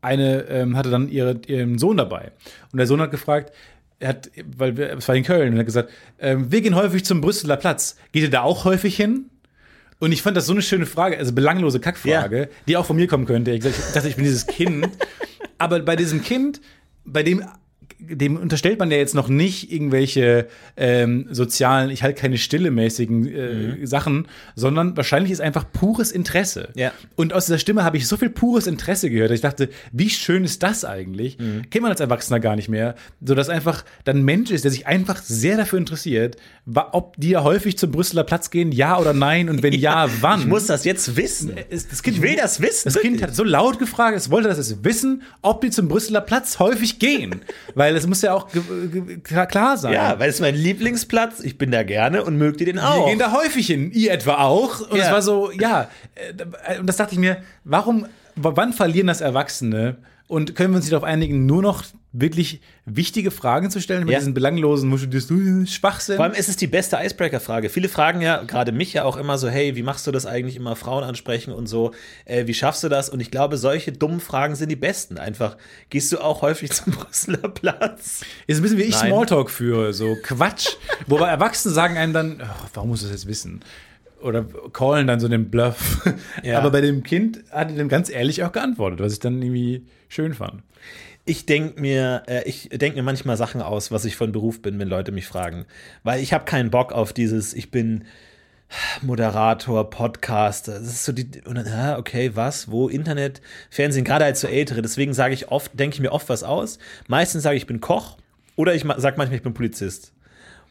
[0.01, 2.31] eine ähm, hatte dann ihre, ihren Sohn dabei.
[2.71, 3.53] Und der Sohn hat gefragt,
[3.99, 6.75] er hat, weil wir, es war in Köln, und er hat gesagt, ähm, wir gehen
[6.75, 7.97] häufig zum Brüsseler Platz.
[8.13, 9.29] Geht ihr da auch häufig hin?
[9.99, 13.07] Und ich fand das so eine schöne Frage, also belanglose Kackfrage, die auch von mir
[13.07, 13.51] kommen könnte.
[13.51, 14.89] Ich dachte, ich bin dieses Kind.
[15.57, 16.61] Aber bei diesem Kind,
[17.03, 17.43] bei dem,
[17.99, 23.27] dem unterstellt man ja jetzt noch nicht irgendwelche ähm, sozialen, ich halte keine stille mäßigen
[23.81, 26.69] äh, Sachen, sondern wahrscheinlich ist einfach pures Interesse.
[26.75, 26.91] Ja.
[27.15, 30.09] Und aus dieser Stimme habe ich so viel pures Interesse gehört, dass ich dachte, wie
[30.09, 31.37] schön ist das eigentlich?
[31.37, 34.71] Kennt man als Erwachsener gar nicht mehr, so dass einfach dann ein Mensch ist, der
[34.71, 36.37] sich einfach sehr dafür interessiert,
[36.91, 40.41] ob die ja häufig zum Brüsseler Platz gehen, ja oder nein und wenn ja, wann.
[40.41, 41.53] Ich muss das jetzt wissen.
[41.69, 42.81] Es- das kind, ich will das wissen.
[42.91, 46.59] Das Kind hat so laut gefragt, es wollte das wissen, ob die zum Brüsseler Platz
[46.59, 47.41] häufig gehen.
[47.79, 48.47] Weil es muss ja auch
[49.23, 49.93] klar- sein.
[49.93, 51.39] Ja, weil es ist mein Lieblingsplatz.
[51.39, 53.07] Ich bin da gerne und mögt ihr den Wir auch.
[53.07, 54.81] gehen da häufig hin, ihr etwa auch.
[54.81, 55.05] Und Ja.
[55.05, 55.87] es war so, ja.
[56.67, 58.05] äh, Und das dachte ich mir, warum,
[58.35, 59.95] wann verlieren das Erwachsene?
[60.29, 64.13] Und können wir uns nicht darauf einigen, nur noch wirklich wichtige Fragen zu stellen mit
[64.13, 64.19] Ja.
[64.19, 64.87] diesen belanglosen,
[65.31, 66.17] du Schwachsinn?
[66.17, 67.69] Vor allem ist es die beste Icebreaker-Frage.
[67.69, 70.55] Viele fragen ja, gerade mich ja auch immer so, hey, wie machst du das eigentlich
[70.55, 71.93] immer, Frauen ansprechen und so,
[72.25, 73.09] äh, wie schaffst du das?
[73.09, 75.17] Und ich glaube, solche dummen Fragen sind die besten.
[75.17, 75.57] Einfach,
[75.89, 78.21] gehst du auch häufig zum Brüsseler Platz?
[78.45, 79.07] Ist ein bisschen wie ich Nein.
[79.09, 80.69] Smalltalk führe, so Quatsch.
[81.07, 83.61] Wobei Erwachsene sagen einem dann, "Ach, warum muss das jetzt wissen?
[84.21, 86.01] Oder callen dann so den Bluff.
[86.43, 86.57] Ja.
[86.59, 89.85] Aber bei dem Kind hat er dem ganz ehrlich auch geantwortet, was ich dann irgendwie
[90.07, 90.63] schön fand.
[91.25, 94.79] Ich denke mir, äh, ich denke mir manchmal Sachen aus, was ich von Beruf bin,
[94.79, 95.65] wenn Leute mich fragen.
[96.03, 98.05] Weil ich habe keinen Bock auf dieses, ich bin
[99.01, 100.73] Moderator, Podcaster.
[100.79, 104.47] Das ist so die, und dann, ah, okay, was, wo, Internet, Fernsehen, gerade als so
[104.47, 104.81] Ältere.
[104.81, 106.79] Deswegen sage ich oft, denke ich mir oft was aus.
[107.07, 108.17] Meistens sage ich, ich bin Koch
[108.55, 110.13] oder ich ma- sag manchmal, ich bin Polizist.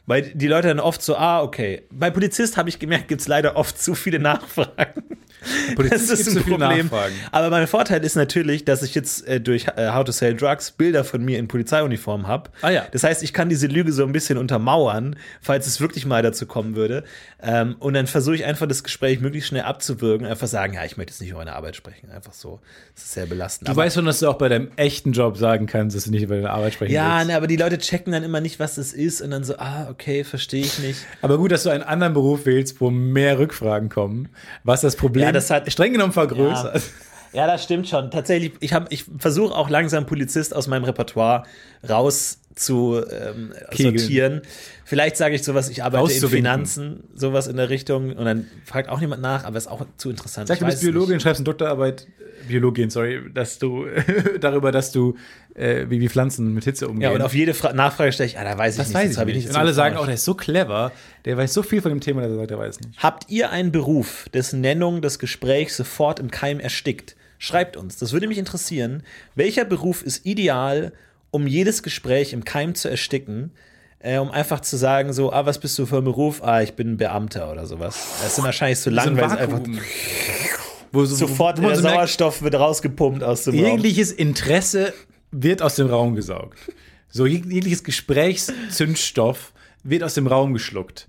[0.09, 1.83] Weil die Leute dann oft so, ah, okay.
[1.91, 5.03] Bei Polizist habe ich gemerkt, gibt es leider oft zu viele Nachfragen.
[5.75, 7.13] Polizist gibt's zu viele Nachfragen.
[7.31, 10.71] Aber mein Vorteil ist natürlich, dass ich jetzt äh, durch äh, How to Sell Drugs
[10.71, 12.49] Bilder von mir in Polizeiuniform habe.
[12.63, 12.87] Ah ja.
[12.91, 16.47] Das heißt, ich kann diese Lüge so ein bisschen untermauern, falls es wirklich mal dazu
[16.47, 17.03] kommen würde.
[17.41, 20.97] Ähm, und dann versuche ich einfach das Gespräch möglichst schnell abzuwürgen, einfach sagen, ja, ich
[20.97, 22.11] möchte jetzt nicht über meine Arbeit sprechen.
[22.11, 22.59] Einfach so.
[22.95, 23.69] Das ist sehr belastend.
[23.69, 26.11] Du Aber- weißt schon, dass du auch bei deinem echten Job sagen kannst, dass du
[26.11, 27.27] nicht über deine Arbeit sprechen ja, willst.
[27.29, 29.87] ne, aber die Leute checken dann immer nicht, was das ist und dann so, ah,
[29.89, 30.99] okay, verstehe ich nicht.
[31.21, 34.27] Aber gut, dass du einen anderen Beruf wählst, wo mehr Rückfragen kommen,
[34.65, 36.81] was das Problem Ja, das hat- streng genommen vergrößert.
[37.31, 38.09] Ja, das stimmt schon.
[38.11, 41.43] Tatsächlich, ich, hab- ich versuche auch langsam Polizist aus meinem Repertoire
[41.87, 44.41] raus zu ähm, sortieren.
[44.89, 46.29] Vielleicht sage ich sowas, ich arbeite in.
[46.29, 50.09] Finanzen, sowas in der Richtung und dann fragt auch niemand nach, aber ist auch zu
[50.09, 50.47] interessant.
[50.47, 51.21] Sag, du bist Biologin, nicht.
[51.21, 52.07] schreibst eine Doktorarbeit,
[52.47, 53.85] Biologin, sorry, dass du
[54.39, 55.15] darüber, dass du
[55.53, 57.03] äh, wie, wie Pflanzen mit Hitze umgehen.
[57.03, 58.95] Ja, und auf jede Fra Nachfrage stelle ich, ah, da weiß ich das nicht.
[58.95, 59.49] weiß das ich nicht.
[59.49, 60.91] Und alle sagen auch, der ist so clever,
[61.25, 62.97] der weiß so viel von dem Thema, dass er sagt, er weiß nicht.
[62.97, 67.15] Habt ihr einen Beruf, dessen Nennung das Gespräch sofort im Keim erstickt?
[67.37, 69.03] Schreibt uns, das würde mich interessieren.
[69.35, 70.93] Welcher Beruf ist ideal,
[71.29, 73.51] um jedes Gespräch im Keim zu ersticken?
[74.01, 76.41] Äh, um einfach zu sagen, so, ah, was bist du für ein Beruf?
[76.41, 77.97] Ah, ich bin ein Beamter oder sowas.
[78.23, 79.59] Das ist wahrscheinlich zu So lang, ein weil es einfach.
[80.91, 83.63] Wo so, sofort wo der Sauerstoff wird rausgepumpt aus dem Raum.
[83.75, 84.91] jegliches Interesse
[85.31, 86.57] wird aus dem Raum gesaugt.
[87.09, 91.07] So jeg- jegliches Gesprächszündstoff wird aus dem Raum geschluckt.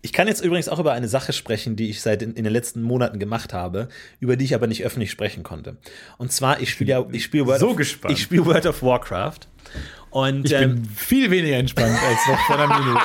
[0.00, 2.52] Ich kann jetzt übrigens auch über eine Sache sprechen, die ich seit in, in den
[2.52, 3.88] letzten Monaten gemacht habe,
[4.20, 5.76] über die ich aber nicht öffentlich sprechen konnte.
[6.18, 8.14] Und zwar, ich spiele ja, ich spiele World, So of- gespannt.
[8.16, 9.40] ich spiele World of Warcraft.
[10.18, 13.02] Und, Ich ähm, bin viel weniger entspannt als noch vor einer Minute.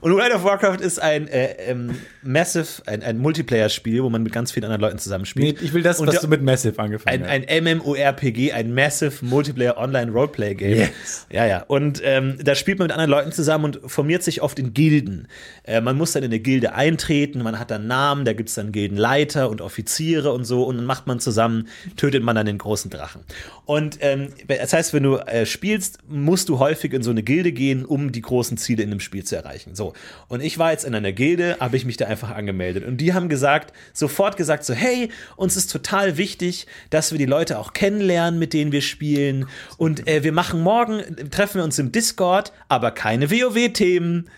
[0.00, 4.32] und World of Warcraft ist ein äh, ähm, Massive, ein, ein Multiplayer-Spiel, wo man mit
[4.32, 5.60] ganz vielen anderen Leuten Nee, zusammenspielt.
[5.60, 7.48] ich will das, Und was du mit Massive angefangen ein, hast.
[7.50, 10.78] ein MMORPG, ein Massive Multiplayer Online Roleplay Game.
[10.78, 11.26] Yes.
[11.30, 11.62] Ja, ja.
[11.66, 15.28] Und ähm, da spielt man mit anderen Leuten zusammen und formiert sich oft in Gilden.
[15.64, 18.54] Äh, man muss dann in eine Gilde eintreten, man hat dann Namen, da gibt es
[18.54, 22.58] dann Gildenleiter und Offiziere und so und dann macht man zusammen, tötet man dann den
[22.58, 23.22] großen Drachen.
[23.66, 27.52] Und ähm, das heißt, wenn du äh, spielst, musst du häufig in so eine Gilde
[27.52, 29.74] gehen, um die großen Ziele in einem Spiel zu erreichen.
[29.74, 29.92] So.
[30.28, 32.84] Und ich war jetzt in einer Gilde, habe ich mich da einfach angemeldet.
[32.84, 37.26] Und die haben gesagt, sofort gesagt so, hey, uns ist total wichtig, dass wir die
[37.26, 39.46] Leute auch kennenlernen, mit denen wir spielen.
[39.76, 44.28] Und äh, wir machen morgen, treffen wir uns im Discord, aber keine WoW-Themen.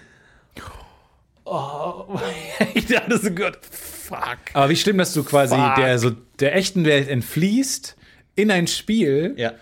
[1.44, 2.18] Oh,
[2.74, 4.38] ich dachte so, Gott, fuck.
[4.52, 5.76] Aber wie schlimm, dass du quasi Fuck.
[5.76, 7.96] der, so, der echten Welt entfließt
[8.36, 9.52] in ein Spiel, Ja,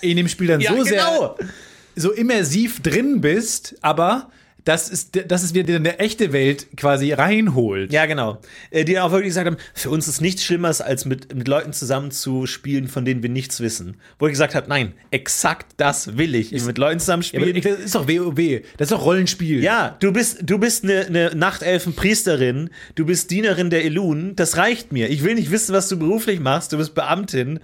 [0.00, 1.36] in dem Spiel dann ja so genau.
[1.36, 1.48] sehr
[1.96, 4.30] so immersiv drin bist, aber
[4.68, 7.90] dass es, dass es wieder eine echte Welt quasi reinholt.
[7.90, 8.38] Ja, genau.
[8.70, 11.72] Äh, Die auch wirklich gesagt haben, für uns ist nichts Schlimmeres, als mit, mit Leuten
[11.72, 13.96] zusammen zu spielen, von denen wir nichts wissen.
[14.18, 16.52] Wo ich gesagt habe, nein, exakt das will ich.
[16.64, 17.56] mit Leuten zusammen Ja, spielen.
[17.56, 19.62] ich- das ist doch WoW, das ist doch Rollenspiel.
[19.62, 24.92] Ja, du bist, du bist eine, eine Nachtelfenpriesterin, du bist Dienerin der Elun, das reicht
[24.92, 25.08] mir.
[25.08, 27.60] Ich will nicht wissen, was du beruflich machst, du bist Beamtin.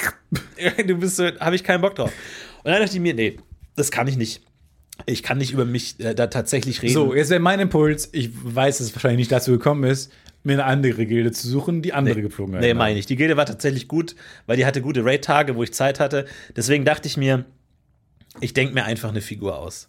[0.86, 2.12] du bist so, habe ich keinen Bock drauf.
[2.62, 3.38] Und dann dachte ich mir, nee,
[3.76, 4.42] das kann ich nicht.
[5.06, 6.92] Ich kann nicht über mich äh, da tatsächlich reden.
[6.92, 10.12] So, jetzt wäre mein Impuls, ich weiß, dass es wahrscheinlich nicht dazu gekommen ist,
[10.44, 12.20] mir eine andere Gilde zu suchen, die andere
[12.60, 12.76] Nee, haben.
[12.78, 13.06] meine ich.
[13.06, 14.14] Die Gilde war tatsächlich gut,
[14.46, 16.26] weil die hatte gute Raid-Tage, wo ich Zeit hatte.
[16.56, 17.44] Deswegen dachte ich mir,
[18.40, 19.88] ich denke mir einfach eine Figur aus.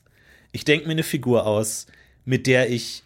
[0.51, 1.85] Ich denke mir eine Figur aus,
[2.25, 3.03] mit der ich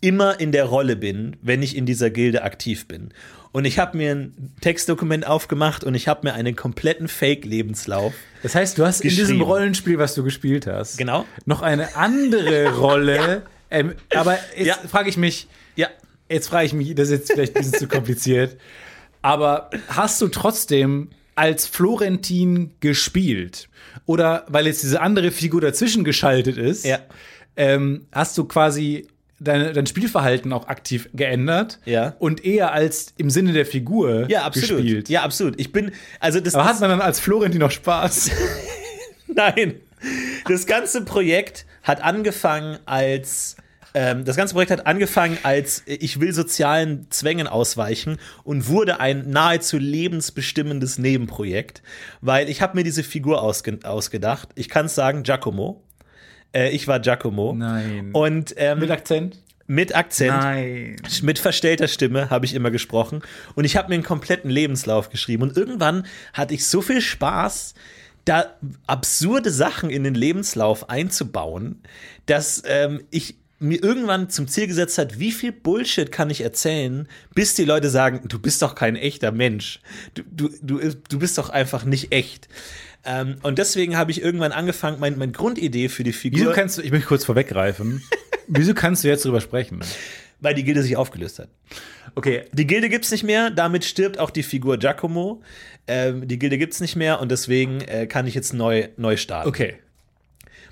[0.00, 3.12] immer in der Rolle bin, wenn ich in dieser Gilde aktiv bin.
[3.52, 8.14] Und ich habe mir ein Textdokument aufgemacht und ich habe mir einen kompletten Fake-Lebenslauf.
[8.42, 9.42] Das heißt, du hast in diesem.
[9.42, 11.26] Rollenspiel, was du gespielt hast, Genau.
[11.44, 13.42] noch eine andere Rolle.
[13.70, 14.74] ähm, aber jetzt Ja.
[14.88, 15.88] frage ich mich, Ja,
[16.30, 18.56] jetzt frage ich mich, das ist jetzt vielleicht ein bisschen zu kompliziert,
[19.20, 23.68] aber hast du trotzdem als Florentin gespielt?
[24.06, 26.98] Oder weil jetzt diese andere Figur dazwischen geschaltet ist, Ja.
[27.56, 29.06] ähm, hast du quasi
[29.42, 32.14] deine, dein Spielverhalten auch aktiv geändert Ja.
[32.18, 34.82] und eher als im Sinne der Figur ja, absolut.
[34.82, 35.08] gespielt?
[35.08, 35.60] Ja, absolut.
[35.60, 38.30] Ich bin, also das, Aber hat man dann als Florentin noch Spaß?
[39.26, 39.74] Nein.
[40.48, 43.56] Das ganze Projekt hat angefangen als
[43.94, 49.28] ähm, das ganze Projekt hat angefangen als ich will sozialen Zwängen ausweichen und wurde ein
[49.28, 51.82] nahezu lebensbestimmendes Nebenprojekt,
[52.20, 54.48] weil ich habe mir diese Figur ausge ausgedacht.
[54.54, 55.82] Ich kann es sagen, Giacomo.
[56.52, 57.54] Äh, ich war Giacomo.
[57.54, 58.10] Nein.
[58.12, 59.38] Und ähm, Mit Akzent?
[59.66, 60.36] mit Akzent.
[60.36, 60.96] Nein.
[61.22, 63.22] Mit verstellter Stimme habe ich immer gesprochen.
[63.54, 65.44] Und ich habe mir einen kompletten Lebenslauf geschrieben.
[65.44, 67.74] Und irgendwann hatte ich so viel Spaß,
[68.24, 68.54] da
[68.86, 71.82] absurde Sachen in den Lebenslauf einzubauen,
[72.26, 77.08] dass ähm, ich mir irgendwann zum Ziel gesetzt hat, wie viel Bullshit kann ich erzählen,
[77.34, 79.80] bis die Leute sagen, du bist doch kein echter Mensch.
[80.14, 82.48] Du, du, du, du bist doch einfach nicht echt.
[83.04, 86.78] Ähm, und deswegen habe ich irgendwann angefangen, mein, meine Grundidee für die Figur, Wieso kannst
[86.78, 88.02] du, ich möchte kurz vorweggreifen,
[88.48, 89.80] wieso kannst du jetzt drüber sprechen?
[90.42, 91.48] weil die Gilde sich aufgelöst hat.
[92.16, 95.40] Okay, Die Gilde gibt's nicht mehr, damit stirbt auch die Figur Giacomo.
[95.86, 99.48] Ähm, die Gilde gibt's nicht mehr und deswegen äh, kann ich jetzt neu, neu starten.
[99.48, 99.76] okay.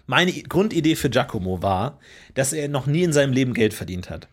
[0.07, 2.01] Meine Grundidee für Giacomo war,
[2.35, 4.27] dass er noch nie in seinem Leben Geld verdient hat.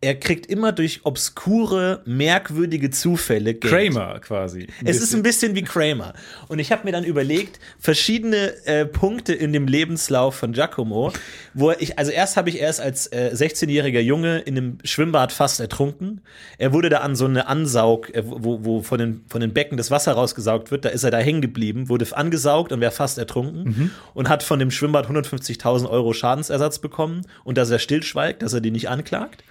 [0.00, 3.92] Er kriegt immer durch obskure, merkwürdige Zufälle Geld.
[3.92, 4.68] Kramer quasi.
[4.84, 6.14] Es ist ein bisschen wie Kramer.
[6.46, 11.12] Und ich habe mir dann überlegt, verschiedene äh, Punkte in dem Lebenslauf von Giacomo,
[11.52, 15.58] wo ich, also erst habe ich erst als äh, 16-jähriger Junge in einem Schwimmbad fast
[15.58, 16.20] ertrunken.
[16.58, 19.76] Er wurde da an so eine Ansaug, äh, wo, wo von, den, von den Becken
[19.76, 23.18] das Wasser rausgesaugt wird, da ist er da hängen geblieben, wurde angesaugt und wäre fast
[23.18, 28.52] ertrunken und hat von dem Schwimmbad 150.000 Euro Schadensersatz bekommen und dass er stillschweigt, dass
[28.52, 29.42] er die nicht anklagt.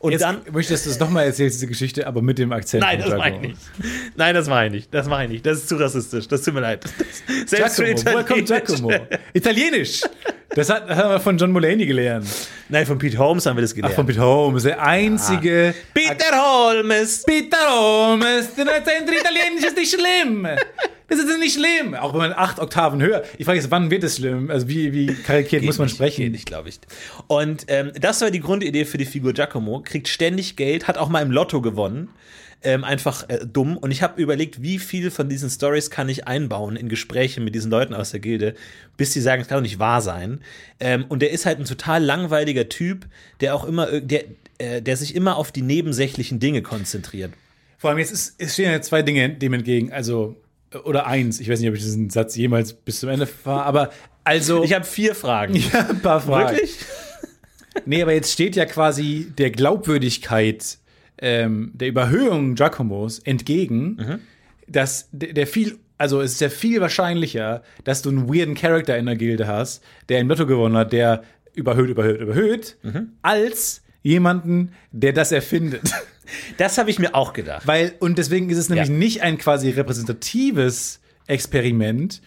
[0.00, 2.84] Und Jetzt dann möchtest du es nochmal erzählen, diese Geschichte, aber mit dem Akzent.
[2.84, 3.58] Nein, das mache ich nicht.
[4.16, 4.94] Nein, das mache ich nicht.
[4.94, 5.46] Das mache ich nicht.
[5.46, 6.28] Das ist zu rassistisch.
[6.28, 6.84] Das tut mir leid.
[6.84, 8.80] Das, selbst für Giacomo, woher kommt Italienisch.
[8.80, 9.06] Giacomo?
[9.32, 10.02] Italienisch.
[10.50, 12.26] Das hat, das haben wir von John Mulaney gelernt.
[12.68, 13.92] Nein, von Pete Holmes haben wir das gelernt.
[13.92, 15.74] Ach, von Pete Holmes, der einzige.
[15.92, 17.24] Peter Holmes.
[17.24, 20.46] Peter Holmes, der Akzent Italienisch ist nicht schlimm.
[21.08, 21.94] Das ist nicht schlimm.
[21.94, 23.24] Auch wenn man acht Oktaven höher.
[23.38, 24.50] Ich frage jetzt, wann wird es schlimm?
[24.50, 26.22] Also wie, wie karikiert muss man nicht, sprechen?
[26.22, 26.78] Geht nicht, glaube ich.
[27.26, 29.80] Und ähm, das war die Grundidee für die Figur Giacomo.
[29.80, 32.10] Kriegt ständig Geld, hat auch mal im Lotto gewonnen.
[32.62, 33.76] Ähm, einfach äh, dumm.
[33.78, 37.54] Und ich habe überlegt, wie viel von diesen Stories kann ich einbauen in Gespräche mit
[37.54, 38.54] diesen Leuten aus der Gilde,
[38.96, 40.40] bis sie sagen, es kann doch nicht wahr sein.
[40.80, 43.06] Ähm, und der ist halt ein total langweiliger Typ,
[43.40, 44.24] der auch immer, der,
[44.58, 47.32] äh, der sich immer auf die nebensächlichen Dinge konzentriert.
[47.78, 49.92] Vor allem jetzt ist, es stehen ja zwei Dinge dem entgegen.
[49.92, 50.36] Also,
[50.84, 51.40] oder eins.
[51.40, 53.90] Ich weiß nicht, ob ich diesen Satz jemals bis zum Ende fahre, aber
[54.24, 54.62] also.
[54.62, 55.54] Ich habe vier Fragen.
[55.72, 56.56] ja, ein paar Fragen.
[56.56, 56.76] Wirklich?
[57.84, 60.78] Nee, aber jetzt steht ja quasi der Glaubwürdigkeit
[61.18, 64.20] ähm, der Überhöhung Giacomos entgegen,
[64.66, 68.98] dass der, der viel, also es ist ja viel wahrscheinlicher, dass du einen weirden Charakter
[68.98, 71.22] in der Gilde hast, der im Lotto gewonnen hat, der
[71.54, 72.76] überhöht, überhöht, überhöht,
[73.22, 75.92] als jemanden, der das erfindet.
[76.56, 77.66] Das habe ich mir auch gedacht.
[77.66, 78.94] Weil, und deswegen ist es nämlich Ja.
[78.94, 82.20] nicht ein quasi repräsentatives Experiment,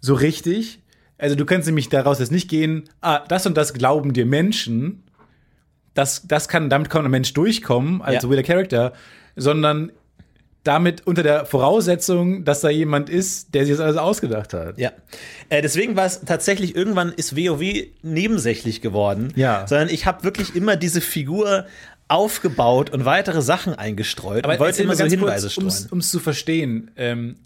[0.00, 0.80] so richtig.
[1.18, 5.02] Also du kannst nämlich daraus jetzt nicht gehen, ah, das und das glauben dir Menschen,
[5.94, 8.30] das, das kann, damit kann ein Mensch durchkommen, als Ja.
[8.30, 8.92] weirder Charakter,
[9.34, 9.90] sondern
[10.64, 14.78] damit unter der Voraussetzung, dass da jemand ist, der sich das alles ausgedacht hat.
[14.78, 14.92] Ja.
[15.48, 17.62] Äh, deswegen war es tatsächlich, irgendwann ist WoW
[18.02, 19.32] nebensächlich geworden.
[19.34, 19.66] Ja.
[19.66, 21.66] Sondern ich habe wirklich immer diese Figur
[22.08, 25.92] aufgebaut und weitere Sachen eingestreut und wollte immer so ganz Hinweise kurz, streuen.
[25.92, 27.36] Um es zu verstehen, ähm,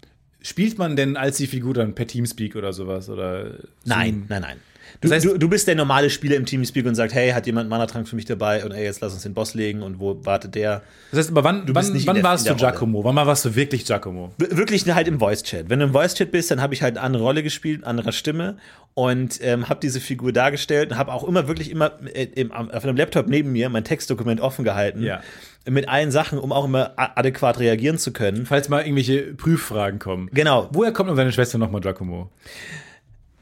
[0.41, 3.09] spielt man denn als die Figur dann per Teamspeak oder sowas?
[3.09, 4.57] Oder Nein, nein, nein.
[5.01, 7.45] Du, Das heißt- du, du bist der normale Spieler im Teamspeak und sagt, hey, hat
[7.45, 8.63] jemand einen Mana-Trank für mich dabei?
[8.63, 10.81] Und ey, jetzt lass uns den Boss legen und wo wartet der?
[11.11, 12.55] Das heißt, aber wann, wann, wann der- warst du.
[12.55, 13.03] Giacomo?
[13.03, 14.31] Wann warst du wirklich Giacomo?
[14.37, 15.69] Wirklich halt im Voice-Chat.
[15.69, 18.57] Wenn du im Voice-Chat bist, dann habe ich halt eine andere Rolle gespielt, anderer Stimme
[18.93, 22.83] und ähm, habe diese Figur dargestellt und habe auch immer wirklich immer äh, im, auf
[22.83, 25.01] einem Laptop neben mir mein Textdokument offen gehalten.
[25.03, 25.21] Ja.
[25.67, 28.45] Mit allen Sachen, um auch immer adäquat reagieren zu können.
[28.45, 30.29] Falls mal irgendwelche Prüffragen kommen.
[30.33, 30.69] Genau.
[30.73, 32.29] Woher kommt denn deine Schwester nochmal Giacomo?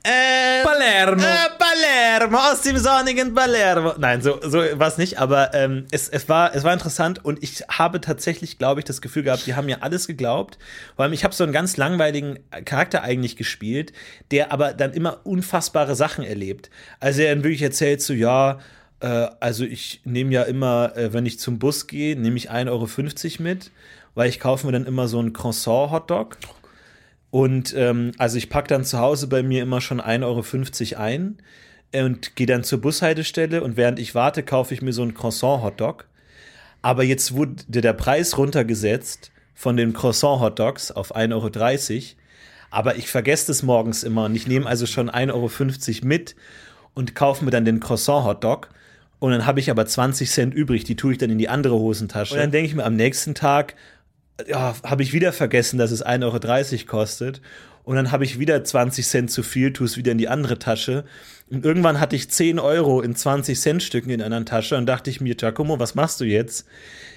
[0.03, 1.21] Äh, Palermo.
[1.21, 3.93] Äh, Palermo, aus dem sonnigen Palermo.
[3.99, 7.43] Nein, so, so war es nicht, aber ähm, es, es, war, es war interessant und
[7.43, 10.57] ich habe tatsächlich, glaube ich, das Gefühl gehabt, die haben mir alles geglaubt.
[10.95, 13.93] Vor allem, ich habe so einen ganz langweiligen Charakter eigentlich gespielt,
[14.31, 16.71] der aber dann immer unfassbare Sachen erlebt.
[16.99, 18.57] Also er dann wirklich erzählt so, ja,
[19.01, 22.69] äh, also ich nehme ja immer, äh, wenn ich zum Bus gehe, nehme ich 1,50
[22.69, 23.71] Euro mit,
[24.15, 26.37] weil ich kaufe mir dann immer so einen Croissant-Hotdog.
[27.31, 31.37] Und ähm, also ich packe dann zu Hause bei mir immer schon 1,50 Euro ein
[31.93, 36.07] und gehe dann zur Bushaltestelle und während ich warte, kaufe ich mir so einen Croissant-Hotdog.
[36.81, 42.03] Aber jetzt wurde der Preis runtergesetzt von den Croissant-Hotdogs auf 1,30 Euro.
[42.69, 46.35] Aber ich vergesse das morgens immer und ich nehme also schon 1,50 Euro mit
[46.93, 48.69] und kaufe mir dann den Croissant-Hotdog.
[49.19, 51.75] Und dann habe ich aber 20 Cent übrig, die tue ich dann in die andere
[51.75, 52.33] Hosentasche.
[52.33, 53.75] Und dann denke ich mir am nächsten Tag,
[54.47, 56.23] ja, habe ich wieder vergessen, dass es 1,30
[56.73, 57.41] Euro kostet.
[57.83, 60.59] Und dann habe ich wieder 20 Cent zu viel, tue es wieder in die andere
[60.59, 61.03] Tasche.
[61.49, 65.09] Und irgendwann hatte ich 10 Euro in 20 Cent Stücken in einer Tasche und dachte
[65.09, 66.65] ich mir, Giacomo, was machst du jetzt?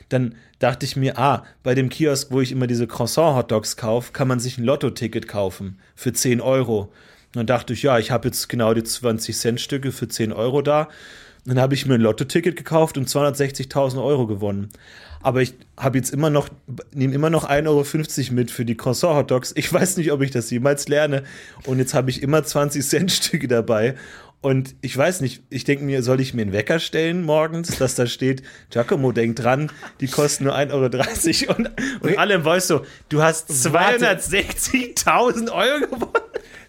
[0.09, 4.29] Dann dachte ich mir, ah, bei dem Kiosk, wo ich immer diese Croissant-Hotdogs kaufe, kann
[4.29, 6.81] man sich ein Lotto-Ticket kaufen für 10 Euro.
[6.81, 10.33] Und dann dachte ich, ja, ich habe jetzt genau die 20 Cent Stücke für 10
[10.33, 10.89] Euro da.
[11.47, 14.71] Dann habe ich mir ein Lotto-Ticket gekauft und 260.000 Euro gewonnen.
[15.21, 16.49] Aber ich habe jetzt immer noch,
[16.93, 19.53] nehme immer noch 1,50 Euro mit für die Croissant-Hotdogs.
[19.57, 21.25] Ich weiß nicht, ob ich das jemals lerne.
[21.67, 23.95] Und jetzt habe ich immer 20 Cent Stücke dabei.
[24.45, 27.95] Und ich weiß nicht, ich denke mir, soll ich mir einen Wecker stellen morgens, dass
[27.95, 31.57] da steht, Giacomo, denk dran, die kosten nur 1,30 Euro.
[31.57, 31.71] Und,
[32.03, 36.13] und alle im Voice so, du hast 260.000 Euro gewonnen.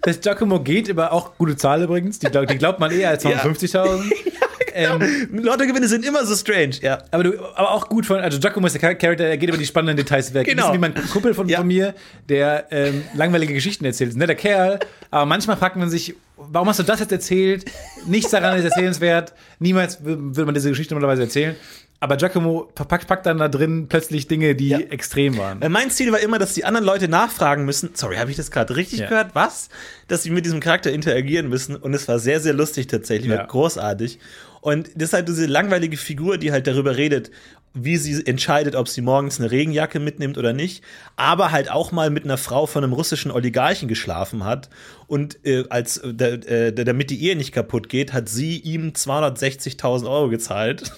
[0.05, 2.19] Dass Giacomo geht über auch gute Zahl übrigens.
[2.19, 3.31] Die, glaub- die glaubt man eher als Ja.
[3.41, 4.11] 250.000.
[4.73, 6.97] ähm, Lottogewinne sind immer so strange, ja.
[7.11, 9.57] aber, du, aber auch gut von, also Giacomo ist der Char- Charakter, der geht über
[9.57, 10.45] die spannenden Details weg.
[10.47, 10.67] Genau.
[10.71, 11.59] Ein bisschen wie mein Kumpel von, Ja.
[11.59, 11.93] von mir,
[12.29, 14.09] der ähm, langweilige Geschichten erzählt.
[14.11, 14.79] Ist netter Kerl,
[15.11, 17.65] aber manchmal fragt man sich, warum hast du das jetzt erzählt?
[18.05, 19.33] Nichts daran ist erzählenswert.
[19.59, 21.55] Niemals wür- würde man diese Geschichte normalerweise erzählen.
[21.99, 24.79] Aber Giacomo packt, packt dann da drin plötzlich Dinge, die Ja.
[24.79, 25.61] extrem waren.
[25.61, 27.91] Äh, Mein Ziel war immer, dass die anderen Leute nachfragen müssen.
[27.93, 29.07] Sorry, habe ich das gerade richtig Ja.
[29.09, 29.33] gehört?
[29.33, 29.69] Was?
[30.07, 31.75] Dass sie mit diesem Charakter interagieren müssen.
[31.75, 33.31] Und es war sehr, sehr lustig tatsächlich.
[33.31, 33.37] Ja.
[33.39, 34.19] War großartig.
[34.61, 37.31] Und halt diese langweilige Figur, die halt darüber redet,
[37.77, 40.83] wie sie entscheidet, ob sie morgens eine Regenjacke mitnimmt oder nicht.
[41.17, 44.69] Aber halt auch mal mit einer Frau von einem russischen Oligarchen geschlafen hat.
[45.07, 50.09] Und äh, als, äh, äh, damit die Ehe nicht kaputt geht, hat sie ihm 260.000
[50.09, 50.91] Euro gezahlt.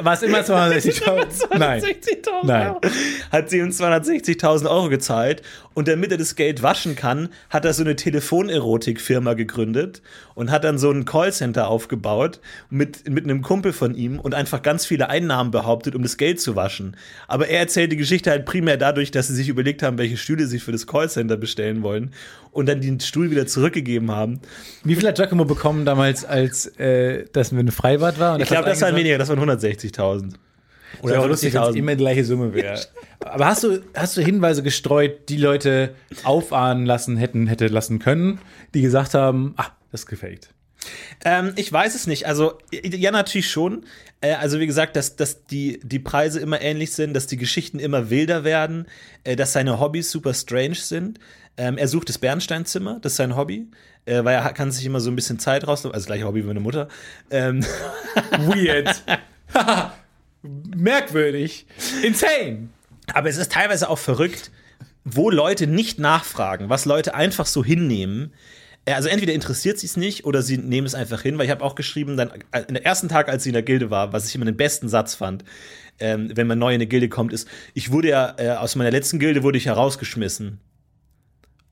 [0.00, 1.58] War es immer 260.000?
[1.58, 1.82] Nein.
[1.82, 2.66] 260.000 Nein.
[2.68, 2.80] Euro.
[3.30, 5.42] Hat sie ihm 260.000 Euro gezahlt
[5.76, 10.00] und damit er das Geld waschen kann, hat er so eine Telefonerotikfirma gegründet
[10.34, 14.62] und hat dann so ein Callcenter aufgebaut mit, mit einem Kumpel von ihm und einfach
[14.62, 16.96] ganz viele Einnahmen behauptet, um das Geld zu waschen.
[17.28, 20.46] Aber er erzählt die Geschichte halt primär dadurch, dass sie sich überlegt haben, welche Stühle
[20.46, 22.14] sie für das Callcenter bestellen wollen
[22.52, 24.40] und dann den Stuhl wieder zurückgegeben haben.
[24.82, 28.36] Wie viel hat Giacomo bekommen damals, als äh, das eine Freibad war?
[28.36, 30.36] Und Ich glaube, das waren weniger, das waren 160.000.
[31.02, 32.80] Oder auch lustig, wenn es immer die gleiche Summe wäre.
[33.20, 38.40] Aber hast du, hast du Hinweise gestreut, die Leute aufahnen lassen hätten, hätte lassen können,
[38.74, 40.50] die gesagt haben, ah, das ist gefaked.
[41.24, 42.26] Ähm, ich weiß es nicht.
[42.26, 43.84] Also, ja, natürlich schon.
[44.20, 47.78] Äh, also, wie gesagt, dass, dass die, die Preise immer ähnlich sind, dass die Geschichten
[47.78, 48.86] immer wilder werden,
[49.24, 51.18] äh, dass seine Hobbys super strange sind.
[51.56, 53.68] Ähm, er sucht das Bernsteinzimmer, das ist sein Hobby,
[54.04, 56.46] äh, weil er kann sich immer so ein bisschen Zeit rausnehmen, also gleiche Hobby wie
[56.46, 56.88] meine Mutter.
[57.30, 57.64] Ähm,
[58.38, 59.02] Weird.
[60.76, 61.66] Merkwürdig.
[62.02, 62.68] Insane.
[63.14, 64.50] aber es ist teilweise auch verrückt,
[65.04, 68.32] wo Leute nicht nachfragen, was Leute einfach so hinnehmen.
[68.84, 71.50] Äh, Also entweder interessiert sie es nicht oder sie nehmen es einfach hin, weil ich
[71.50, 74.12] habe auch geschrieben, dann äh, in der ersten Tag, als sie in der Gilde war,
[74.12, 75.44] was ich immer den besten Satz fand,
[76.00, 78.90] ähm, wenn man neu in eine Gilde kommt, ist, ich wurde ja äh, aus meiner
[78.90, 80.60] letzten Gilde wurde ich herausgeschmissen.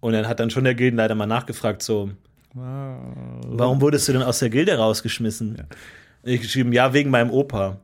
[0.00, 2.10] Und dann hat dann schon der Gildenleiter mal nachgefragt, so,
[2.54, 5.56] warum wurdest du denn aus der Gilde rausgeschmissen?
[6.22, 7.80] Und ich geschrieben, ja, wegen meinem Opa.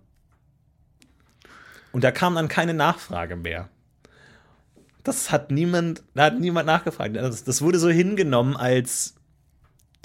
[1.93, 3.69] Und da kam dann keine Nachfrage mehr.
[5.03, 7.17] Das hat niemand, da hat niemand nachgefragt.
[7.17, 9.15] Das, das wurde so hingenommen als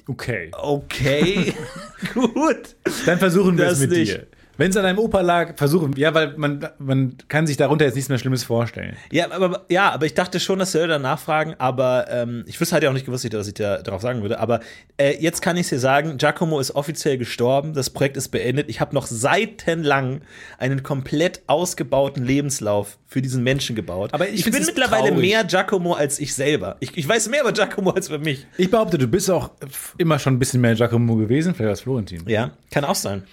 [0.08, 0.52] Okay.
[0.54, 1.54] okay,
[2.14, 2.76] gut.
[3.06, 4.14] Dann versuchen wir es mit nicht.
[4.14, 4.28] dir.
[4.58, 7.96] Wenn es an deinem Opa lag, versuchen Ja, weil man, man kann sich darunter jetzt
[7.96, 8.96] nichts mehr Schlimmes vorstellen.
[9.12, 12.74] Ja, aber, ja, aber ich dachte schon, dass Leute danach fragen, aber ähm, ich wüsste
[12.74, 14.40] halt ja auch nicht gewusst, was ich da darauf sagen würde.
[14.40, 14.62] Aber
[14.98, 18.70] äh, jetzt kann ich dir sagen, Giacomo ist offiziell gestorben, das Projekt ist beendet.
[18.70, 20.22] Ich habe noch seitenlang
[20.58, 24.14] einen komplett ausgebauten Lebenslauf für diesen Menschen gebaut.
[24.14, 25.22] Aber ich ich bin mittlerweile traurig.
[25.22, 26.78] mehr Giacomo als ich selber.
[26.80, 28.46] Ich, ich weiß mehr über Giacomo als über mich.
[28.58, 29.52] Ich behaupte, du bist auch
[29.98, 32.24] immer schon ein bisschen mehr Giacomo gewesen, vielleicht als Florentin.
[32.28, 33.24] Ja, kann auch sein.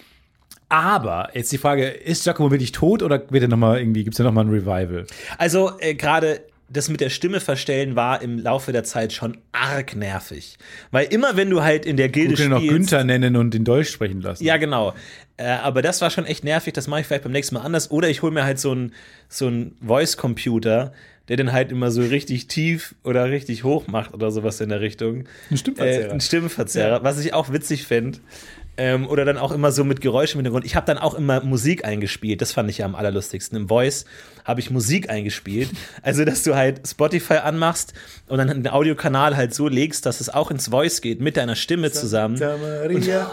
[0.73, 4.15] Aber jetzt die Frage, ist Giacomo wirklich tot oder wird er noch mal irgendwie, gibt
[4.15, 5.05] es da nochmal ein Revival?
[5.37, 9.95] Also äh, gerade das mit der Stimme verstellen war im Laufe der Zeit schon arg
[9.95, 10.57] nervig.
[10.89, 13.35] Weil immer wenn du halt in der Gilde Wir können ihn auch spielst, Günther nennen
[13.35, 14.43] und den Dolch sprechen lassen.
[14.43, 14.95] Ja, genau.
[15.37, 16.73] Äh, aber das war schon echt nervig.
[16.73, 17.91] Das mache ich vielleicht beim nächsten Mal anders.
[17.91, 18.93] Oder ich hole mir halt so einen
[19.29, 19.51] so
[19.85, 20.91] Voice-Computer,
[21.27, 24.81] der den halt immer so richtig tief oder richtig hoch macht oder sowas in der
[24.81, 25.25] Richtung.
[25.51, 26.07] Ein Stimmverzerrer.
[26.07, 28.17] Äh, ein Stimmverzerrer, was ich auch witzig fände.
[28.75, 30.65] Ähm, oder dann auch immer so mit Geräuschen im Hintergrund.
[30.65, 32.41] Ich habe dann auch immer Musik eingespielt.
[32.41, 33.55] Das fand ich ja am allerlustigsten.
[33.57, 34.05] Im Voice
[34.45, 35.69] habe ich Musik eingespielt.
[36.01, 37.93] Also, dass du halt Spotify anmachst
[38.27, 41.55] und dann den Audiokanal halt so legst, dass es auch ins Voice geht mit deiner
[41.55, 42.37] Stimme zusammen.
[42.37, 43.31] Santa Maria.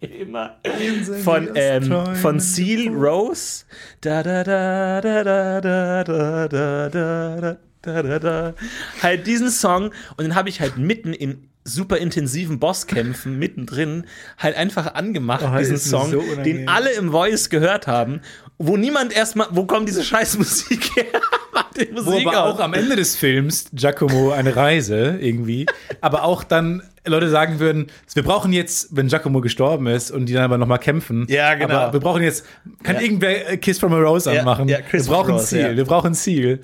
[0.00, 0.56] Immer.
[1.22, 3.64] Von, ähm, von Seal Rose.
[4.00, 8.54] Da, da, da, da, da, da, da, da, da, da, da, da.
[9.02, 14.04] Halt diesen Song und den habe ich halt mitten in super intensiven Bosskämpfen mittendrin
[14.38, 18.20] halt einfach angemacht, Oh, diesen Song, so den alle im Voice gehört haben,
[18.58, 21.04] wo niemand erstmal, wo kommt diese scheiß Musik her?
[21.76, 22.54] Die Wo Musik aber aus.
[22.56, 25.66] auch am Ende des Films Giacomo eine Reise irgendwie,
[26.00, 30.32] aber auch dann Leute sagen würden, wir brauchen jetzt, wenn Giacomo gestorben ist und die
[30.34, 31.74] dann aber nochmal kämpfen, Ja, genau.
[31.74, 32.44] aber wir brauchen jetzt,
[32.82, 33.02] kann Ja.
[33.02, 34.68] irgendwer Kiss from a Rose Ja, anmachen?
[34.68, 35.76] ja, Kiss wir brauchen Rose, Ziel, ja.
[35.76, 36.60] wir brauchen Ziel.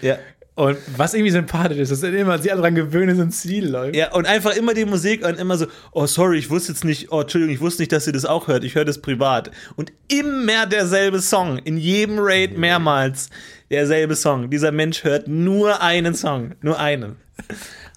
[0.57, 3.69] Und was irgendwie sympathisch ist, dass dann immer sie alle dran gewöhnen, so ein Ziel
[3.69, 3.95] läuft.
[3.95, 7.13] Ja, und einfach immer die Musik und immer so, oh sorry, ich wusste jetzt nicht,
[7.13, 9.51] oh Entschuldigung, ich wusste nicht, dass ihr das auch hört, ich höre das privat.
[9.77, 13.29] Und immer derselbe Song, in jedem Raid mehrmals
[13.71, 14.49] derselbe Song.
[14.49, 17.17] Dieser Mensch hört nur einen Song, nur einen.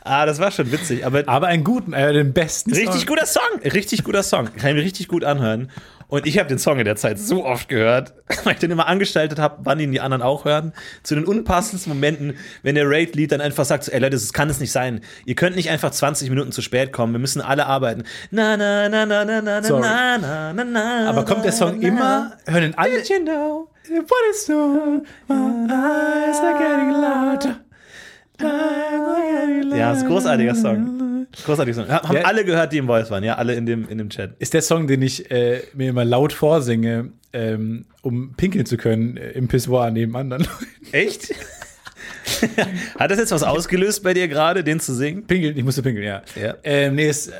[0.03, 1.05] Ah, das war schon witzig.
[1.05, 3.05] Aber Aber einen guten, äh, den besten richtig Song.
[3.05, 3.59] guter Song.
[3.63, 4.45] Richtig guter Song.
[4.57, 5.71] Kann ich mir richtig gut anhören.
[6.09, 8.87] Und ich habe den Song in der Zeit so oft gehört, weil ich den immer
[8.87, 10.73] angestaltet habe, wann ihn die anderen auch hören.
[11.03, 14.49] Zu den unpassendsten Momenten, wenn der Raid-Lied dann einfach sagt, so, ey Leute, das kann
[14.49, 15.01] es nicht sein.
[15.25, 17.13] Ihr könnt nicht einfach 20 Minuten zu spät kommen.
[17.13, 18.03] Wir müssen alle arbeiten.
[18.31, 19.81] Na, na, na, na, na, na, Sorry.
[19.81, 22.97] na, na, na, na, Aber kommt der Song na, immer, hören ihn alle.
[22.97, 23.69] Did you know?
[23.87, 25.03] What is so?
[25.27, 27.55] My eyes are getting louder.
[29.77, 31.08] Ja, ist ein großartiger Song.
[31.45, 31.87] Großartiger Song.
[31.89, 32.21] Haben Ja.
[32.23, 34.35] alle gehört, die im Voice waren, ja, alle in dem, in dem Chat.
[34.39, 39.17] Ist der Song, den ich äh, mir immer laut vorsinge, ähm, um pinkeln zu können
[39.17, 40.65] äh, im Pissoir neben anderen Leuten.
[40.91, 41.33] Echt?
[42.97, 45.25] Hat das jetzt was ausgelöst bei dir gerade, den zu singen?
[45.27, 46.21] Pinkeln, ich musste pinkeln, ja.
[46.41, 46.55] Ja.
[46.63, 47.33] Ähm, nee, es, äh,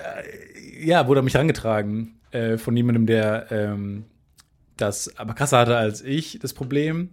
[0.81, 4.05] ja, wurde mich herangetragen äh, von jemandem, der ähm,
[4.77, 7.09] das aber krasser hatte als ich, das Problem.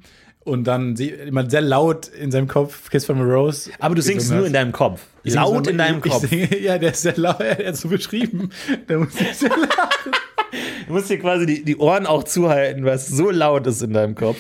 [0.47, 3.69] Und dann immer sehr laut in seinem Kopf Kiss from a Rose.
[3.81, 5.03] Aber du singst nur in deinem Kopf.
[5.25, 6.29] Ich Laut in deinem Kopf.
[6.29, 8.51] Singe, ja, der ist sehr laut, er hat so beschrieben.
[8.87, 10.15] Da muss sehr laut.
[10.87, 13.93] Du musst dir quasi die, die Ohren auch zuhalten, weil es so laut ist in
[13.93, 14.37] deinem Kopf.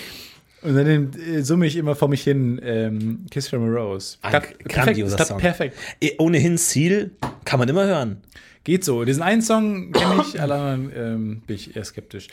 [0.63, 4.17] Und dann äh, summe ich immer vor mich hin ähm, Kiss from a Rose.
[4.23, 5.39] Ein perfekt, grandioser Song.
[5.39, 5.77] perfekt.
[6.01, 7.11] Eh, Ohnehin Ziel
[7.45, 8.19] kann man immer hören.
[8.63, 9.05] Geht so.
[9.05, 12.29] Diesen einen Song kenne ich, alle anderen ähm, bin ich eher skeptisch.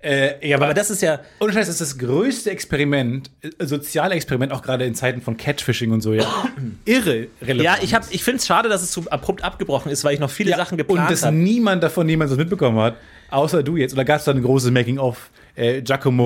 [0.00, 3.66] Äh, ja, aber, Aber das ist ja, ohne Scheiß, das ist das größte Experiment, äh,
[3.66, 6.24] soziale Experiment, auch gerade in Zeiten von Catfishing und so, ja.
[6.84, 7.62] Irre relevant.
[7.64, 10.20] ja, ich, hab- ich finde es schade, dass es so abrupt abgebrochen ist, weil ich
[10.20, 11.34] noch viele Sachen Und geplant dass habe.
[11.36, 12.96] niemand davon niemand was mitbekommen hat,
[13.30, 13.92] außer du jetzt.
[13.92, 15.30] Oder gab es da ein großes Making-of?
[15.56, 16.24] Äh, Giacomo.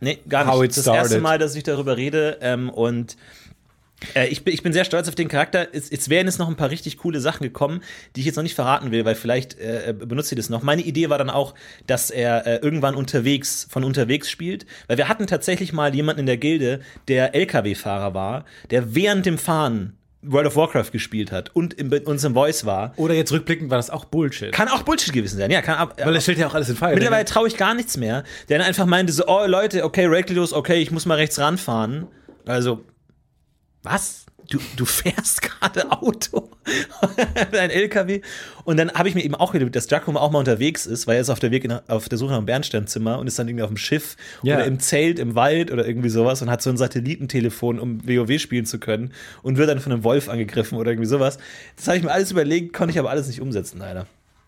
[0.00, 0.70] Nee, nee, gar How nicht.
[0.72, 1.22] it Das erste started.
[1.22, 3.18] Mal, dass ich darüber rede ähm, und
[4.14, 5.68] äh, ich, bin, ich bin sehr stolz auf den Charakter.
[5.72, 7.82] Es, es wären jetzt noch ein paar richtig coole Sachen gekommen,
[8.16, 10.62] die ich jetzt noch nicht verraten will, weil vielleicht äh, benutzt ihr das noch.
[10.62, 11.54] Meine Idee war dann auch,
[11.86, 16.26] dass er äh, irgendwann unterwegs, von unterwegs spielt, weil wir hatten tatsächlich mal jemanden in
[16.26, 21.72] der Gilde, der LKW-Fahrer war, der während dem Fahren World of Warcraft gespielt hat und
[21.72, 22.92] in, in unserem Voice war.
[22.96, 24.52] Oder jetzt rückblickend war das auch Bullshit.
[24.52, 25.62] Kann auch Bullshit gewesen sein, ja.
[25.62, 26.94] Kann, ab- Weil das stellt ja auch alles in Frage.
[26.94, 28.24] Mittlerweile traue ich gar nichts mehr.
[28.50, 32.06] Der dann einfach meinte so, oh Leute, okay, Reckless, okay, ich muss mal rechts ranfahren.
[32.44, 32.84] Also,
[33.82, 34.26] was?
[34.48, 36.50] Du, du fährst gerade Auto,
[37.52, 38.20] ein LKW.
[38.64, 41.16] Und dann habe ich mir eben auch gedacht, dass Giacomo auch mal unterwegs ist, weil
[41.16, 43.46] er ist auf der Weg in, auf der Suche nach einem Bernsteinzimmer und ist dann
[43.46, 44.56] irgendwie auf dem Schiff Ja.
[44.56, 48.40] oder im Zelt im Wald oder irgendwie sowas und hat so ein Satellitentelefon, um WoW
[48.40, 49.12] spielen zu können
[49.42, 51.38] und wird dann von einem Wolf angegriffen oder irgendwie sowas.
[51.76, 54.06] Das habe ich mir alles überlegt, konnte ich aber alles nicht umsetzen, leider.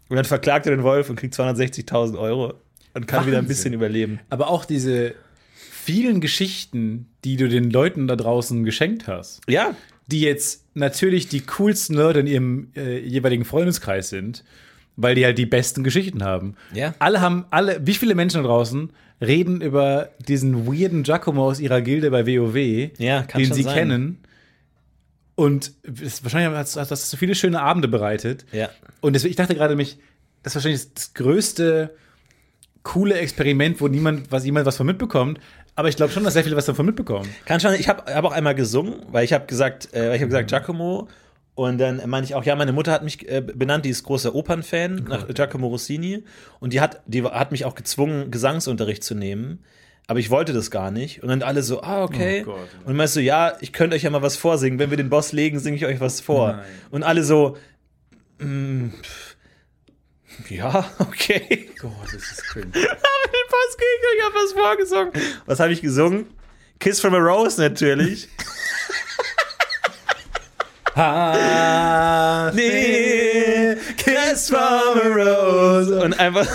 [0.09, 2.55] Und dann verklagt er den Wolf und kriegt 260.000 Euro
[2.95, 3.49] und kann wieder ein Wahnsinn.
[3.49, 4.19] bisschen überleben.
[4.31, 5.15] Aber auch diese
[5.85, 9.75] vielen Geschichten, die du den Leuten da draußen geschenkt hast, Ja,
[10.07, 14.45] die jetzt natürlich die coolsten Leute in ihrem äh, jeweiligen Freundeskreis sind,
[14.97, 16.55] weil die halt die besten Geschichten haben.
[16.75, 16.95] Ja.
[16.99, 21.81] Alle haben, alle, wie viele Menschen da draußen reden über diesen weirden Giacomo aus ihrer
[21.81, 23.75] Gilde bei WoW, Ja, den sie sein.
[23.75, 24.19] kennen.
[25.35, 28.45] Und es, wahrscheinlich hast, hast, hast du viele schöne Abende bereitet.
[28.53, 28.69] Ja.
[29.01, 29.97] Und deswegen, ich dachte gerade mich,
[30.43, 31.95] das ist wahrscheinlich das größte
[32.83, 35.39] coole Experiment, wo niemand was, jemand was von mitbekommt.
[35.75, 37.29] Aber ich glaube schon, dass sehr viele was davon mitbekommen.
[37.45, 37.75] kann schon.
[37.75, 41.09] Ich habe hab auch einmal gesungen, weil ich habe gesagt, äh, ich habe gesagt Giacomo
[41.55, 44.35] und dann meinte ich auch, ja, meine Mutter hat mich äh, benannt, die ist großer
[44.35, 46.25] Opernfan nach Giacomo Rossini
[46.61, 49.65] und die hat die hat mich auch gezwungen Gesangsunterricht zu nehmen.
[50.09, 51.23] Aber ich wollte das gar nicht.
[51.23, 52.43] Und dann alle so, ah, okay.
[52.47, 52.69] Oh Gott.
[52.85, 54.79] und meinst du, ja, ich könnte euch ja mal was vorsingen.
[54.79, 56.55] Wenn wir den Boss legen, singe ich euch was vor.
[56.55, 56.65] Nein.
[56.91, 57.57] Und alle so,
[58.39, 59.37] mm, pff,
[60.51, 61.69] ja, okay.
[61.79, 62.73] Gott, das ist cringe.
[63.63, 65.13] Boss gegen, ich habe was vorgesungen.
[65.47, 66.27] Was habe ich gesungen?
[66.79, 68.29] Kiss from a Rose natürlich.
[72.55, 76.03] Nee, kiss from a rose.
[76.03, 76.47] Und einfach.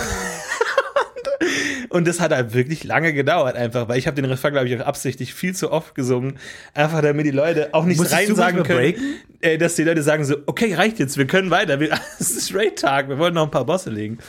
[1.90, 4.80] Und das hat halt wirklich lange gedauert, einfach, weil ich habe den Refrain, glaube ich,
[4.80, 6.38] auch absichtlich viel zu oft gesungen.
[6.74, 8.94] Einfach damit die Leute auch nicht rein sagen können,
[9.42, 11.80] äh, dass die Leute sagen so, okay, reicht jetzt, wir können weiter.
[11.80, 14.20] Wir, es ist Raid-Tag, wir wollen noch ein paar Bosse legen.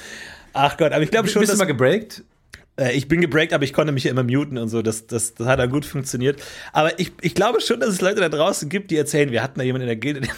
[0.52, 2.22] Ach Gott, aber ich glaube schon, Bist du mal gebreakt?
[2.78, 4.82] Äh, ich bin gebreakt, aber ich konnte mich ja immer muten und so.
[4.82, 6.40] Das, das, das hat dann gut funktioniert.
[6.72, 9.58] Aber ich, ich glaube schon, dass es Leute da draußen gibt, die erzählen, wir hatten
[9.58, 10.36] da jemanden in der Gilde, der hat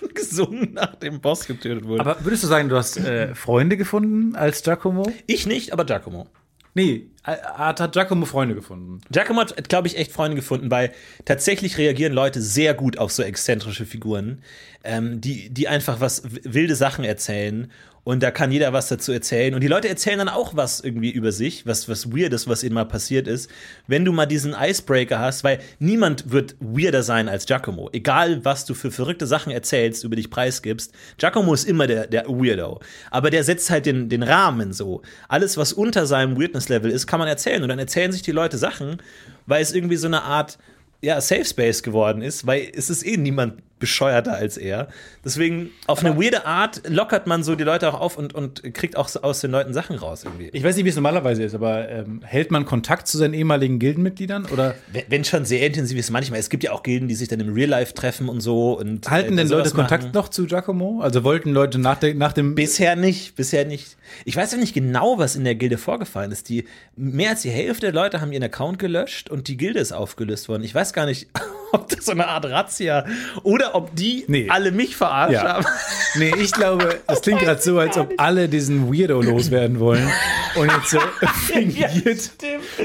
[0.00, 2.00] dann gesungen, nachdem Boss getötet wurde.
[2.00, 5.10] Aber würdest du sagen, du hast äh, Freunde gefunden als Giacomo?
[5.26, 6.26] ich nicht, aber Giacomo.
[6.74, 9.00] Nee, äh, hat, hat Giacomo Freunde gefunden.
[9.10, 10.92] Giacomo hat, glaube ich, echt Freunde gefunden, weil
[11.24, 14.42] tatsächlich reagieren Leute sehr gut auf so exzentrische Figuren,
[14.84, 17.70] ähm, die, die einfach was wilde Sachen erzählen.
[18.02, 19.54] Und da kann jeder was dazu erzählen.
[19.54, 22.74] Und die Leute erzählen dann auch was irgendwie über sich, was, was Weirdes, was ihnen
[22.74, 23.50] mal passiert ist.
[23.86, 27.90] Wenn du mal diesen Icebreaker hast, weil niemand wird weirder sein als Giacomo.
[27.92, 30.92] Egal, was du für verrückte Sachen erzählst, über dich preisgibst.
[31.18, 32.80] Giacomo ist immer der, der Weirdo.
[33.10, 35.02] Aber der setzt halt den, den Rahmen so.
[35.28, 37.62] Alles, was unter seinem Weirdness-Level ist, kann man erzählen.
[37.62, 39.02] Und dann erzählen sich die Leute Sachen,
[39.46, 40.58] weil es irgendwie so eine Art
[41.02, 44.86] ja, Safe Space geworden ist, weil es ist eh niemand bescheuerter als er.
[45.24, 48.96] Deswegen, auf eine weirde Art lockert man so die Leute auch auf und, und kriegt
[48.96, 50.50] auch so aus den Leuten Sachen raus irgendwie.
[50.52, 53.78] Ich weiß nicht, wie es normalerweise ist, aber ähm, hält man Kontakt zu seinen ehemaligen
[53.80, 54.46] Gildenmitgliedern?
[54.52, 56.38] Oder Wenn- Wenn schon sehr intensiv ist, manchmal.
[56.38, 58.78] Es gibt ja auch Gilden, die sich dann im Real Life treffen und so.
[58.78, 60.14] Und, halten äh, denn Leute Kontakt machen.
[60.14, 61.00] noch zu Giacomo?
[61.00, 62.54] Also wollten Leute nach, der, nach dem.
[62.54, 63.96] Bisher nicht, bisher nicht.
[64.24, 66.48] Ich weiß ja nicht genau, was in der Gilde vorgefallen ist.
[66.48, 66.66] Die,
[66.96, 70.48] mehr als die Hälfte der Leute haben ihren Account gelöscht und die Gilde ist aufgelöst
[70.48, 70.62] worden.
[70.64, 71.28] Ich weiß gar nicht,
[71.72, 73.04] ob das so eine Art Razzia
[73.42, 74.46] oder ob die Nee.
[74.48, 75.54] alle mich verarscht Ja.
[75.54, 75.66] haben.
[76.18, 80.08] Nee, ich glaube, das klingt gerade so, als ob alle diesen Weirdo loswerden wollen
[80.56, 80.98] und jetzt so
[81.46, 82.30] fingiert,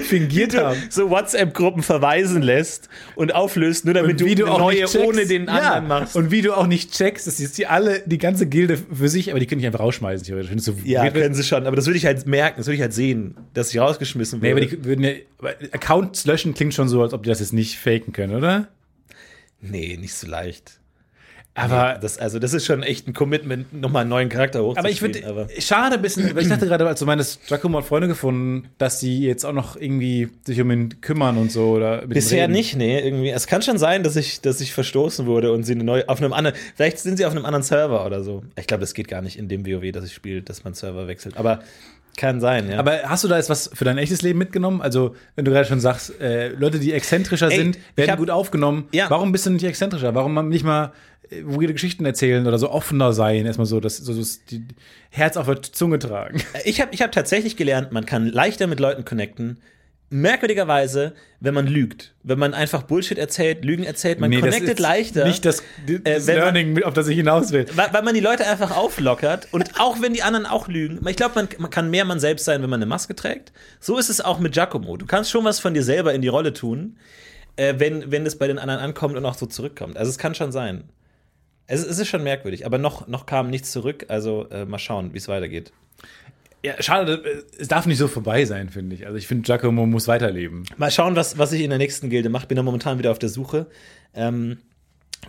[0.03, 0.77] fingiert haben.
[0.89, 5.81] So WhatsApp-Gruppen verweisen lässt und auflöst, nur damit du, eine neue ohne den anderen ja,
[5.81, 6.15] machst.
[6.15, 9.31] Und wie du auch nicht checkst, dass jetzt die alle, die ganze Gilde für sich,
[9.31, 10.51] aber die können dich einfach rausschmeißen, theoretisch.
[10.61, 12.93] So ja, können sie schon, aber das würde ich halt merken, das würde ich halt
[12.93, 14.65] sehen, dass ich rausgeschmissen Nee, wurde.
[14.67, 15.11] aber die würden ja,
[15.71, 18.67] Accounts löschen klingt schon so, als ob die das jetzt nicht faken können, oder?
[19.69, 20.79] Nee, nicht so leicht.
[21.57, 24.77] Aber, Das, also, das ist schon echt ein Commitment, nochmal einen neuen Charakter hochzuziehen.
[24.77, 27.85] aber ich finde, schade ein bisschen, weil ich dachte gerade, als du meinst, Giacomo hat
[27.85, 32.05] Freunde gefunden, dass die jetzt auch noch irgendwie sich um ihn kümmern und so, oder
[32.07, 33.29] Bisher nicht, nee, irgendwie.
[33.29, 36.21] Es kann schon sein, dass ich, dass ich verstoßen wurde und sie eine neue, auf
[36.21, 38.43] einem anderen, vielleicht sind sie auf einem anderen Server oder so.
[38.59, 41.07] Ich glaube, das geht gar nicht in dem WoW, das ich spiele, dass man Server
[41.07, 41.37] wechselt.
[41.37, 41.61] Aber
[42.17, 42.79] kann sein, ja.
[42.79, 44.81] Aber hast du da jetzt was für dein echtes Leben mitgenommen?
[44.81, 48.29] Also, wenn du gerade schon sagst, äh, Leute, die exzentrischer Ey, sind, werden hab- gut
[48.29, 48.87] aufgenommen.
[48.91, 49.09] Ja.
[49.09, 50.15] Warum bist du nicht exzentrischer?
[50.15, 50.93] Warum nicht mal
[51.29, 53.45] äh, weirde Geschichten erzählen oder so offener sein?
[53.45, 54.63] Erstmal so, das, so, so das die
[55.09, 56.41] Herz auf der Zunge tragen.
[56.63, 59.59] ich habe ich hab tatsächlich gelernt, man kann leichter mit Leuten connecten.
[60.09, 62.13] Merkwürdigerweise, wenn man lügt.
[62.23, 65.25] Wenn man einfach Bullshit erzählt, Lügen erzählt, man das connectet leichter.
[65.25, 67.65] Nicht das, das wenn man- Learning, mit- auf das ich hinaus will.
[67.75, 71.05] weil, weil man die Leute einfach auflockert und auch wenn die anderen auch lügen.
[71.07, 73.51] Ich glaube, man, man kann mehr man selbst sein, wenn man eine Maske trägt.
[73.79, 74.95] So ist es auch mit Giacomo.
[74.97, 76.97] Du kannst schon was von dir selber in die Rolle tun,
[77.55, 79.97] äh, wenn, wenn es bei den anderen ankommt und auch so zurückkommt.
[79.97, 80.85] Also es kann schon sein.
[81.67, 84.05] Es, es ist schon merkwürdig, aber noch, noch kam nichts zurück.
[84.07, 85.71] Also äh, mal schauen, wie es weitergeht.
[86.65, 89.05] Ja, schade, es darf nicht so vorbei sein, finde ich.
[89.05, 90.63] Also ich finde, Giacomo muss weiterleben.
[90.77, 92.47] Mal schauen, was, was ich in der nächsten Gilde mache.
[92.47, 93.67] Bin da momentan wieder auf der Suche.
[94.15, 94.57] Ähm,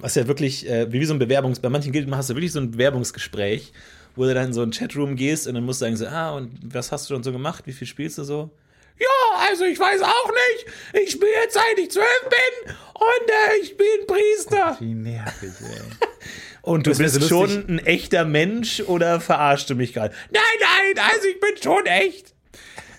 [0.00, 2.60] was ja wirklich, äh, wie so ein Bewerbungs-, bei manchen Gilden hast du wirklich so
[2.60, 3.74] ein Bewerbungsgespräch,
[4.14, 6.30] wo du dann in so einen Chatroom gehst und dann musst du sagen so, ah,
[6.30, 7.66] und was hast du denn so gemacht?
[7.66, 8.50] Wie viel spielst du so?
[8.98, 11.04] Ja, also ich weiß auch nicht.
[11.04, 14.78] Ich spiele jetzt seit ich zwölf bin und äh, ich bin Priester.
[14.80, 15.82] Wie nervig, ey.
[16.66, 20.12] Und du Das bist schon ein echter Mensch oder verarschst du mich gerade?
[20.32, 22.34] Nein, nein, also ich bin schon echt.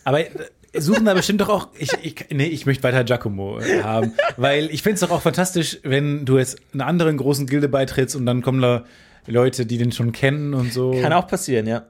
[0.06, 0.30] Aber äh,
[0.78, 1.68] suchen da bestimmt doch auch.
[1.78, 4.14] Ich, ich, nee, ich möchte weiter Giacomo äh, haben.
[4.38, 8.16] weil ich finde es doch auch fantastisch, wenn du jetzt einer anderen großen Gilde beitrittst
[8.16, 8.86] und dann kommen da
[9.26, 10.92] Leute, die den schon kennen und so.
[11.02, 11.88] Kann auch passieren, ja.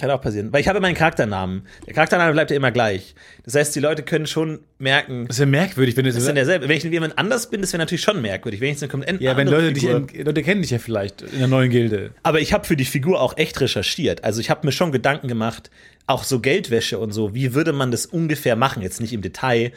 [0.00, 0.52] Kann auch passieren.
[0.52, 1.66] Weil ich habe meinen Charakternamen.
[1.86, 3.14] Der Charaktername bleibt ja immer gleich.
[3.44, 6.26] Das heißt, die Leute können schon merken, Das ist ja merkwürdig, wenn du das ist
[6.26, 6.68] dann derselbe.
[6.68, 8.60] Wenn ich jemand anders bin, das wäre natürlich schon merkwürdig.
[8.60, 11.22] Wenn ich jetzt eine komplett Ja, wenn Leute dich, Figur- Leute kennen dich ja vielleicht
[11.22, 12.12] in der neuen Gilde.
[12.22, 14.24] Aber ich habe für die Figur auch echt recherchiert.
[14.24, 15.70] Also ich habe mir schon Gedanken gemacht,
[16.06, 17.34] auch so Geldwäsche und so.
[17.34, 18.82] Wie würde man das ungefähr machen?
[18.82, 19.72] Jetzt nicht im Detail.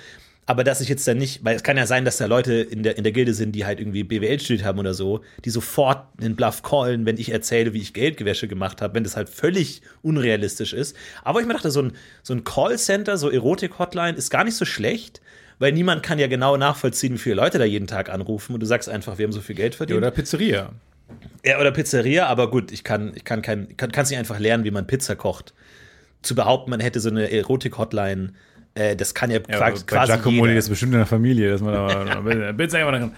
[0.45, 2.83] Aber dass ich jetzt dann nicht, weil es kann ja sein, dass da Leute in
[2.83, 6.05] der, in der Gilde sind, die halt irgendwie BWL studiert haben oder so, die sofort
[6.21, 9.81] den Bluff callen, wenn ich erzähle, wie ich Geldgewäsche gemacht habe, wenn das halt völlig
[10.01, 10.97] unrealistisch ist.
[11.23, 14.65] Aber ich mir dachte, so ein, so ein Callcenter, so Erotik-Hotline ist gar nicht so
[14.65, 15.21] schlecht,
[15.59, 18.65] weil niemand kann ja genau nachvollziehen, wie viele Leute da jeden Tag anrufen und du
[18.65, 19.97] sagst einfach, wir haben so viel Geld verdient.
[19.97, 20.73] Oder Pizzeria.
[21.45, 24.65] Ja, oder Pizzeria, aber gut, ich kann, ich kann kein, kann, kann's nicht einfach lernen,
[24.65, 25.53] wie man Pizza kocht.
[26.21, 28.33] Zu behaupten, man hätte so eine Erotik-Hotline,
[28.75, 30.55] äh, das kann ja, Ja, qua- aber bei quasi Giacomo jeder.
[30.55, 33.11] das ist bestimmt in der Familie, dass man da immer kann.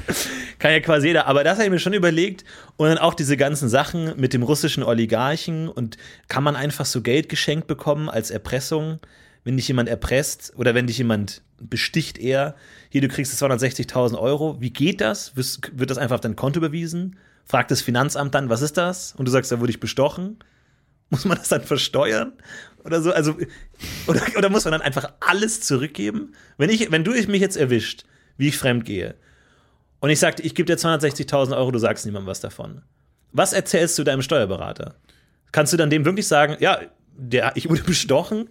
[0.60, 1.28] Kann ja quasi jeder.
[1.28, 2.43] Aber das habe ich mir schon überlegt.
[2.78, 5.97] Und dann auch diese ganzen Sachen mit dem russischen Oligarchen und
[6.28, 8.99] kann man einfach so Geld geschenkt bekommen als Erpressung,
[9.43, 12.56] wenn dich jemand erpresst oder wenn dich jemand besticht eher.
[12.89, 14.60] Hier, du kriegst 260.000 Euro.
[14.60, 15.34] Wie geht das?
[15.36, 17.16] Wird das einfach auf dein Konto überwiesen?
[17.45, 19.14] Fragt das Finanzamt dann, was ist das?
[19.16, 20.38] Und du sagst, da wurde ich bestochen.
[21.12, 22.34] Muss man das dann versteuern?
[22.86, 23.12] Oder so?
[23.12, 23.36] Also,
[24.08, 26.34] oder, oder muss man dann einfach alles zurückgeben?
[26.58, 28.06] Wenn, ich, wenn du mich jetzt erwischt,
[28.38, 29.16] wie ich fremd gehe,
[30.02, 32.84] und ich sagte, ich gebe dir 260.000 Euro, du sagst niemandem was davon.
[33.32, 34.96] Was erzählst du deinem Steuerberater?
[35.52, 36.80] Kannst du dann dem wirklich sagen, ja,
[37.18, 38.50] der, ich wurde bestochen?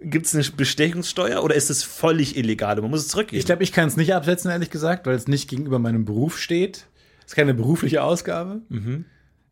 [0.00, 2.76] Gibt es eine Bestechungssteuer oder ist es völlig illegal?
[2.76, 3.38] und Man muss es zurückgeben.
[3.38, 6.38] Ich glaube, ich kann es nicht absetzen, ehrlich gesagt, weil es nicht gegenüber meinem Beruf
[6.38, 6.86] steht.
[7.20, 8.60] Es ist keine berufliche Ausgabe.
[8.70, 9.04] Ähm,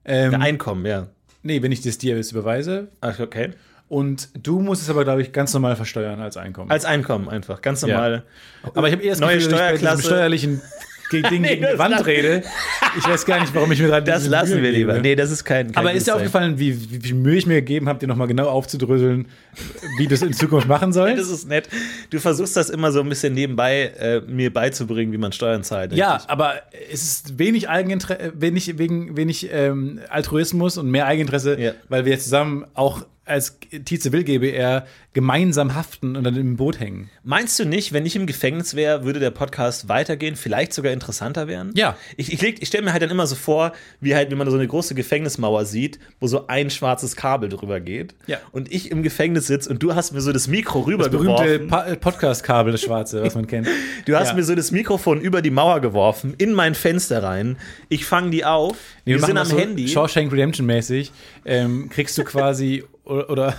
[0.04, 1.08] Der Einkommen, ja.
[1.42, 2.88] nee, wenn ich das dir jetzt überweise.
[3.00, 3.52] Ach, okay.
[3.88, 6.70] Und du musst es aber, glaube ich, ganz normal versteuern als Einkommen.
[6.70, 8.24] Als Einkommen einfach, ganz normal.
[8.74, 10.02] aber ich habe eher das Neue Gefühl, dass ich Steuerklasse.
[10.04, 10.62] steuerlichen
[11.12, 12.42] Ding Nee, gegen die Wand rede.
[12.98, 14.92] Ich weiß gar nicht, warum ich mir gerade Das lassen Mühe wir lieber.
[14.94, 15.02] gebe.
[15.02, 15.70] Nee, das ist kein.
[15.70, 18.26] kein Aber ist dir aufgefallen, wie, wie viel Mühe ich mir gegeben habe, dir nochmal
[18.26, 19.26] genau aufzudröseln,
[19.98, 21.18] wie du es in Zukunft machen sollst?
[21.24, 21.68] Das ist nett.
[22.10, 25.92] Du versuchst das immer so ein bisschen nebenbei äh, mir beizubringen, wie man Steuern zahlt.
[25.92, 26.54] Ja, aber
[26.90, 31.72] es ist wenig Eigeninteresse, wenig, wegen, wenig ähm, Altruismus und mehr Eigeninteresse, Ja.
[31.90, 37.08] weil wir zusammen auch als Tietze Will GBR gemeinsam haften und dann im Boot hängen.
[37.22, 41.46] Meinst du nicht, wenn ich im Gefängnis wäre, würde der Podcast weitergehen, vielleicht sogar interessanter
[41.46, 41.70] werden?
[41.74, 41.96] Ja.
[42.16, 44.56] Ich, ich, ich stelle mir halt dann immer so vor, wie halt, wenn man so
[44.56, 48.14] eine große Gefängnismauer sieht, wo so ein schwarzes Kabel drüber geht.
[48.26, 48.38] Ja.
[48.52, 51.68] Und ich im Gefängnis sitze und du hast mir so das Mikro Das berühmte rübergeworfen.
[51.68, 53.68] pa äh, Podcast-Kabel, das schwarze, was man kennt.
[54.06, 54.34] Du hast Ja.
[54.34, 57.56] mir so das Mikrofon über die Mauer geworfen, in mein Fenster rein.
[57.88, 58.76] Ich fange die auf.
[59.06, 59.88] Nee, wir sind machen am so Handy.
[59.88, 61.10] Shawshank Redemption-mäßig,
[61.46, 63.54] ähm, kriegst du quasi, oder, oder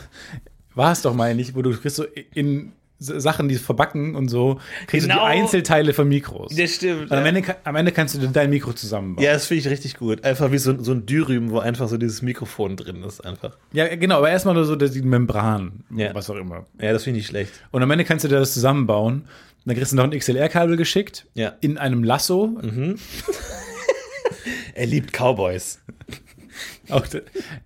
[0.74, 4.60] war es doch mal nicht, wo du kriegst so in Sachen, die verbacken und so,
[4.88, 5.26] kriegst Genau.
[5.28, 6.56] du die Einzelteile von Mikros.
[6.56, 7.04] Das stimmt.
[7.04, 7.30] Und am ja.
[7.30, 9.24] Ende, am Ende kannst du dein Mikro zusammenbauen.
[9.26, 10.24] Ja, das finde ich richtig gut.
[10.24, 13.58] Einfach wie so, so ein Dürüm, wo einfach so dieses Mikrofon drin ist, einfach.
[13.74, 16.16] Ja, genau, aber erstmal nur so die Membran, Ja.
[16.16, 16.66] was auch immer.
[16.82, 17.52] Ja, das finde ich nicht schlecht.
[17.72, 19.26] Und am Ende kannst du dir das zusammenbauen.
[19.66, 21.26] Dann kriegst du noch ein XLR-Kabel geschickt.
[21.34, 21.54] Ja.
[21.60, 22.58] In einem Lasso.
[24.74, 25.80] Er liebt Cowboys.
[26.90, 27.06] Auch,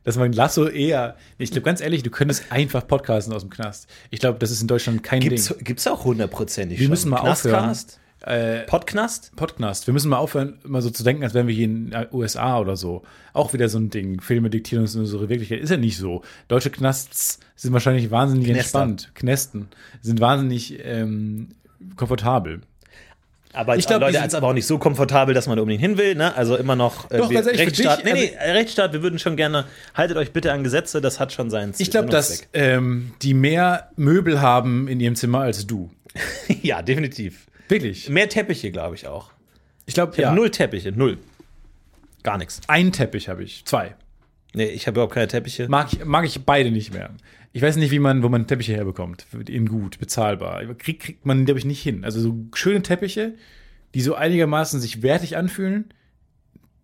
[0.04, 1.16] dass man Lasso eher.
[1.38, 3.88] Ich glaube, ganz ehrlich, du könntest einfach podcasten aus dem Knast.
[4.10, 5.64] Ich glaube, das ist in Deutschland kein Gibt's, Ding.
[5.64, 6.92] gibt's auch hundertprozentig Wir schon.
[6.92, 7.64] müssen mal aufhören.
[7.66, 8.00] Knastcast?
[8.22, 9.32] Äh, Podknast?
[9.38, 9.88] Podcast.
[9.88, 12.60] Wir müssen mal aufhören, immer so zu denken, als wären wir hier in den USA
[12.60, 13.04] oder so.
[13.32, 14.20] Auch wieder so ein Ding.
[14.20, 15.62] Filme diktieren uns unsere Wirklichkeit.
[15.62, 16.22] Ist ja nicht so.
[16.50, 18.82] Deutsche Knasts sind wahrscheinlich wahnsinnig Knester.
[18.82, 19.12] entspannt.
[19.16, 19.70] Knästen
[20.02, 21.50] sind wahnsinnig ähm,
[21.96, 22.62] komfortabel.
[23.54, 25.98] Aber Ich glaub, Leute, ist aber auch nicht so komfortabel, dass man da unbedingt hin
[25.98, 26.14] will.
[26.16, 26.36] Ne?
[26.36, 28.06] Also immer noch äh, Doch, wir- ehrlich, Rechtsstaat.
[28.06, 29.66] dich, nee, nee, Rechtsstaat, wir würden schon gerne,
[29.96, 33.90] haltet euch bitte an Gesetze, das hat schon seinen Ich glaube, dass ähm, die mehr
[33.96, 35.90] Möbel haben in ihrem Zimmer als du.
[36.62, 37.48] Ja, definitiv.
[37.68, 38.10] Wirklich.
[38.10, 39.32] Mehr Teppiche, glaube ich auch.
[39.86, 40.28] Ich glaube, Ich ja.
[40.28, 41.18] habe null Teppiche, null.
[42.24, 42.62] Gar nichts.
[42.68, 43.64] Ein Teppich habe ich.
[43.66, 43.96] Zwei.
[44.54, 45.68] Nee, ich habe überhaupt keine Teppiche.
[45.70, 47.12] Mag ich, mag ich beide nicht mehr.
[47.52, 49.26] Ich weiß nicht, wie man, wo man Teppiche herbekommt.
[49.48, 50.64] Ihn gut, bezahlbar.
[50.76, 52.04] Krieg, kriegt man, glaube ich, nicht hin.
[52.04, 53.34] Also so schöne Teppiche,
[53.96, 55.86] die so einigermaßen sich wertig anfühlen.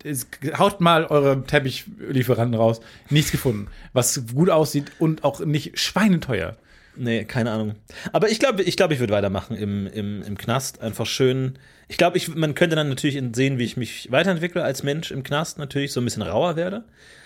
[0.04, 0.28] Es,
[0.58, 2.80] haut mal eure Teppichlieferanten raus.
[3.10, 3.68] Nichts gefunden.
[3.94, 6.58] Was gut aussieht und auch nicht schweineteuer.
[6.98, 7.76] Nee, keine Ahnung.
[8.12, 10.82] Aber ich glaube, ich, glaub, ich würde weitermachen im, im, im Knast.
[10.82, 11.60] Einfach schön.
[11.88, 15.24] Ich glaube, ich, man könnte dann natürlich sehen, wie ich mich weiterentwickle als Mensch im
[15.24, 16.86] Knast, natürlich so ein bisschen rauer werde.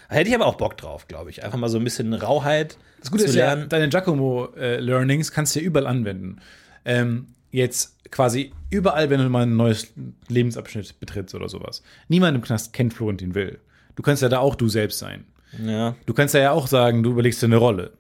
[0.09, 1.43] Hätte ich aber auch Bock drauf, glaube ich.
[1.43, 3.69] Einfach mal so ein bisschen Rauheit Das Gute zu ist ja, lernen.
[3.69, 6.39] deine Giacomo-Learnings kannst du ja überall anwenden.
[6.83, 9.93] Ähm, jetzt quasi überall, wenn du mal ein neues
[10.27, 11.83] Lebensabschnitt betrittst oder sowas.
[12.07, 13.59] Niemand im Knast kennt Florentin Will.
[13.95, 15.25] Du kannst ja da auch du selbst sein.
[15.63, 15.95] ja.
[16.05, 17.93] Du kannst ja auch sagen, du überlegst dir eine Rolle.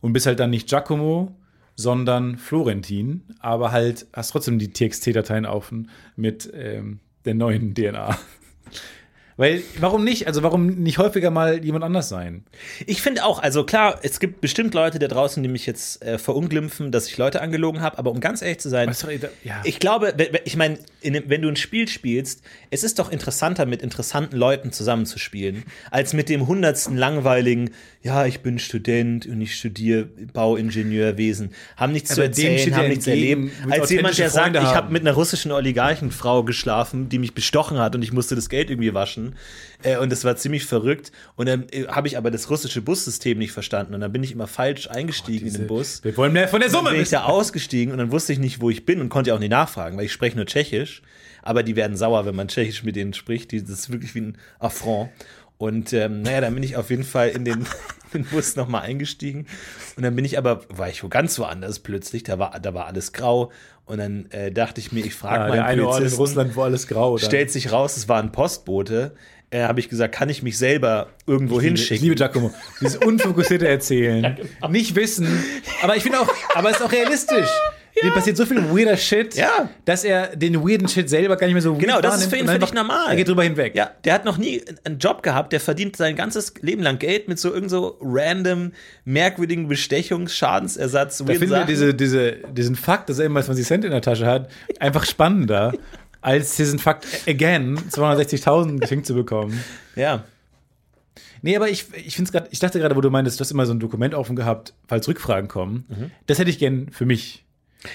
[0.00, 1.34] Und bist halt dann nicht Giacomo,
[1.76, 8.18] sondern Florentin, aber halt hast trotzdem die TXT-Dateien offen mit ähm, der neuen DNA.
[9.36, 10.26] Weil, warum nicht?
[10.28, 12.44] Also, warum nicht häufiger mal jemand anders sein?
[12.86, 16.18] Ich finde auch, also klar, es gibt bestimmt Leute da draußen, die mich jetzt äh,
[16.18, 19.60] verunglimpfen, dass ich Leute angelogen habe, aber um ganz ehrlich zu sein, sorry, da- ja.
[19.64, 24.36] ich glaube, ich meine, wenn du ein Spiel spielst, es ist doch interessanter, mit interessanten
[24.36, 27.70] Leuten zusammenzuspielen, als mit dem hundertsten langweiligen,
[28.02, 33.06] ja, ich bin Student und ich studiere Bauingenieurwesen, haben nichts Aber zu erzählen, haben nichts
[33.06, 33.50] erlebt.
[33.70, 34.92] Als jemand, der sagt, Freunde ich habe haben.
[34.92, 38.94] mit einer russischen Oligarchenfrau geschlafen, die mich bestochen hat und ich musste das Geld irgendwie
[38.94, 39.23] waschen.
[39.82, 41.12] Äh, und das war ziemlich verrückt.
[41.36, 43.94] Und dann äh, habe ich aber das russische Bussystem nicht verstanden.
[43.94, 46.02] Und dann bin ich immer falsch eingestiegen in den Bus.
[46.04, 48.38] Wir wollen mehr von der Dann Summe bin ich da ausgestiegen und dann wusste ich
[48.38, 51.02] nicht, wo ich bin und konnte auch nicht nachfragen, weil ich spreche nur Tschechisch.
[51.42, 53.52] Aber die werden sauer, wenn man Tschechisch mit denen spricht.
[53.52, 55.10] Die, das ist wirklich wie ein Affront.
[55.64, 57.60] Und ähm, naja, dann bin ich auf jeden Fall in den,
[58.12, 59.46] in den Bus nochmal eingestiegen.
[59.96, 62.86] Und dann bin ich aber, war ich wo ganz woanders plötzlich, da war, da war
[62.86, 63.50] alles grau.
[63.86, 66.54] Und dann äh, dachte ich mir, ich frage Ja, mal der eine Ort in Russland,
[66.56, 67.24] wo alles grau ist.
[67.24, 69.14] stellt sich raus, es war ein Postbote.
[69.50, 72.02] Äh, habe ich gesagt, kann ich mich selber irgendwo Ich hinschicken?
[72.04, 72.50] liebe Giacomo.
[72.80, 74.36] Dieses unfokussierte Erzählen.
[74.60, 74.68] genau.
[74.72, 75.26] Nicht wissen.
[75.82, 77.48] Aber ich finde auch, aber es ist auch realistisch.
[78.02, 79.68] Dem passiert so viel weirder Shit, Ja.
[79.84, 82.46] dass er den weirden Shit selber gar nicht mehr so Genau, das ist für ihn
[82.46, 83.06] völlig normal.
[83.10, 83.74] Er geht drüber hinweg.
[83.74, 87.28] Ja, der hat noch nie einen Job gehabt, der verdient sein ganzes Leben lang Geld
[87.28, 88.72] mit so irgend so random,
[89.04, 91.68] merkwürdigen Bestechungs-, Schadensersatz, Da weirden finde ich Sachen.
[91.68, 94.50] diese, diese, diesen Fakt, dass er immer 20 Cent in der Tasche hat,
[94.80, 95.72] einfach spannender,
[96.20, 99.62] als diesen Fakt, again, 260.000 geschenkt zu bekommen.
[99.94, 100.24] ja.
[101.42, 103.50] Nee, aber ich, ich finde es gerade, ich dachte gerade, wo du meintest, du hast
[103.50, 105.84] immer so ein Dokument offen gehabt, falls Rückfragen kommen.
[105.90, 106.10] Mhm.
[106.26, 107.43] Das hätte ich gern für mich.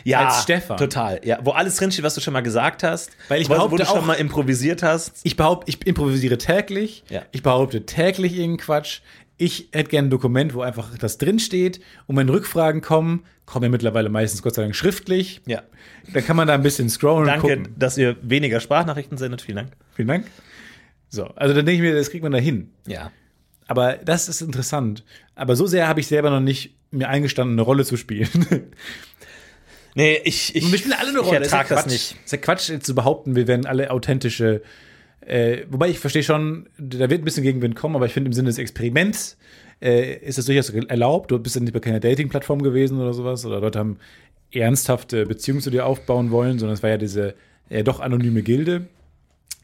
[0.04, 0.78] Ja, Als Stefan.
[0.78, 1.40] Total, ja.
[1.44, 3.12] Wo alles drinsteht, was du schon mal gesagt hast.
[3.28, 5.20] Weil ich wo, wo behaupte du schon auch- mal improvisiert hast.
[5.24, 7.04] Ich behaupte, ich improvisiere täglich.
[7.10, 7.24] Ja.
[7.32, 9.02] Ich behaupte täglich irgendeinen Quatsch.
[9.38, 11.80] Ich hätte gerne ein Dokument, wo einfach das drinsteht.
[12.08, 15.42] Und wenn Rückfragen kommen, kommen ja mittlerweile meistens Gott sei Dank schriftlich.
[15.46, 15.64] Ja.
[16.14, 17.76] Dann kann man da ein bisschen scrollen und Danke, gucken.
[17.78, 19.42] dass ihr weniger Sprachnachrichten sendet.
[19.42, 19.72] Vielen Dank.
[19.96, 20.28] Vielen Dank.
[21.10, 22.70] So, also dann denke ich mir, das kriegt man da hin.
[22.86, 23.12] Ja.
[23.68, 25.04] Aber das ist interessant.
[25.36, 28.28] Aber so sehr habe ich selber noch nicht mir eingestanden, eine Rolle zu spielen.
[30.00, 31.40] Nee, ich, ich, wir spielen alle eine ich Rolle.
[31.42, 32.16] ist ja ertrag das nicht.
[32.24, 34.62] Ist ja Quatsch, jetzt zu behaupten, wir werden alle authentische.
[35.20, 38.34] Äh, wobei ich verstehe schon, da wird ein bisschen Gegenwind kommen, aber ich finde im
[38.34, 39.38] Sinne des Experiments
[39.82, 41.32] äh, ist das durchaus erlaubt.
[41.32, 43.46] Du bist ja nicht bei keiner Dating-Plattform gewesen oder sowas.
[43.46, 43.98] Oder Leute haben
[44.54, 47.36] ernsthafte Beziehungen zu dir aufbauen wollen, sondern es war ja diese
[47.70, 48.88] äh, doch anonyme Gilde.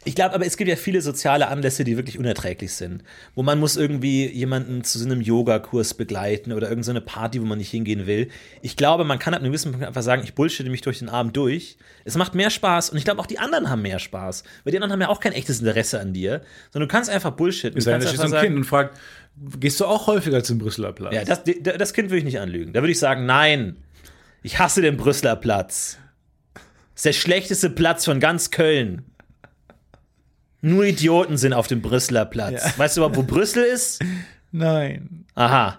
[0.05, 3.03] Ich glaube, aber es gibt ja viele soziale Anlässe, die wirklich unerträglich sind.
[3.33, 7.45] Wo man muss irgendwie jemanden zu so einem Yogakurs begleiten oder irgendeine so Party, wo
[7.45, 8.29] man nicht hingehen will.
[8.61, 11.09] Ich glaube, man kann ab einem gewissen Punkt einfach sagen, ich bullshitte mich durch den
[11.09, 11.77] Abend durch.
[12.03, 14.43] Es macht mehr Spaß und ich glaube auch die anderen haben mehr Spaß.
[14.63, 16.41] Weil die anderen haben ja auch kein echtes Interesse an dir,
[16.71, 17.79] sondern du kannst einfach bullshitten.
[17.79, 18.99] Du ja kannst da steht so ein sagen, Kind und fragt,
[19.59, 21.15] gehst du auch häufiger zum Brüsseler Platz?
[21.15, 21.41] ja, das,
[21.77, 22.73] das Kind würde ich nicht anlügen.
[22.73, 23.77] Da würde ich sagen, nein,
[24.43, 25.97] ich hasse den Brüsseler Platz.
[26.53, 29.03] Das ist der schlechteste Platz von ganz Köln.
[30.65, 32.63] Nur Idioten sind auf dem Brüsseler Platz.
[32.63, 32.77] Ja.
[32.79, 34.03] Weißt du überhaupt, wo Brüssel ist?
[34.51, 35.25] Nein.
[35.35, 35.77] Aha.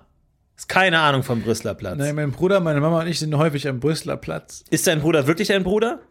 [0.57, 1.99] Ist keine Ahnung vom Brüsseler Platz.
[1.99, 4.63] Nein, mein Bruder, meine Mama und ich sind häufig am Brüsseler Platz.
[4.71, 6.03] Ist dein Bruder wirklich dein Bruder?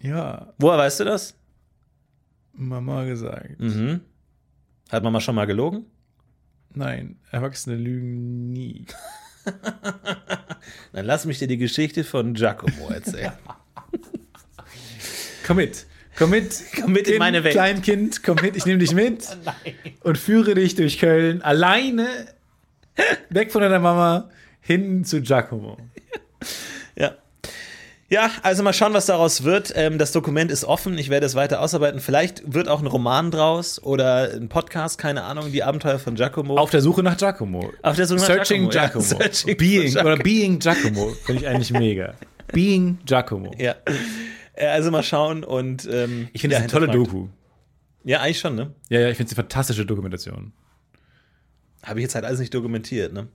[0.00, 1.34] Ja, Woher weißt du das?
[2.52, 3.58] Mama gesagt.
[3.58, 4.02] Mhm.
[4.90, 5.86] Hat Mama schon mal gelogen?
[6.74, 8.84] Nein, Erwachsene lügen nie.
[10.92, 13.32] Dann lass mich dir die Geschichte von Giacomo erzählen.
[15.46, 15.86] Komm mit.
[16.16, 16.54] Komm mit.
[16.80, 17.54] Komm mit in meine Welt.
[17.54, 19.26] Kleinkind, komm mit, ich nehme dich mit
[20.02, 22.06] und führe dich durch Köln alleine
[23.30, 24.30] weg von deiner Mama
[24.60, 25.76] hin zu Giacomo.
[26.96, 27.16] Ja.
[28.10, 29.72] Ja, also mal schauen, was daraus wird.
[29.74, 30.98] Ähm, das Dokument ist offen.
[30.98, 32.00] Ich werde es weiter ausarbeiten.
[32.00, 36.56] Vielleicht wird auch ein Roman draus oder ein Podcast, keine Ahnung, die Abenteuer von Giacomo.
[36.56, 37.72] Auf der Suche nach Giacomo.
[37.82, 39.20] Auf der Suche nach Searching Giacomo, Giacomo.
[39.20, 39.32] ja.
[39.32, 42.14] Searching Being oder Being Giacomo finde ich eigentlich mega.
[42.52, 43.50] Being Giacomo.
[43.58, 43.74] ja.
[44.54, 46.92] Äh, Also mal schauen und ähm, Ich finde ja, das eine tolle.
[46.92, 47.28] Doku.
[48.04, 48.74] Ja, eigentlich schon, ne?
[48.90, 50.52] Ja, ja, ich finde es eine fantastische Dokumentation.
[51.82, 53.28] Habe ich jetzt halt alles nicht dokumentiert, ne?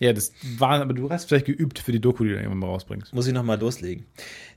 [0.00, 2.66] Ja, das war, aber du hast vielleicht geübt für die Doku, die du irgendwann mal
[2.68, 3.12] rausbringst.
[3.14, 4.06] Muss ich nochmal loslegen.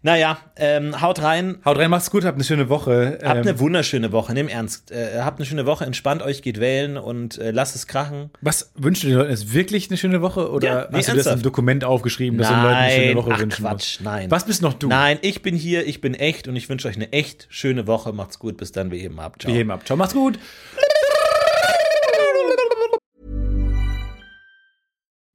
[0.04, 1.58] Naja, ähm, haut rein.
[1.66, 3.20] Haut rein, macht's gut, habt eine schöne Woche.
[3.24, 4.92] Habt Ähm, eine wunderschöne Woche, nimm ernst.
[4.92, 8.30] Äh, habt eine schöne Woche, entspannt euch, geht wählen und äh, lasst es krachen.
[8.42, 9.32] was wünschst du den Leuten?
[9.32, 10.52] Ist wirklich eine schöne Woche?
[10.52, 13.16] Oder Ja, nee, hast du das im Dokument aufgeschrieben, dass du den Leuten eine schöne
[13.16, 14.02] Woche ach wünschen Quatsch, musst?
[14.02, 14.32] nein.
[14.32, 14.88] Was bist noch du?
[14.90, 18.14] Nein, ich bin hier, ich bin echt und ich wünsche euch eine echt schöne Woche.
[18.14, 19.38] Macht's gut, bis dann, wir heben ab.
[19.40, 19.52] Ciao.
[19.52, 19.86] Wir heben ab.
[19.86, 20.38] Ciao, macht's gut.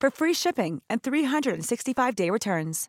[0.00, 2.88] for free shipping and 365-day returns.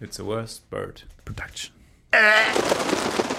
[0.00, 1.74] It's the worst bird production.
[2.12, 3.29] Eh.